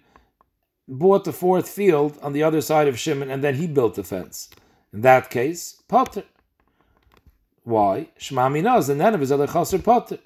bought 0.87 1.25
the 1.25 1.33
fourth 1.33 1.69
field 1.69 2.19
on 2.23 2.33
the 2.33 2.43
other 2.43 2.61
side 2.61 2.89
of 2.89 2.99
Shimon 2.99 3.31
and 3.31 3.43
then 3.43 3.55
he 3.55 3.67
built 3.67 3.95
the 3.95 4.05
fence. 4.05 4.51
In 4.93 5.03
that 5.03 5.31
case, 5.31 5.83
Potter. 5.89 6.25
Why? 7.63 8.09
Shema 8.19 8.49
knows 8.49 8.89
the 8.89 8.95
Nenev 8.95 9.23
is 9.23 9.31
a 9.31 9.37
Lechaser 9.37 9.83
Potter. 9.83 10.19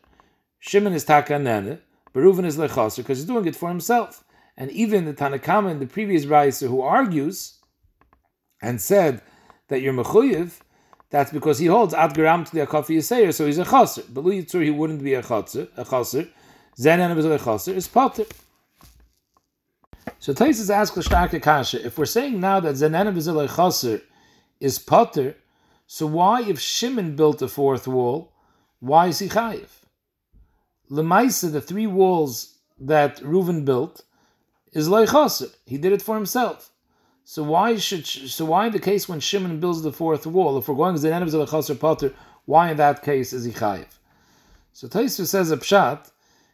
Shimon 0.59 0.95
is 0.95 1.05
Taka 1.05 1.34
Nenev. 1.34 1.80
But 2.14 2.22
Reuven 2.22 2.47
is 2.47 2.57
lechaser 2.57 2.99
because 2.99 3.18
he's 3.18 3.26
doing 3.26 3.45
it 3.45 3.57
for 3.57 3.68
himself. 3.68 4.24
And 4.57 4.70
even 4.70 5.05
the 5.05 5.12
Tanakama 5.12 5.72
in 5.72 5.80
the 5.80 5.86
previous 5.86 6.24
Raisa 6.24 6.68
who 6.68 6.80
argues 6.80 7.59
and 8.62 8.80
said 8.80 9.20
that 9.68 9.82
you're 9.82 9.92
mechuyev, 9.92 10.61
that's 11.15 11.31
because 11.31 11.61
he 11.61 11.67
holds 11.67 11.95
ad 11.95 12.12
garam 12.12 12.45
to 12.45 12.53
the 12.53 12.67
akafi 12.67 12.97
yiseir, 12.97 13.33
so 13.33 13.47
he's 13.47 13.59
a 13.59 13.65
chaser. 13.65 14.03
But 14.12 14.25
Yitzur, 14.25 14.65
he 14.65 14.73
wouldn't 14.73 15.01
be 15.01 15.15
a 15.15 15.23
chaser. 15.23 15.69
A 15.77 15.85
chaser. 15.85 16.27
Zen 16.77 16.99
and 16.99 17.17
a 17.17 17.39
chaser 17.39 17.73
is 17.73 17.87
potter. 17.87 18.25
So 20.19 20.35
Taisus 20.35 20.71
asks 20.71 20.99
Starke 21.07 21.41
Kasha, 21.41 21.87
if 21.87 21.97
we're 21.99 22.05
saying 22.05 22.41
now 22.41 22.59
that 22.59 22.75
Zenan 22.75 23.07
of 23.07 23.57
chaser 23.57 24.03
is 24.59 24.81
potter, 24.81 25.37
so 25.87 26.05
why, 26.05 26.43
if 26.43 26.59
Shimon 26.59 27.15
built 27.15 27.43
a 27.43 27.47
fourth 27.47 27.87
wall, 27.87 28.33
why 28.81 29.07
is 29.07 29.21
he 29.21 29.29
chayiv? 29.29 29.69
Lemaisa, 30.91 31.53
the 31.53 31.61
three 31.61 31.87
walls 31.87 32.59
that 32.81 33.21
Reuven 33.21 33.65
built, 33.65 34.03
is 34.73 34.89
loichaser. 34.89 35.55
He 35.65 35.79
did 35.79 35.93
it 35.93 36.03
for 36.03 36.17
himself. 36.17 36.73
So 37.25 37.43
why 37.43 37.77
should 37.77 38.07
so 38.07 38.45
why 38.45 38.66
in 38.66 38.72
the 38.72 38.79
case 38.79 39.09
when 39.09 39.18
Shimon 39.18 39.59
builds 39.59 39.83
the 39.83 39.93
fourth 39.93 40.27
wall, 40.27 40.59
if 40.59 40.68
we're 40.68 40.75
going 40.75 40.95
to 40.95 41.01
the 41.01 41.12
end 41.12 41.25
of 41.25 41.31
the 41.31 41.47
chaser 41.47 41.75
potter, 41.75 42.12
why 42.45 42.70
in 42.70 42.77
that 42.77 43.03
case 43.03 43.33
is 43.33 43.45
he 43.45 43.53
chayiv? 43.53 43.87
So 44.72 44.89
Taisu 44.89 45.27
says 45.27 45.51
a 45.51 45.57
pshat. 45.57 46.11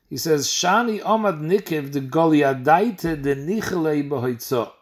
He 0.09 0.17
says 0.17 0.47
Shani 0.47 1.01
Amad 1.03 1.41
Nikiv 1.41 1.93
the 1.93 2.01
Goliadaite 2.01 3.23
the 3.23 3.35
Nichelei 3.35 4.09
Behoitzo. 4.09 4.73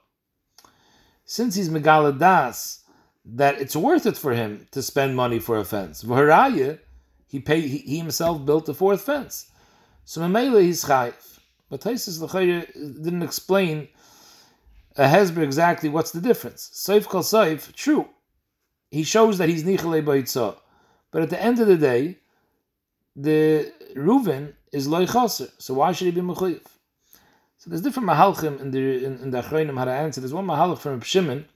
Since 1.25 1.55
he's 1.55 1.69
Megaladas, 1.69 2.81
that 3.25 3.61
it's 3.61 3.77
worth 3.77 4.07
it 4.07 4.17
for 4.17 4.33
him 4.33 4.67
to 4.73 4.83
spend 4.83 5.17
money 5.17 5.39
for 5.39 5.59
a 5.59 5.65
fence. 5.65 6.03
V'haraya, 6.03 6.81
he 7.27 7.41
paid. 7.41 7.65
He, 7.65 7.79
he 7.79 7.99
himself 7.99 8.45
built 8.45 8.67
the 8.67 8.75
fourth 8.75 9.03
fence. 9.03 9.51
So 10.05 10.21
Mamela 10.21 10.63
he's 10.63 10.85
chayiv. 10.85 11.39
But 11.71 11.81
Taisus 11.81 12.19
didn't 13.05 13.23
explain 13.23 13.89
a 14.99 15.05
Hezber 15.05 15.39
exactly 15.39 15.89
what's 15.89 16.11
the 16.11 16.21
difference. 16.21 16.71
Saif 16.75 17.07
kol 17.07 17.23
saif, 17.23 17.73
true. 17.73 18.09
He 18.91 19.05
shows 19.05 19.39
that 19.39 19.49
he's 19.49 19.65
nichalei 19.65 20.05
ba'itza. 20.05 20.57
But 21.13 21.23
at 21.23 21.31
the 21.31 21.41
end 21.41 21.61
of 21.61 21.69
the 21.69 21.77
day, 21.77 22.19
the 23.15 23.73
Reuven 23.95 24.55
is 24.73 24.89
loy 24.89 25.07
chaser. 25.07 25.49
So 25.59 25.75
why 25.75 25.93
should 25.93 26.07
he 26.07 26.11
be 26.11 26.21
mechuyev? 26.21 26.63
So 27.59 27.71
there's 27.71 27.83
different 27.83 28.09
mahalchim 28.09 28.61
in 28.61 28.71
the 28.71 29.05
in, 29.05 29.19
in 29.19 29.31
the 29.31 29.43
Achronim 29.43 29.79
how 29.79 29.85
to 29.85 29.93
answer. 29.93 30.21
There's 30.21 30.35
one 30.35 30.47
mahalch 30.47 30.79
from 30.79 31.01
Shimon 31.01 31.47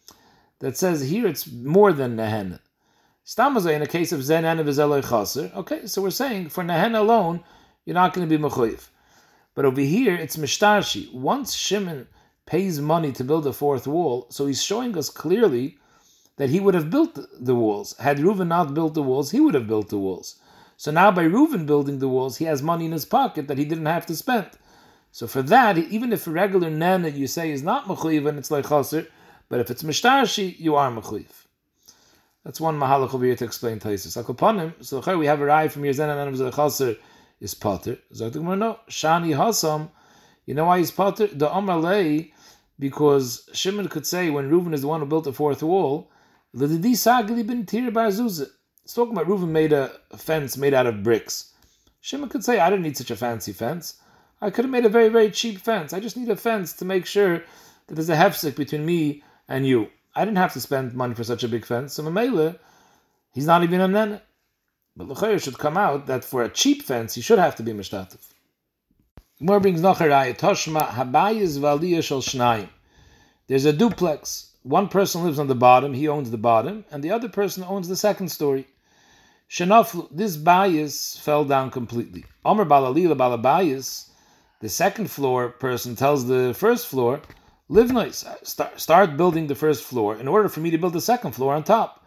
that 0.61 0.77
says 0.77 1.03
here 1.03 1.27
it's 1.27 1.51
more 1.51 1.93
than 1.93 2.17
nehen. 2.17 2.59
Stamazay 3.27 3.75
in 3.75 3.83
a 3.83 3.87
case 3.87 4.13
of 4.13 4.23
zen 4.23 4.45
and 4.45 4.61
of 4.61 4.67
chaser. 5.09 5.53
Okay, 5.55 5.87
so 5.87 6.01
we're 6.03 6.11
saying 6.11 6.49
for 6.49 6.65
nehen 6.65 6.97
alone, 6.97 7.45
you're 7.85 7.95
not 7.95 8.15
going 8.15 8.29
to 8.29 8.39
be 8.39 8.43
mechuyev. 8.43 8.89
But 9.55 9.65
over 9.65 9.81
here, 9.81 10.15
it's 10.15 10.37
mishtarshi. 10.37 11.13
Once 11.13 11.55
Shimon 11.55 12.09
pays 12.53 12.79
money 12.83 13.13
to 13.13 13.25
build 13.25 13.47
a 13.47 13.53
fourth 13.53 13.87
wall, 13.87 14.27
so 14.29 14.45
he's 14.45 14.63
showing 14.63 14.95
us 14.99 15.09
clearly 15.09 15.79
that 16.37 16.51
he 16.51 16.61
would 16.61 16.75
have 16.75 16.91
built 16.91 17.19
the 17.41 17.55
walls. 17.55 17.97
Had 17.97 18.19
Reuven 18.19 18.49
not 18.49 18.75
built 18.75 18.93
the 18.93 19.03
walls, 19.03 19.31
he 19.31 19.41
would 19.41 19.55
have 19.55 19.67
built 19.67 19.89
the 19.89 19.97
walls. 19.97 20.37
So 20.77 20.91
now 20.91 21.11
by 21.11 21.25
Reuven 21.25 21.65
building 21.65 21.99
the 21.99 22.11
walls, 22.11 22.37
he 22.37 22.45
has 22.45 22.63
money 22.63 22.85
in 22.85 22.93
his 22.93 23.07
pocket 23.07 23.49
that 23.49 23.57
he 23.57 23.65
didn't 23.65 23.87
have 23.87 24.05
to 24.05 24.15
spend. 24.15 24.51
So 25.13 25.27
for 25.27 25.41
that, 25.45 25.79
even 25.79 26.13
if 26.13 26.27
a 26.27 26.31
regular 26.31 26.69
nana 26.69 27.09
you 27.09 27.27
say 27.27 27.51
is 27.51 27.63
not 27.63 27.87
mechuyev 27.87 28.29
and 28.29 28.39
it's 28.39 28.51
like 28.51 28.69
chaser, 28.69 29.07
but 29.49 29.61
if 29.61 29.71
it's 29.71 29.83
mishtarshi, 29.83 30.55
you 30.59 30.75
are 30.75 30.91
mechuyev. 30.91 31.33
That's 32.45 32.61
one 32.61 32.79
mahalach 32.79 33.15
over 33.15 33.25
here 33.25 33.37
to 33.37 33.45
explain 33.47 33.81
Taisus. 33.81 34.23
Akoponim, 34.23 34.75
so 34.85 35.17
we 35.17 35.25
have 35.25 35.41
a 35.41 35.47
rai 35.47 35.69
from 35.69 35.85
Yerzen 35.85 36.11
and 36.11 36.55
Chaser 36.55 36.97
is 37.41 37.55
Potter. 37.55 37.97
Zogdugmar 38.13 38.59
no. 38.59 38.79
Shani 38.91 39.35
Hasam, 39.35 39.89
you 40.45 40.53
know 40.53 40.67
why 40.67 40.77
he's 40.79 40.91
Potter? 40.91 41.29
The 41.29 41.49
Amalei, 41.49 42.32
because 42.83 43.49
Shimon 43.53 43.87
could 43.87 44.05
say 44.05 44.29
when 44.29 44.51
Reuven 44.51 44.75
is 44.75 44.81
the 44.81 44.89
one 44.89 44.99
who 44.99 45.07
built 45.07 45.23
the 45.23 45.33
fourth 45.33 45.63
wall. 45.63 46.11
It's 46.53 47.05
talking 47.05 47.37
about 49.13 49.29
Reuven 49.29 49.51
made 49.51 49.73
a 49.73 49.93
fence 50.17 50.57
made 50.57 50.75
out 50.75 50.89
of 50.89 51.05
bricks. 51.05 51.55
Shimon 52.01 52.29
could 52.29 52.43
say, 52.43 52.59
I 52.59 52.71
don't 52.71 52.83
need 52.83 52.97
such 52.97 53.13
a 53.13 53.17
fancy 53.17 53.53
fence. 53.53 54.01
I 54.41 54.51
could 54.51 54.65
have 54.65 54.73
made 54.73 54.85
a 54.85 54.89
very, 54.89 55.11
very 55.11 55.31
cheap 55.31 55.61
fence. 55.61 55.93
I 55.93 56.01
just 56.01 56.17
need 56.17 56.29
a 56.29 56.35
fence 56.35 56.73
to 56.73 56.85
make 56.85 57.07
sure 57.07 57.45
that 57.87 57.95
there's 57.95 58.11
a 58.11 58.17
hefsek 58.17 58.57
between 58.57 58.85
me 58.85 59.23
and 59.47 59.65
you. 59.65 59.89
I 60.17 60.25
didn't 60.25 60.39
have 60.39 60.55
to 60.55 60.61
spend 60.61 60.93
money 60.93 61.15
for 61.15 61.23
such 61.23 61.45
a 61.45 61.49
big 61.49 61.65
fence. 61.65 61.93
So 61.93 62.03
Mamela, 62.03 62.59
he's 63.33 63.47
not 63.47 63.63
even 63.63 63.81
a 63.81 63.87
nene. 63.87 64.21
But 64.97 65.07
L'chayr 65.07 65.41
should 65.41 65.57
come 65.57 65.77
out 65.77 66.09
that 66.09 66.25
for 66.25 66.43
a 66.43 66.49
cheap 66.49 66.83
fence, 66.83 67.15
he 67.15 67.21
should 67.21 67.39
have 67.39 67.55
to 67.57 67.63
be 67.63 67.73
mishtatif. 67.73 68.33
More 69.43 69.59
brings 69.59 69.81
Toshma 69.81 70.87
habayis 70.87 71.59
v'aliyah 71.59 71.99
shnayim. 71.99 72.69
There's 73.49 73.65
a 73.65 73.73
duplex. 73.73 74.53
One 74.63 74.87
person 74.87 75.25
lives 75.25 75.41
on 75.41 75.49
the 75.49 75.57
bottom, 75.57 75.93
he 75.93 76.07
owns 76.07 76.31
the 76.31 76.39
bottom, 76.39 76.85
and 76.93 77.03
the 77.03 77.11
other 77.11 77.29
person 77.29 77.65
owns 77.65 77.89
the 77.89 77.97
second 77.97 78.29
story. 78.29 78.69
Shenaf, 79.51 80.07
this 80.13 80.37
bias 80.37 81.19
fell 81.19 81.45
down 81.45 81.73
completely. 81.73 82.25
Omer 82.45 82.65
balalila 82.65 83.17
balabayis, 83.17 84.11
the 84.61 84.69
second 84.69 85.11
floor 85.11 85.49
person 85.49 85.97
tells 85.97 86.25
the 86.29 86.55
first 86.55 86.87
floor, 86.87 87.21
live 87.69 87.91
nice. 87.91 88.25
Uh, 88.25 88.37
start, 88.45 88.81
start 88.81 89.17
building 89.17 89.49
the 89.49 89.57
first 89.57 89.83
floor 89.83 90.15
in 90.19 90.29
order 90.29 90.49
for 90.49 90.61
me 90.61 90.71
to 90.71 90.79
build 90.79 90.93
the 90.93 91.01
second 91.01 91.33
floor 91.33 91.53
on 91.53 91.65
top. 91.65 92.07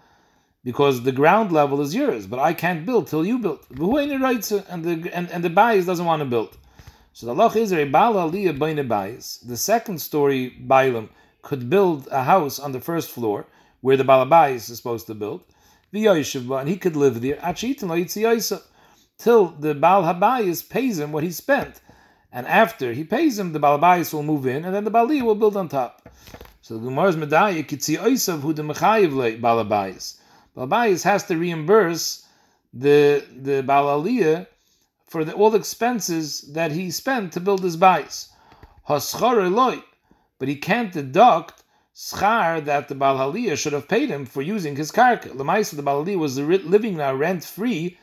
Because 0.63 1.03
the 1.03 1.11
ground 1.11 1.51
level 1.51 1.81
is 1.81 1.93
yours, 1.93 2.27
but 2.27 2.39
I 2.39 2.53
can't 2.53 2.86
build 2.86 3.07
till 3.07 3.25
you 3.25 3.39
build. 3.39 3.59
And 3.69 4.86
the 4.86 5.11
and, 5.13 5.29
and 5.29 5.43
the 5.43 5.49
bias 5.49 5.86
doesn't 5.86 6.05
want 6.05 6.21
to 6.21 6.25
build. 6.25 6.57
So 7.16 7.28
the 7.28 7.34
loch 7.34 7.55
is 7.55 7.72
a 7.72 7.86
bala 7.86 8.30
aliyah. 8.30 9.47
The 9.47 9.55
second 9.55 10.01
story 10.01 10.53
bailam 10.61 11.07
could 11.43 11.70
build 11.70 12.09
a 12.11 12.26
house 12.26 12.59
on 12.59 12.74
the 12.74 12.82
first 12.82 13.09
floor 13.09 13.45
where 13.80 13.95
the 13.95 14.03
balabais 14.03 14.70
is 14.70 14.76
supposed 14.76 15.07
to 15.07 15.16
build. 15.16 15.41
The 15.91 16.03
yeshiva, 16.03 16.59
and 16.59 16.68
he 16.68 16.76
could 16.76 16.97
live 16.97 17.22
there. 17.22 17.38
Till 19.18 19.47
the 19.47 19.74
Baal 19.74 20.03
Habayis 20.03 20.70
pays 20.70 20.99
him 20.99 21.13
what 21.13 21.24
he 21.24 21.32
spent. 21.32 21.80
And 22.34 22.45
after 22.47 22.91
he 22.91 23.05
pays 23.05 23.39
him, 23.39 23.53
the 23.53 23.61
Balabais 23.61 24.13
will 24.13 24.24
move 24.24 24.45
in, 24.45 24.66
and 24.66 24.76
then 24.76 24.84
the 24.84 24.91
Bali 24.91 25.22
will 25.22 25.36
build 25.36 25.55
on 25.55 25.70
top. 25.70 26.09
So 26.61 26.78
the 26.78 26.89
Gemara's 26.89 27.16
Medaya 27.16 27.66
kitzi 27.66 27.97
oisav 27.97 28.41
who 28.41 28.51
the 28.51 28.61
mechayiv 28.63 29.39
Balabais. 29.39 30.18
Balabais 30.57 31.01
has 31.05 31.24
to 31.28 31.36
reimburse 31.36 32.26
the 32.74 33.26
the 33.41 33.63
Balaliyah 33.63 34.47
for 35.06 35.24
the, 35.24 35.34
all 35.34 35.49
the 35.49 35.58
expenses 35.58 36.41
that 36.53 36.72
he 36.72 36.91
spent 36.91 37.34
to 37.34 37.39
build 37.39 37.64
his 37.64 37.78
bais. 37.78 38.30
But 38.88 40.47
he 40.47 40.56
can't 40.56 40.91
deduct 40.91 41.64
schar 41.95 42.64
that 42.66 42.88
the 42.88 42.95
Balhaliyah 42.95 43.58
should 43.58 43.74
have 43.74 43.88
paid 43.88 44.10
him 44.10 44.26
for 44.26 44.41
using 44.41 44.76
his 44.76 44.91
karka. 44.91 45.30
Lemaisa, 45.30 45.76
the 45.76 45.84
Balhaliyah 45.84 46.18
was 46.18 46.38
living 46.38 46.97
now 46.97 47.14
rent 47.14 47.43
free 47.43 47.97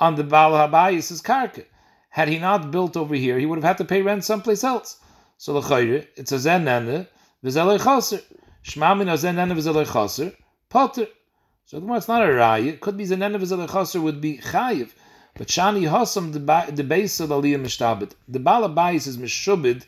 on 0.00 0.16
the 0.16 0.24
Baal 0.24 0.52
Habayis' 0.52 1.22
karka. 1.22 1.64
Had 2.10 2.28
he 2.28 2.38
not 2.38 2.70
built 2.70 2.96
over 2.96 3.14
here, 3.14 3.38
he 3.38 3.46
would 3.46 3.58
have 3.58 3.64
had 3.64 3.78
to 3.78 3.84
pay 3.84 4.02
rent 4.02 4.24
someplace 4.24 4.64
else. 4.64 4.98
So 5.36 5.56
l'chayre, 5.56 6.08
it's 6.16 6.32
a 6.32 6.36
zenene, 6.36 7.06
v'zelei 7.44 7.78
chaser. 7.78 8.22
Shma 8.64 8.98
min 8.98 9.08
a 9.08 9.14
zenene 9.14 9.54
v'zelei 9.54 9.90
chaser, 9.92 10.32
potter. 10.68 11.06
So 11.68 11.78
the 11.78 11.94
it's 11.96 12.08
not 12.08 12.22
a 12.22 12.28
raya. 12.28 12.66
It 12.66 12.80
could 12.80 12.96
be 12.96 13.04
Zanenev 13.04 13.42
Zalechasser 13.42 14.00
would 14.00 14.22
be 14.22 14.38
chayiv. 14.38 14.88
But 15.38 15.46
Shani 15.46 15.88
Hossam, 15.88 16.32
the, 16.32 16.82
base 16.82 17.20
of 17.20 17.30
Aliyah 17.30 17.62
Mishtabit. 17.62 18.10
The 18.26 18.40
Bala 18.40 18.68
Bayis 18.68 19.06
is 19.06 19.16
Mishubid 19.16 19.86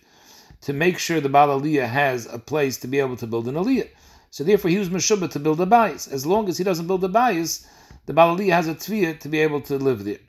to 0.60 0.72
make 0.72 0.96
sure 0.96 1.20
the 1.20 1.28
Bala 1.28 1.60
Aliyah 1.60 1.88
has 1.88 2.32
a 2.32 2.38
place 2.38 2.78
to 2.78 2.86
be 2.86 3.00
able 3.00 3.16
to 3.16 3.26
build 3.26 3.48
an 3.48 3.56
Aliyah. 3.56 3.88
So 4.30 4.44
therefore 4.44 4.70
he 4.70 4.78
was 4.78 4.90
Mishubid 4.90 5.32
to 5.32 5.40
build 5.40 5.60
a 5.60 5.66
Bayis. 5.66 6.10
As 6.10 6.24
long 6.24 6.48
as 6.48 6.56
he 6.56 6.62
doesn't 6.62 6.86
build 6.86 7.02
a 7.02 7.08
Bayis, 7.08 7.66
the 8.06 8.12
Bala 8.12 8.38
Aliyah 8.38 8.52
has 8.52 8.68
a 8.68 8.76
Tviyah 8.76 9.18
to 9.18 9.28
be 9.28 9.40
able 9.40 9.60
to 9.62 9.76
live 9.76 10.04
there. 10.04 10.20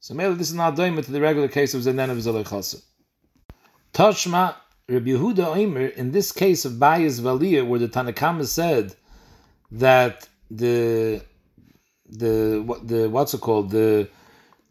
So 0.00 0.14
maybe 0.14 0.32
this 0.32 0.48
is 0.48 0.54
not 0.54 0.76
doimah 0.76 1.04
to 1.04 1.12
the 1.12 1.20
regular 1.20 1.48
case 1.48 1.74
of 1.74 1.82
Zanenev 1.82 2.16
Zalechasser. 2.16 2.82
Tashma 3.92 4.54
Rabbi 4.88 5.10
Yehuda 5.10 5.56
Omer, 5.58 5.88
in 5.88 6.10
this 6.12 6.32
case 6.32 6.64
of 6.64 6.72
Bayis 6.72 7.20
Valiyah, 7.20 7.66
where 7.68 7.78
the 7.78 7.88
Tanakama 7.88 8.46
said 8.46 8.94
that 9.72 10.26
the 10.50 11.22
the 12.08 12.78
the 12.82 13.10
what's 13.10 13.34
it 13.34 13.42
called 13.42 13.70
the 13.70 14.08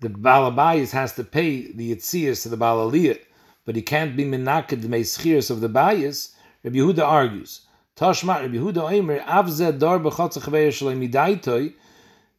the 0.02 0.10
balabayis 0.10 0.91
has 0.91 1.14
to 1.16 1.24
pay 1.24 1.72
the 1.72 1.93
yitzias 1.93 2.43
to 2.43 2.50
the 2.50 2.58
balaliyah, 2.58 3.20
but 3.66 3.76
he 3.76 3.82
can't 3.82 4.16
be 4.16 4.24
menaked 4.24 4.70
the 4.70 4.88
meischiras 4.88 5.52
of 5.52 5.60
the 5.60 5.70
bayis. 5.70 6.36
Rabbi 6.64 6.78
Yehuda 6.78 7.04
argues. 7.04 7.62
Tashma 7.97 8.41
Rabbi 8.41 8.56
Yehuda 8.56 8.97
Omer 8.97 9.20
avzeh 9.20 9.78
dar 9.78 10.00
b'chatzach 10.00 11.74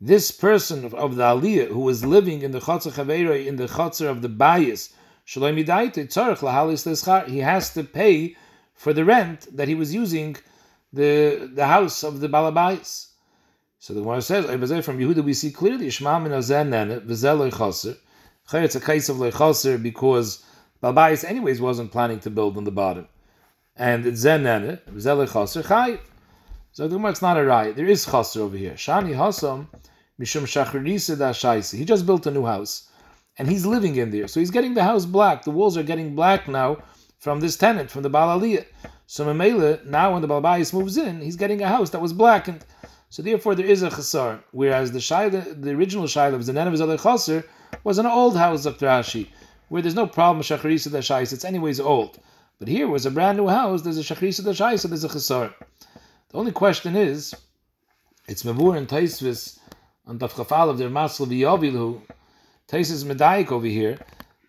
This 0.00 0.30
person 0.30 0.84
of, 0.86 0.94
of 0.94 1.16
the 1.16 1.24
aliyah 1.24 1.68
who 1.68 1.80
was 1.80 2.04
living 2.04 2.40
in 2.42 2.52
the 2.52 2.60
chatzach 2.60 3.46
in 3.46 3.56
the 3.56 3.66
chatzar 3.66 4.08
of 4.08 4.22
the 4.22 4.28
bayis 4.28 4.92
shalom 5.26 5.56
midaitoi 5.56 6.08
tzarich 6.08 6.38
lahalis 6.38 6.86
leschar. 6.86 7.28
He 7.28 7.38
has 7.38 7.74
to 7.74 7.84
pay 7.84 8.36
for 8.74 8.94
the 8.94 9.04
rent 9.04 9.54
that 9.54 9.68
he 9.68 9.74
was 9.74 9.94
using 9.94 10.36
the 10.94 11.50
the 11.54 11.66
house 11.66 12.02
of 12.02 12.20
the 12.20 12.28
balabayis. 12.28 13.09
So 13.82 13.94
the 13.94 14.02
Gemara 14.02 14.20
says, 14.20 14.44
from 14.84 14.98
Yehuda 14.98 15.24
we 15.24 15.32
see 15.32 15.50
clearly, 15.50 15.88
Shema 15.88 16.18
min 16.18 16.32
azen 16.32 16.70
v'zel 17.06 17.50
loichaser. 17.50 17.96
It's 18.52 18.74
a 18.74 18.80
case 18.80 19.08
of 19.08 19.16
loichaser 19.16 19.82
because 19.82 20.44
Balbais 20.82 21.24
anyways 21.24 21.62
wasn't 21.62 21.90
planning 21.90 22.20
to 22.20 22.28
build 22.28 22.58
on 22.58 22.64
the 22.64 22.70
bottom. 22.70 23.08
And 23.76 24.04
it's 24.04 24.20
zen 24.20 24.42
nene, 24.42 24.80
v'zel 24.90 25.26
loichaser. 25.26 25.98
So 26.72 26.88
the 26.88 26.94
Gemara, 26.94 27.12
it's 27.12 27.22
not 27.22 27.38
a 27.38 27.42
riot. 27.42 27.76
There 27.76 27.86
is 27.86 28.04
chaser 28.04 28.42
over 28.42 28.54
here. 28.54 28.72
Shani 28.72 29.16
hasam, 29.16 29.68
mishum 30.20 30.42
shacharisa 30.42 31.18
da 31.18 31.30
shaisi. 31.32 31.78
He 31.78 31.86
just 31.86 32.04
built 32.04 32.26
a 32.26 32.30
new 32.30 32.44
house. 32.44 32.90
And 33.38 33.48
he's 33.48 33.64
living 33.64 33.96
in 33.96 34.10
there. 34.10 34.28
So 34.28 34.40
he's 34.40 34.50
getting 34.50 34.74
the 34.74 34.84
house 34.84 35.06
black. 35.06 35.44
The 35.44 35.52
walls 35.52 35.78
are 35.78 35.82
getting 35.82 36.14
black 36.14 36.48
now 36.48 36.82
from 37.18 37.40
this 37.40 37.56
tenant, 37.56 37.90
from 37.90 38.02
the 38.02 38.10
Baal 38.10 38.40
So 39.06 39.24
Mamela, 39.24 39.86
now 39.86 40.12
when 40.12 40.20
the 40.20 40.28
Balbais 40.28 40.74
moves 40.74 40.98
in, 40.98 41.22
he's 41.22 41.36
getting 41.36 41.62
a 41.62 41.68
house 41.68 41.88
that 41.90 42.02
was 42.02 42.12
blackened. 42.12 42.62
So 43.10 43.22
therefore, 43.22 43.56
there 43.56 43.66
is 43.66 43.82
a 43.82 43.90
chasar. 43.90 44.40
Whereas 44.52 44.92
the 44.92 45.00
shaila, 45.00 45.60
the 45.60 45.72
original 45.72 46.04
shaila 46.04 46.34
of 46.34 46.40
of 46.40 46.46
Zalei 46.46 47.02
Chaser 47.02 47.44
was 47.82 47.98
an 47.98 48.06
old 48.06 48.36
house 48.36 48.66
of 48.66 48.78
Rashi, 48.78 49.26
where 49.68 49.82
there's 49.82 49.96
no 49.96 50.06
problem 50.06 50.44
shacharisa 50.44 50.90
dashais. 50.90 51.32
It's 51.32 51.44
anyways 51.44 51.80
old. 51.80 52.20
But 52.60 52.68
here 52.68 52.86
was 52.86 53.06
a 53.06 53.10
brand 53.10 53.38
new 53.38 53.48
house. 53.48 53.82
There's 53.82 53.98
a 53.98 54.02
shacharisa 54.02 54.42
dashais, 54.42 54.80
so 54.80 54.88
there's 54.88 55.02
a 55.02 55.08
chasar. 55.08 55.52
The 56.28 56.38
only 56.38 56.52
question 56.52 56.94
is, 56.94 57.34
it's 58.28 58.44
mavur 58.44 58.76
and 58.76 58.86
taisvis 58.86 59.58
on 60.06 60.20
tafchafal 60.20 60.70
of 60.70 60.78
their 60.78 60.88
masl 60.88 61.26
v'yavilu. 61.26 62.00
Taisvis 62.68 63.04
medaik 63.04 63.50
over 63.50 63.66
here 63.66 63.98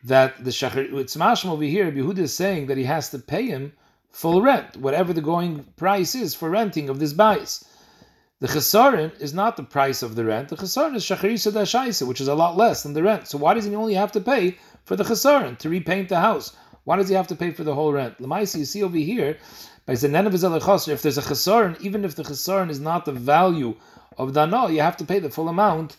that 0.04 0.44
the 0.44 0.52
shachar 0.52 0.94
it's 1.00 1.16
mashma 1.16 1.50
over 1.50 1.64
here. 1.64 1.92
Yehuda 1.92 2.20
is 2.20 2.36
saying 2.36 2.68
that 2.68 2.78
he 2.78 2.84
has 2.84 3.10
to 3.10 3.18
pay 3.18 3.48
him 3.48 3.74
full 4.12 4.44
rent, 4.44 4.78
whatever 4.78 5.14
the 5.14 5.22
going 5.22 5.64
price 5.78 6.14
is 6.14 6.36
for 6.36 6.52
renting 6.52 6.90
of 6.90 7.00
this 7.00 7.14
bias. 7.14 7.66
The 8.42 8.48
chesaron 8.48 9.12
is 9.22 9.36
not 9.36 9.56
the 9.56 9.62
price 9.62 10.02
of 10.02 10.16
the 10.16 10.26
rent. 10.26 10.50
The 10.50 10.56
chesaron 10.56 10.96
is 10.96 11.06
shacharisa 11.06 11.52
dashaisa, 11.52 12.08
which 12.08 12.20
is 12.20 12.28
a 12.28 12.34
lot 12.34 12.58
less 12.58 12.82
than 12.82 12.94
the 12.94 13.04
rent. 13.04 13.28
So 13.28 13.38
why 13.38 13.54
does 13.54 13.66
he 13.66 13.76
only 13.76 13.94
have 13.94 14.12
to 14.14 14.20
pay 14.20 14.58
for 14.84 14.96
the 14.96 15.04
chesaron 15.04 15.60
to 15.60 15.70
repaint 15.70 16.10
the 16.10 16.20
house? 16.20 16.56
Why 16.84 16.96
does 16.96 17.08
he 17.08 17.14
have 17.14 17.28
to 17.28 17.36
pay 17.36 17.52
for 17.52 17.64
the 17.64 17.76
whole 17.76 17.94
rent? 17.94 18.18
Lamaisi, 18.18 18.58
you 18.58 18.66
see 18.66 18.82
over 18.82 18.98
here, 18.98 19.38
by 19.86 19.94
Zenenav 19.94 20.34
if 20.88 21.02
there's 21.04 21.20
a 21.20 21.22
chesaron, 21.22 21.80
even 21.82 22.04
if 22.04 22.16
the 22.16 22.24
chesaron 22.24 22.72
is 22.72 22.80
not 22.80 23.06
the 23.06 23.12
value 23.12 23.76
of 24.18 24.34
dano, 24.34 24.70
you 24.70 24.82
have 24.82 24.98
to 24.98 25.06
pay 25.06 25.20
the 25.20 25.30
full 25.30 25.48
amount 25.48 25.98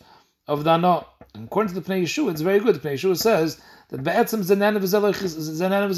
of 0.48 0.64
dano. 0.64 1.06
And 1.34 1.44
according 1.44 1.74
to 1.74 1.80
the 1.80 1.88
Pnei 1.88 2.02
Yeshua, 2.02 2.32
it's 2.32 2.40
very 2.40 2.58
good. 2.58 2.74
The 2.74 2.80
Pnei 2.80 2.94
Yeshua 2.94 3.16
says 3.16 3.60
that 3.90 4.02
be'etzim 4.02 4.42
zenenav 4.42 4.82
zenenav 4.82 5.90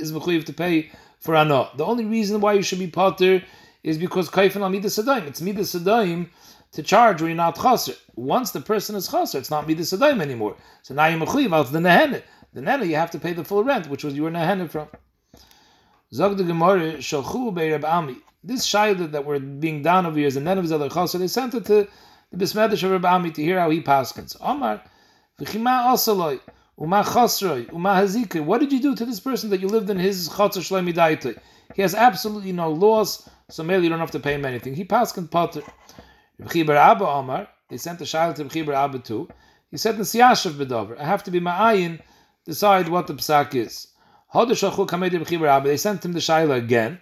is 0.00 0.12
mechuyev 0.12 0.44
to 0.46 0.52
pay 0.54 0.90
for 1.20 1.36
ano. 1.36 1.68
The 1.76 1.84
only 1.84 2.06
reason 2.06 2.40
why 2.40 2.54
you 2.54 2.62
should 2.62 2.78
be 2.78 2.86
potter 2.86 3.42
is 3.86 3.96
because 3.96 4.28
kaifin 4.28 4.62
al 4.62 4.68
midas 4.68 4.98
sadaim. 4.98 5.26
It's 5.28 5.40
midas 5.40 5.72
sadaim 5.72 6.28
to 6.72 6.82
charge 6.82 7.22
where 7.22 7.30
you're 7.30 7.36
not 7.36 7.56
chaser. 7.56 7.94
Once 8.16 8.50
the 8.50 8.60
person 8.60 8.96
is 8.96 9.06
chaser, 9.08 9.38
it's 9.38 9.50
not 9.50 9.66
midas 9.68 9.92
sadaim 9.92 10.20
anymore. 10.20 10.56
So 10.82 10.92
now 10.92 11.06
you're 11.06 11.20
mechuyev 11.20 11.54
out 11.54 11.70
the 11.70 11.78
nehenet. 11.78 12.24
The 12.52 12.62
nehenet 12.62 12.88
you 12.88 12.96
have 12.96 13.12
to 13.12 13.20
pay 13.20 13.32
the 13.32 13.44
full 13.44 13.62
rent, 13.62 13.88
which 13.88 14.02
was 14.02 14.14
your 14.14 14.30
nehenet 14.30 14.70
from. 14.70 14.88
Zog 16.12 16.36
the 16.36 16.42
Gemara 16.42 16.94
shalchu 16.94 17.54
be'Reb 17.54 17.84
Ami. 17.84 18.16
This 18.42 18.66
shayla 18.66 19.12
that 19.12 19.24
we're 19.24 19.38
being 19.38 19.82
down 19.82 20.04
over 20.04 20.18
here 20.18 20.26
is 20.26 20.36
a 20.36 20.40
nen 20.40 20.58
of 20.58 20.92
chaser. 20.92 21.18
They 21.18 21.28
sent 21.28 21.54
it 21.54 21.64
to 21.66 21.86
the 22.32 22.36
Bismedish 22.36 22.82
of 22.82 22.90
Reb 22.90 23.04
Ami 23.04 23.30
to 23.30 23.42
hear 23.42 23.60
how 23.60 23.70
he 23.70 23.80
paskins. 23.80 24.36
Omar 24.40 24.82
v'chima 25.40 25.92
asaloi. 25.92 26.40
Uma 26.78 27.02
chasroi, 27.02 27.72
uma 27.72 27.90
hazike. 27.94 28.44
What 28.44 28.60
did 28.60 28.70
you 28.70 28.80
do 28.82 28.94
to 28.96 29.06
this 29.06 29.18
person 29.18 29.48
that 29.48 29.60
you 29.60 29.68
lived 29.68 29.88
in 29.88 29.98
his 29.98 30.28
chatzar 30.28 30.60
shleimidaitoi? 30.60 31.38
He 31.74 31.82
has 31.82 31.94
absolutely 31.94 32.52
no 32.52 32.70
laws. 32.70 33.26
So 33.48 33.62
maybe 33.62 33.84
you 33.84 33.90
don't 33.90 34.00
have 34.00 34.10
to 34.10 34.18
pay 34.18 34.34
him 34.34 34.44
anything. 34.44 34.74
He 34.74 34.84
passed 34.84 35.16
in 35.16 35.28
Potter. 35.28 35.62
Rebchiber 36.40 36.74
Abba 36.76 37.06
Omar, 37.06 37.48
they 37.68 37.76
sent 37.76 38.00
a 38.00 38.04
child 38.04 38.36
to 38.36 38.44
Rebchiber 38.44 38.74
Abba 38.74 38.98
too. 38.98 39.28
He 39.70 39.76
said, 39.76 39.96
Nesiyashav 39.96 40.52
Bedover, 40.52 40.98
I 40.98 41.04
have 41.04 41.22
to 41.24 41.30
be 41.30 41.40
ma'ayin, 41.40 42.00
decide 42.44 42.88
what 42.88 43.06
the 43.06 43.14
psak 43.14 43.54
is. 43.54 43.86
They 44.34 45.76
sent 45.76 46.04
him 46.04 46.12
the 46.12 46.18
shaila 46.18 46.56
again. 46.56 47.00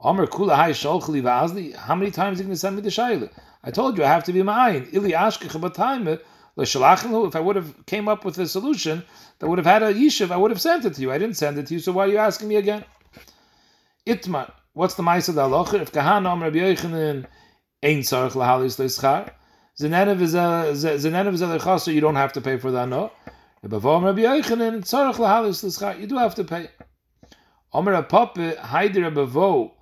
Omar 0.00 0.26
kula 0.26 0.56
hay 0.56 0.72
sholchli 0.72 1.22
va'azli. 1.22 1.74
How 1.76 1.94
many 1.94 2.10
times 2.10 2.38
are 2.38 2.42
you 2.42 2.48
going 2.48 2.54
to 2.54 2.60
send 2.60 2.76
me 2.76 2.82
the 2.82 2.88
shaila? 2.88 3.30
I 3.62 3.70
told 3.70 3.96
you 3.96 4.04
I 4.04 4.08
have 4.08 4.24
to 4.24 4.32
be 4.32 4.42
ma'ayin. 4.42 4.92
Ili 4.92 5.12
ashkech 5.12 5.52
b'taime 5.60 6.18
If 7.26 7.36
I 7.36 7.40
would 7.40 7.56
have 7.56 7.86
came 7.86 8.08
up 8.08 8.24
with 8.24 8.38
a 8.38 8.46
solution 8.48 9.04
that 9.38 9.48
would 9.48 9.58
have 9.58 9.66
had 9.66 9.82
a 9.84 9.94
yishuv, 9.94 10.32
I 10.32 10.36
would 10.36 10.50
have 10.50 10.60
sent 10.60 10.84
it 10.84 10.94
to 10.94 11.00
you. 11.00 11.12
I 11.12 11.18
didn't 11.18 11.36
send 11.36 11.56
it 11.58 11.68
to 11.68 11.74
you, 11.74 11.80
so 11.80 11.92
why 11.92 12.06
are 12.06 12.08
you 12.08 12.18
asking 12.18 12.48
me 12.48 12.56
again? 12.56 12.84
Itmar. 14.06 14.50
What's 14.74 14.94
the 14.96 15.04
ma'isa 15.04 15.32
da 15.32 15.48
locher? 15.48 15.80
If 15.80 15.92
kahana 15.92 16.30
om 16.32 16.42
Rabbi 16.42 16.58
Yochanan 16.58 17.26
ein 17.80 18.00
tzarich 18.00 18.32
lahalis 18.32 18.76
leischar, 18.76 19.30
zenenev 19.80 20.20
is 20.20 20.34
a. 21.86 21.92
You 21.92 22.00
don't 22.00 22.16
have 22.16 22.32
to 22.32 22.40
pay 22.40 22.58
for 22.58 22.72
that. 22.72 22.88
No. 22.88 23.12
Bevom 23.64 24.02
Rabbi 24.02 24.22
Yochanan 24.22 24.80
tzarich 24.80 25.14
lahalis 25.14 25.62
leischar. 25.62 26.00
You 26.00 26.08
do 26.08 26.18
have 26.18 26.34
to 26.34 26.42
pay. 26.42 26.70
Omer 27.72 27.92
a 27.92 28.02
puppet 28.02 28.58
haider 28.58 29.06
a 29.06 29.12
bevo 29.12 29.74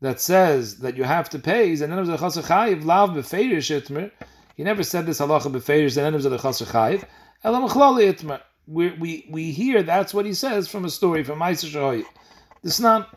that 0.00 0.18
says 0.18 0.78
that 0.78 0.96
you 0.96 1.04
have 1.04 1.30
to 1.30 1.38
pay. 1.38 1.74
Zenenev 1.74 2.02
is 2.02 2.36
a 2.36 2.42
chayiv 2.42 2.84
lav 2.84 3.10
befeir 3.10 3.58
shitmer. 3.58 4.10
He 4.56 4.64
never 4.64 4.82
said 4.82 5.06
this 5.06 5.20
halacha 5.20 5.52
befeir. 5.52 5.86
Zenenev 5.86 6.16
is 6.16 6.26
a 6.26 6.30
chayiv. 6.30 7.04
Elam 7.44 7.68
achlali 7.68 8.12
itmer. 8.12 8.40
We 8.66 8.90
we 8.90 9.28
we 9.30 9.52
hear 9.52 9.84
that's 9.84 10.12
what 10.12 10.26
he 10.26 10.34
says 10.34 10.66
from 10.66 10.84
a 10.84 10.90
story 10.90 11.22
from 11.22 11.38
Ma'aser 11.38 11.70
Shahoy. 11.70 12.04
This 12.64 12.74
is 12.74 12.80
not 12.80 13.16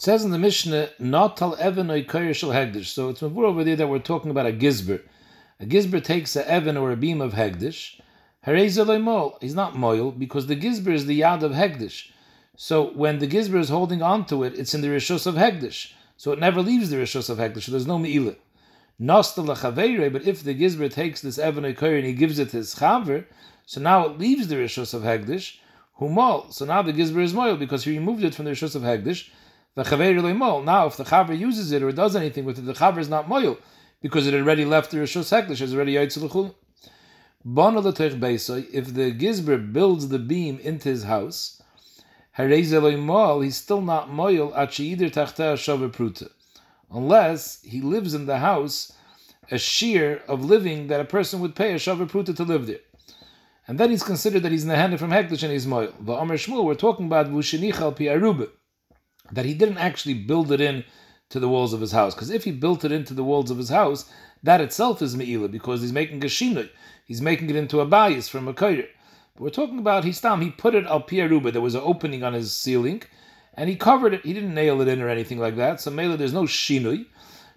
it 0.00 0.04
says 0.04 0.24
in 0.24 0.30
the 0.30 0.38
Mishnah, 0.38 0.88
not 0.98 1.36
tal 1.36 1.58
even 1.62 1.88
shel 1.88 2.48
hegdish. 2.48 2.86
So 2.86 3.10
it's 3.10 3.20
mavur 3.20 3.44
over 3.44 3.62
there 3.62 3.76
that 3.76 3.86
we're 3.86 3.98
talking 3.98 4.30
about 4.30 4.46
a 4.46 4.50
gizber. 4.50 5.02
A 5.60 5.66
gizber 5.66 6.02
takes 6.02 6.34
a 6.36 6.56
even 6.56 6.78
or 6.78 6.90
a 6.90 6.96
beam 6.96 7.20
of 7.20 7.34
hegdish. 7.34 8.00
mol. 8.46 9.36
He's 9.42 9.54
not 9.54 9.76
moil 9.76 10.10
because 10.10 10.46
the 10.46 10.56
gizber 10.56 10.94
is 10.94 11.04
the 11.04 11.20
yad 11.20 11.42
of 11.42 11.52
hegdish. 11.52 12.12
So 12.56 12.92
when 12.92 13.18
the 13.18 13.28
gizber 13.28 13.58
is 13.58 13.68
holding 13.68 14.00
on 14.00 14.24
to 14.28 14.42
it, 14.42 14.58
it's 14.58 14.72
in 14.72 14.80
the 14.80 14.88
rishus 14.88 15.26
of 15.26 15.34
hegdish. 15.34 15.92
So 16.16 16.32
it 16.32 16.38
never 16.38 16.62
leaves 16.62 16.88
the 16.88 16.96
rishus 16.96 17.28
of 17.28 17.36
hegdish. 17.36 17.64
So 17.64 17.72
there's 17.72 17.86
no 17.86 17.98
me'ilah. 17.98 18.36
Nostal 18.98 20.12
but 20.12 20.26
if 20.26 20.42
the 20.42 20.54
gizber 20.54 20.90
takes 20.90 21.20
this 21.20 21.38
even 21.38 21.66
and 21.66 22.06
he 22.06 22.14
gives 22.14 22.38
it 22.38 22.48
to 22.52 22.56
his 22.56 22.74
chaver, 22.76 23.26
so 23.66 23.82
now 23.82 24.06
it 24.06 24.18
leaves 24.18 24.48
the 24.48 24.54
rishus 24.54 24.94
of 24.94 25.02
hegdish. 25.02 25.58
Humol. 26.00 26.50
So 26.54 26.64
now 26.64 26.80
the 26.80 26.94
gizber 26.94 27.22
is 27.22 27.34
moil 27.34 27.58
because 27.58 27.84
he 27.84 27.98
removed 27.98 28.24
it 28.24 28.34
from 28.34 28.46
the 28.46 28.52
rishus 28.52 28.74
of 28.74 28.80
hegdish 28.80 29.28
the 29.74 29.82
chaver 29.84 30.36
mol. 30.36 30.62
Now, 30.62 30.86
if 30.86 30.96
the 30.96 31.04
chaver 31.04 31.38
uses 31.38 31.72
it 31.72 31.82
or 31.82 31.92
does 31.92 32.16
anything 32.16 32.44
with 32.44 32.58
it, 32.58 32.62
the 32.62 32.72
chaver 32.72 32.98
is 32.98 33.08
not 33.08 33.28
moil 33.28 33.58
because 34.02 34.26
it 34.26 34.34
already 34.34 34.64
left 34.64 34.90
the 34.90 34.96
rishos 34.98 35.30
heklish, 35.30 35.60
is 35.60 35.74
already 35.74 35.94
yitzulachul. 35.94 36.54
If 37.42 38.94
the 38.94 39.12
gizber 39.12 39.72
builds 39.72 40.08
the 40.08 40.18
beam 40.18 40.58
into 40.58 40.88
his 40.90 41.04
house, 41.04 41.62
he's 42.36 43.56
still 43.56 43.80
not 43.80 44.10
moil 44.12 44.52
unless 46.92 47.62
he 47.62 47.80
lives 47.80 48.14
in 48.14 48.26
the 48.26 48.38
house 48.38 48.92
a 49.50 49.58
shear 49.58 50.22
of 50.28 50.44
living 50.44 50.88
that 50.88 51.00
a 51.00 51.04
person 51.04 51.40
would 51.40 51.54
pay 51.54 51.72
a 51.72 51.76
shavar 51.76 52.06
pruta 52.08 52.36
to 52.36 52.44
live 52.44 52.66
there. 52.66 52.80
And 53.66 53.78
then 53.78 53.90
he's 53.90 54.02
considered 54.02 54.42
that 54.42 54.52
he's 54.52 54.64
hand 54.64 54.98
from 54.98 55.10
Heklish 55.10 55.42
and 55.42 55.52
he's 55.52 55.66
moil. 55.66 55.92
The 56.00 56.12
Amr 56.12 56.36
Shmuel, 56.36 56.64
we're 56.64 56.74
talking 56.74 57.06
about 57.06 57.30
Vushinichal 57.30 57.96
Pi 57.96 58.04
Arubah 58.04 58.50
that 59.32 59.44
he 59.44 59.54
didn't 59.54 59.78
actually 59.78 60.14
build 60.14 60.52
it 60.52 60.60
in 60.60 60.84
to 61.30 61.38
the 61.38 61.48
walls 61.48 61.72
of 61.72 61.80
his 61.80 61.92
house. 61.92 62.14
Because 62.14 62.30
if 62.30 62.44
he 62.44 62.50
built 62.50 62.84
it 62.84 62.92
into 62.92 63.14
the 63.14 63.24
walls 63.24 63.50
of 63.50 63.58
his 63.58 63.68
house, 63.68 64.10
that 64.42 64.60
itself 64.60 65.02
is 65.02 65.16
me'ila 65.16 65.48
because 65.48 65.80
he's 65.82 65.92
making 65.92 66.24
a. 66.24 66.68
He's 67.04 67.20
making 67.20 67.50
it 67.50 67.56
into 67.56 67.80
a 67.80 67.86
bias 67.86 68.28
from 68.28 68.48
a 68.48 68.54
koyer. 68.54 68.86
But 69.34 69.42
we're 69.42 69.50
talking 69.50 69.78
about 69.78 70.04
Histam. 70.04 70.42
He 70.42 70.50
put 70.50 70.74
it 70.74 70.86
al 70.86 71.02
piaruba. 71.02 71.52
There 71.52 71.62
was 71.62 71.74
an 71.74 71.82
opening 71.84 72.22
on 72.22 72.32
his 72.32 72.52
ceiling, 72.52 73.02
and 73.54 73.68
he 73.68 73.76
covered 73.76 74.14
it. 74.14 74.24
He 74.24 74.32
didn't 74.32 74.54
nail 74.54 74.80
it 74.80 74.88
in 74.88 75.02
or 75.02 75.08
anything 75.08 75.38
like 75.38 75.56
that. 75.56 75.80
So 75.80 75.90
mela, 75.90 76.16
there's 76.16 76.32
no 76.32 76.44
shinui. 76.44 77.06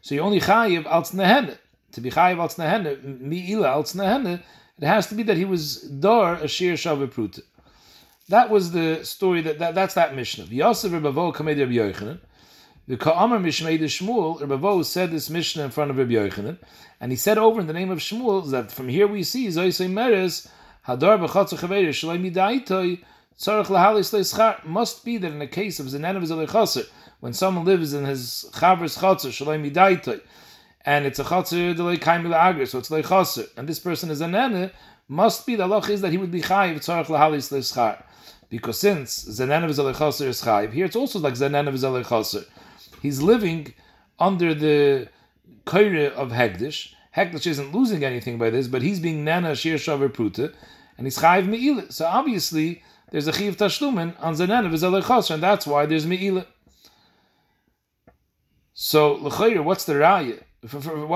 So 0.01 0.15
you 0.15 0.21
only 0.21 0.39
chayiv 0.39 0.85
al. 0.85 1.03
To 1.03 2.01
be 2.01 2.09
chayiv 2.09 2.39
al 2.39 2.97
mi'ila 3.19 3.67
al 3.69 4.39
it 4.79 4.87
has 4.87 5.07
to 5.07 5.15
be 5.15 5.23
that 5.23 5.37
he 5.37 5.45
was 5.45 5.81
dar 5.81 6.35
a 6.35 6.47
shir 6.47 6.73
shavu 6.73 7.07
pruta. 7.07 7.41
That 8.29 8.49
was 8.49 8.71
the 8.71 9.03
story 9.03 9.41
that, 9.41 9.59
that 9.59 9.75
that's 9.75 9.95
that 9.95 10.15
Mishnah. 10.15 10.45
Yosef 10.45 10.91
Rebavo 10.91 11.33
Kamed 11.33 11.59
Rabbi 11.59 11.73
Yochanan. 11.73 12.19
The 12.87 12.97
Ka'amar 12.97 13.39
Mishmei 13.39 13.77
de 13.77 13.85
Shmuel, 13.85 14.41
Rebavo 14.41 14.83
said 14.83 15.11
this 15.11 15.29
Mishnah 15.29 15.63
in 15.63 15.71
front 15.71 15.91
of 15.91 15.97
Rabbi 15.97 16.13
Yochanan, 16.13 16.57
and 17.01 17.11
he 17.11 17.17
said 17.17 17.37
over 17.37 17.59
in 17.59 17.67
the 17.67 17.73
name 17.73 17.91
of 17.91 17.99
Shmuel 17.99 18.49
that 18.51 18.71
from 18.71 18.87
here 18.87 19.07
we 19.07 19.23
see 19.23 19.47
Zoisei 19.47 19.89
Meres 19.89 20.47
Hadar 20.87 21.17
b'chatzu 21.17 21.57
chaveir 21.57 21.89
shalei 21.89 22.19
midaitoi 22.19 23.01
tzarich 23.39 23.67
lahalis 23.67 24.13
leischar 24.13 24.65
must 24.65 25.05
be 25.05 25.17
that 25.17 25.31
in 25.31 25.39
the 25.39 25.47
case 25.47 25.79
of 25.79 25.87
of 25.87 25.93
zelei 25.93 26.87
when 27.21 27.31
someone 27.31 27.63
lives 27.63 27.93
in 27.93 28.03
his 28.03 28.49
chaver's 28.53 28.97
chatzer 28.97 29.31
shalei 29.31 29.71
midaitoi, 29.71 30.19
and 30.85 31.05
it's 31.05 31.19
a 31.19 31.23
chatzer 31.23 31.73
delei 31.73 32.01
kaim 32.01 32.31
agri, 32.33 32.65
so 32.65 32.79
it's 32.79 32.89
leichaser, 32.89 33.47
and 33.55 33.69
this 33.69 33.79
person 33.79 34.11
is 34.11 34.19
a 34.19 34.27
nene, 34.27 34.71
must 35.07 35.45
be 35.45 35.55
the 35.55 35.67
halach 35.67 35.89
is 35.89 36.01
that 36.01 36.11
he 36.11 36.17
would 36.17 36.31
be 36.31 36.41
chayiv 36.41 36.75
tzarich 36.75 37.07
lahalis 37.07 37.51
leischar. 37.51 38.03
Because 38.49 38.79
since 38.79 39.27
of 39.27 39.35
zelei 39.35 40.27
is 40.27 40.41
chayiv, 40.41 40.73
here 40.73 40.85
it's 40.85 40.95
also 40.95 41.19
like 41.19 41.33
of 41.33 41.39
zelei 41.39 42.45
He's 43.01 43.21
living 43.21 43.73
under 44.19 44.53
the 44.53 45.09
kaira 45.65 46.11
of 46.11 46.29
hegdish. 46.29 46.93
Hekdesh 47.15 47.47
isn't 47.47 47.73
losing 47.73 48.03
anything 48.03 48.37
by 48.37 48.49
this, 48.49 48.67
but 48.67 48.81
he's 48.81 48.99
being 48.99 49.23
nana 49.23 49.55
shir 49.55 49.77
shaver 49.77 50.09
pruta, 50.09 50.53
and 50.97 51.07
he's 51.07 51.17
chayiv 51.17 51.47
me'ila. 51.47 51.91
So 51.91 52.05
obviously, 52.05 52.83
there's 53.11 53.27
a 53.27 53.33
chiv 53.33 53.57
tashlumen 53.57 54.15
on 54.19 54.39
of 54.65 54.71
his 54.71 54.83
and 54.83 55.43
that's 55.43 55.67
why 55.67 55.85
there's 55.85 56.05
me'ila. 56.05 56.45
So 58.73 59.13
l'chayr, 59.13 59.63
what's 59.63 59.85
the 59.85 59.93
raya? 59.93 60.41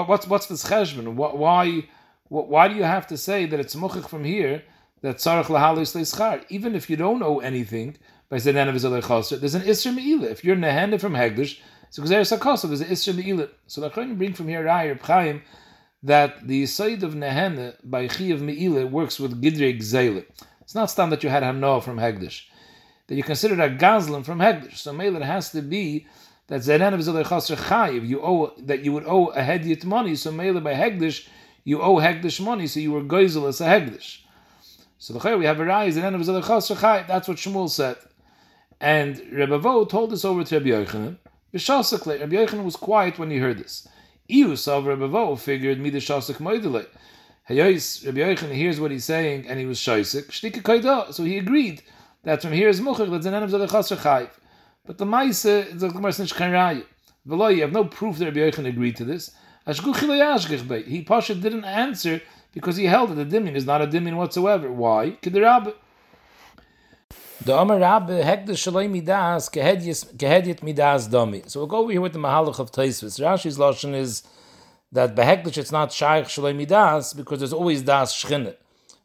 What's 0.07 0.27
what's 0.27 0.47
this 0.47 0.65
cheshbon? 0.65 1.15
Why 1.15 1.85
why 2.29 2.67
do 2.67 2.75
you 2.75 2.83
have 2.83 3.07
to 3.07 3.17
say 3.17 3.45
that 3.45 3.59
it's 3.59 3.75
muchach 3.75 4.07
from 4.09 4.23
here 4.23 4.63
that 5.01 5.17
tzarich 5.17 5.45
lahalis 5.45 5.95
leischar? 5.95 6.43
Even 6.49 6.75
if 6.75 6.89
you 6.89 6.95
don't 6.95 7.23
owe 7.23 7.39
anything 7.39 7.97
by 8.29 8.37
zanen 8.37 8.67
of 8.67 8.73
his 8.73 9.39
there's 9.39 9.55
an 9.55 9.61
isra 9.61 9.95
me'ila. 9.95 10.27
If 10.27 10.43
you're 10.43 10.55
nehenda 10.55 10.99
from 10.99 11.13
hegdish, 11.13 11.59
so 11.89 12.03
a 12.03 12.05
kosav, 12.05 12.67
there's 12.67 12.81
an 12.81 12.87
isra 12.87 13.15
me'ila. 13.15 13.49
So 13.67 13.81
the 13.81 13.89
bring 13.89 14.33
from 14.33 14.47
here 14.47 14.63
raya 14.63 14.99
Chaim 15.01 15.41
that 16.03 16.47
the 16.47 16.65
side 16.65 17.03
of 17.03 17.13
Nehene 17.13 17.75
by 17.83 18.07
Chi 18.07 18.25
of 18.25 18.41
Me'ile 18.41 18.87
works 18.87 19.19
with 19.19 19.41
Gidre 19.41 19.77
Gzele. 19.77 20.25
It's 20.61 20.75
not 20.75 20.91
stand 20.91 21.11
that 21.11 21.23
you 21.23 21.29
had 21.29 21.43
Hanoah 21.43 21.83
from 21.83 21.97
Hegdish. 21.97 22.43
That 23.07 23.15
you 23.15 23.23
consider 23.23 23.55
a 23.61 23.69
Gazlan 23.69 24.25
from 24.25 24.39
Hegdish. 24.39 24.77
So 24.77 24.93
Mele, 24.93 25.21
has 25.21 25.51
to 25.51 25.61
be 25.61 26.07
that 26.47 26.61
Zeren 26.61 26.93
of 26.93 26.99
Zele 26.99 27.27
Chaser 27.27 27.55
Chayiv, 27.55 28.07
you 28.07 28.21
owe, 28.21 28.53
that 28.59 28.83
you 28.83 28.91
would 28.91 29.05
owe 29.05 29.27
a 29.27 29.41
Hediyat 29.41 29.85
money. 29.85 30.15
So 30.15 30.31
Mele, 30.31 30.61
by 30.61 30.73
Hegdish, 30.73 31.27
you 31.67 31.81
owe 31.81 31.97
Hegdish 31.97 32.39
money, 32.39 32.65
so 32.65 32.79
you 32.79 32.93
were 32.93 33.01
Geisel 33.01 33.45
as 33.49 33.59
a 33.59 33.65
Hegdish. 33.65 34.19
So 34.99 35.13
the 35.13 35.37
we 35.37 35.43
have 35.43 35.59
a 35.59 35.65
rise, 35.65 35.97
of 35.97 36.03
Zele 36.03 36.41
Chaser 36.41 36.75
Chayiv. 36.75 37.07
That's 37.07 37.27
what 37.27 37.35
Shmuel 37.35 37.69
said. 37.69 37.97
And 38.79 39.19
Rebbe 39.33 39.59
Vo 39.59 39.83
told 39.83 40.11
this 40.11 40.23
over 40.23 40.45
to 40.45 40.59
Rabbi 40.59 40.69
Yochanan. 40.69 41.17
Rabbi 41.51 42.35
Yochanan 42.35 42.63
was 42.63 42.77
quiet 42.77 43.19
when 43.19 43.31
he 43.31 43.39
heard 43.39 43.57
this. 43.57 43.85
Ius 44.29 44.65
of 44.69 44.85
Rebbe 44.85 45.09
Vo 45.09 45.35
figured 45.35 45.79
midashasik 45.79 46.37
moidele. 46.37 46.87
Hayos 47.49 48.05
Rabbi 48.05 48.19
Yochanan 48.19 48.53
hears 48.53 48.79
what 48.79 48.91
he's 48.91 49.03
saying 49.03 49.45
and 49.49 49.59
he 49.59 49.65
was 49.65 49.77
shaisik. 49.77 50.27
Shtika 50.27 50.61
kaida. 50.61 51.13
So 51.13 51.25
he 51.25 51.37
agreed 51.37 51.83
that 52.23 52.41
from 52.41 52.53
here 52.53 52.69
is 52.69 52.79
muchach 52.79 53.09
that 53.09 53.29
zanenim 53.29 53.49
zalechas 53.49 53.93
chayiv. 53.97 54.29
But 54.85 54.99
the 54.99 55.05
ma'ase 55.05 55.75
is 55.75 55.83
a 55.83 55.89
gemara. 55.89 56.83
V'lo 57.27 57.53
you 57.53 57.63
have 57.63 57.73
no 57.73 57.83
proof 57.83 58.19
that 58.19 58.25
Rabbi 58.27 58.39
Yochanan 58.39 58.69
agreed 58.69 58.95
to 58.95 59.03
this. 59.03 59.35
He 59.67 61.01
pasha 61.01 61.35
didn't 61.35 61.65
answer 61.65 62.21
because 62.53 62.77
he 62.77 62.85
held 62.85 63.09
that 63.09 63.15
the 63.15 63.25
dimin 63.25 63.55
is 63.55 63.65
not 63.65 63.81
a 63.81 63.87
dimin 63.87 64.15
whatsoever. 64.15 64.71
Why? 64.71 65.17
The 65.21 65.39
midas. 70.63 71.51
So 71.51 71.59
we'll 71.59 71.67
go 71.67 71.77
over 71.79 71.91
here 71.91 72.01
with 72.01 72.13
the 72.13 72.19
Mahalach 72.19 72.59
of 72.59 72.71
Taisvis. 72.71 73.19
Rashi's 73.19 73.57
lashon 73.57 73.93
is 73.93 74.23
that 74.93 75.15
behekdish 75.15 75.57
it's 75.57 75.71
not 75.71 75.91
shaykh 75.91 76.25
shaloi 76.25 76.55
midas 76.55 77.13
because 77.13 77.39
there's 77.39 77.51
always 77.53 77.81
das 77.81 78.13
shchine. 78.15 78.55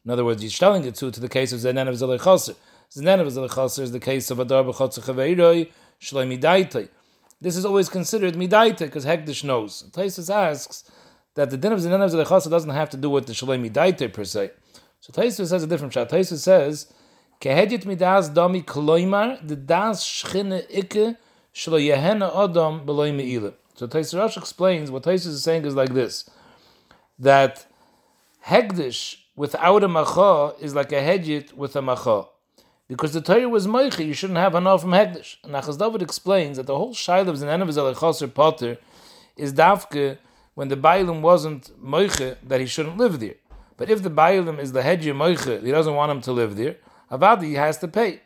In 0.05 0.11
other 0.11 0.23
words, 0.23 0.41
he's 0.41 0.57
telling 0.57 0.85
it 0.85 0.95
to 0.95 1.11
to 1.11 1.19
the 1.19 1.29
case 1.29 1.51
of 1.51 1.59
zenen 1.59 1.89
of 1.89 1.95
zelei 1.95 2.23
chaser. 2.23 2.55
Of 2.95 3.55
chaser 3.55 3.83
is 3.83 3.91
the 3.91 3.99
case 3.99 4.31
of 4.31 4.39
adar 4.39 4.63
b'chotzer 4.63 5.03
chaveiroi 5.03 5.69
midaitoi. 6.01 6.87
This 7.43 7.57
is 7.57 7.65
always 7.65 7.89
considered 7.89 8.35
midaita 8.35 8.79
because 8.79 9.05
hekdish 9.05 9.43
knows. 9.43 9.83
Taisus 9.91 10.33
asks 10.33 10.89
that 11.35 11.49
the 11.49 11.57
din 11.57 11.73
of 11.73 11.79
zelei 11.79 12.25
chaser 12.25 12.49
doesn't 12.49 12.69
have 12.69 12.89
to 12.91 12.97
do 12.97 13.09
with 13.09 13.25
the 13.25 13.33
shaloi 13.33 13.59
midaita 13.59 14.13
per 14.13 14.23
se. 14.23 14.51
So 15.01 15.11
Taisus 15.11 15.49
says 15.49 15.61
a 15.61 15.67
different 15.67 15.91
shot. 15.91 16.09
Taisus 16.09 16.37
says 16.37 16.87
Kehedit 17.41 17.85
midas 17.85 18.29
domi 18.29 18.61
kloimar, 18.61 19.45
the 19.45 19.57
das 19.57 20.05
shchine 20.05 20.65
ikke, 20.71 21.17
shlo 21.53 21.77
yehena 21.77 22.33
odom 22.33 22.85
beloy 22.85 23.11
me'ile. 23.11 23.53
So 23.75 23.87
Taisir 23.87 24.19
Rosh 24.19 24.37
explains, 24.37 24.89
what 24.89 25.03
Taisir 25.03 25.27
is 25.27 25.43
saying 25.43 25.65
is 25.65 25.75
like 25.75 25.93
this, 25.93 26.29
that 27.19 27.65
hegdish 28.45 29.17
without 29.35 29.83
a 29.83 29.89
macha 29.89 30.53
is 30.61 30.73
like 30.73 30.93
a 30.93 31.01
hedjit 31.01 31.51
with 31.51 31.75
a 31.75 31.81
macha. 31.81 32.27
Because 32.93 33.13
the 33.13 33.21
Torah 33.21 33.49
was 33.49 33.65
moichi, 33.65 34.05
you 34.05 34.13
shouldn't 34.13 34.37
have 34.37 34.53
enough 34.53 34.81
from 34.81 34.91
hegdish. 34.91 35.37
And 35.43 35.53
Achaz 35.53 35.79
David 35.79 36.03
explains 36.03 36.57
that 36.57 36.67
the 36.67 36.77
whole 36.77 36.93
shaila 36.93 37.29
of 37.29 37.37
Zanenav 37.37 37.67
Zalechosir 37.69 38.31
Potter 38.31 38.77
is 39.35 39.51
davke 39.51 40.19
when 40.53 40.67
the 40.67 40.77
Bailim 40.77 41.21
wasn't 41.21 41.71
moiche 41.83 42.37
that 42.43 42.59
he 42.59 42.67
shouldn't 42.67 42.97
live 42.97 43.19
there. 43.19 43.33
But 43.77 43.89
if 43.89 44.03
the 44.03 44.11
Bailim 44.11 44.59
is 44.59 44.73
the 44.73 44.83
hedji 44.83 45.11
moiche, 45.11 45.63
he 45.63 45.71
doesn't 45.71 45.95
want 45.95 46.11
him 46.11 46.21
to 46.21 46.31
live 46.31 46.55
there, 46.55 46.75
Avadi 47.11 47.45
he 47.45 47.53
has 47.55 47.79
to 47.79 47.87
pay. 47.87 48.21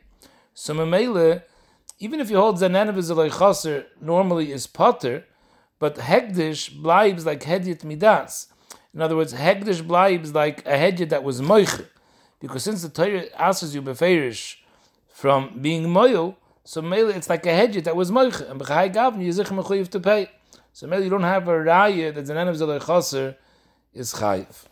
So 0.53 0.73
Mamela, 0.73 1.43
even 1.99 2.19
if 2.19 2.29
you 2.29 2.35
hold 2.35 2.57
Zanen 2.57 2.89
of 2.89 3.39
Chaser 3.39 3.85
normally 4.01 4.51
is 4.51 4.67
Potter, 4.67 5.23
but 5.79 5.95
Hegdish 5.95 6.77
blibes 6.77 7.25
like 7.25 7.43
Hedyet 7.43 7.85
Midas. 7.85 8.47
In 8.93 9.01
other 9.01 9.15
words, 9.15 9.33
Hegdish 9.33 9.81
blibes 9.81 10.33
like 10.33 10.59
a 10.65 10.71
Hedyet 10.71 11.07
that 11.07 11.23
was 11.23 11.39
Moich. 11.39 11.85
Because 12.39 12.63
since 12.63 12.81
the 12.81 12.89
Torah 12.89 13.25
asks 13.37 13.73
you 13.73 13.81
beferish 13.81 14.57
from 15.09 15.59
being 15.59 15.89
Moil, 15.89 16.37
so 16.63 16.81
Mele 16.81 17.09
it's 17.09 17.29
like 17.29 17.45
a 17.45 17.49
Hedyet 17.49 17.85
that 17.85 17.95
was 17.95 18.11
Moich. 18.11 18.47
And 18.49 18.59
B'chai 18.59 18.93
Gavni, 18.93 19.27
Yizich 19.27 19.47
Mechuyev 19.47 19.89
to 19.89 19.99
pay. 19.99 20.29
So 20.73 20.85
Mele 20.85 21.03
you 21.03 21.09
don't 21.09 21.23
have 21.23 21.47
a 21.47 21.51
Raya 21.51 22.13
that 22.13 22.25
Zanen 22.25 22.49
of 22.49 22.85
Chaser 22.85 23.35
is 23.93 24.13
Chayiv. 24.13 24.65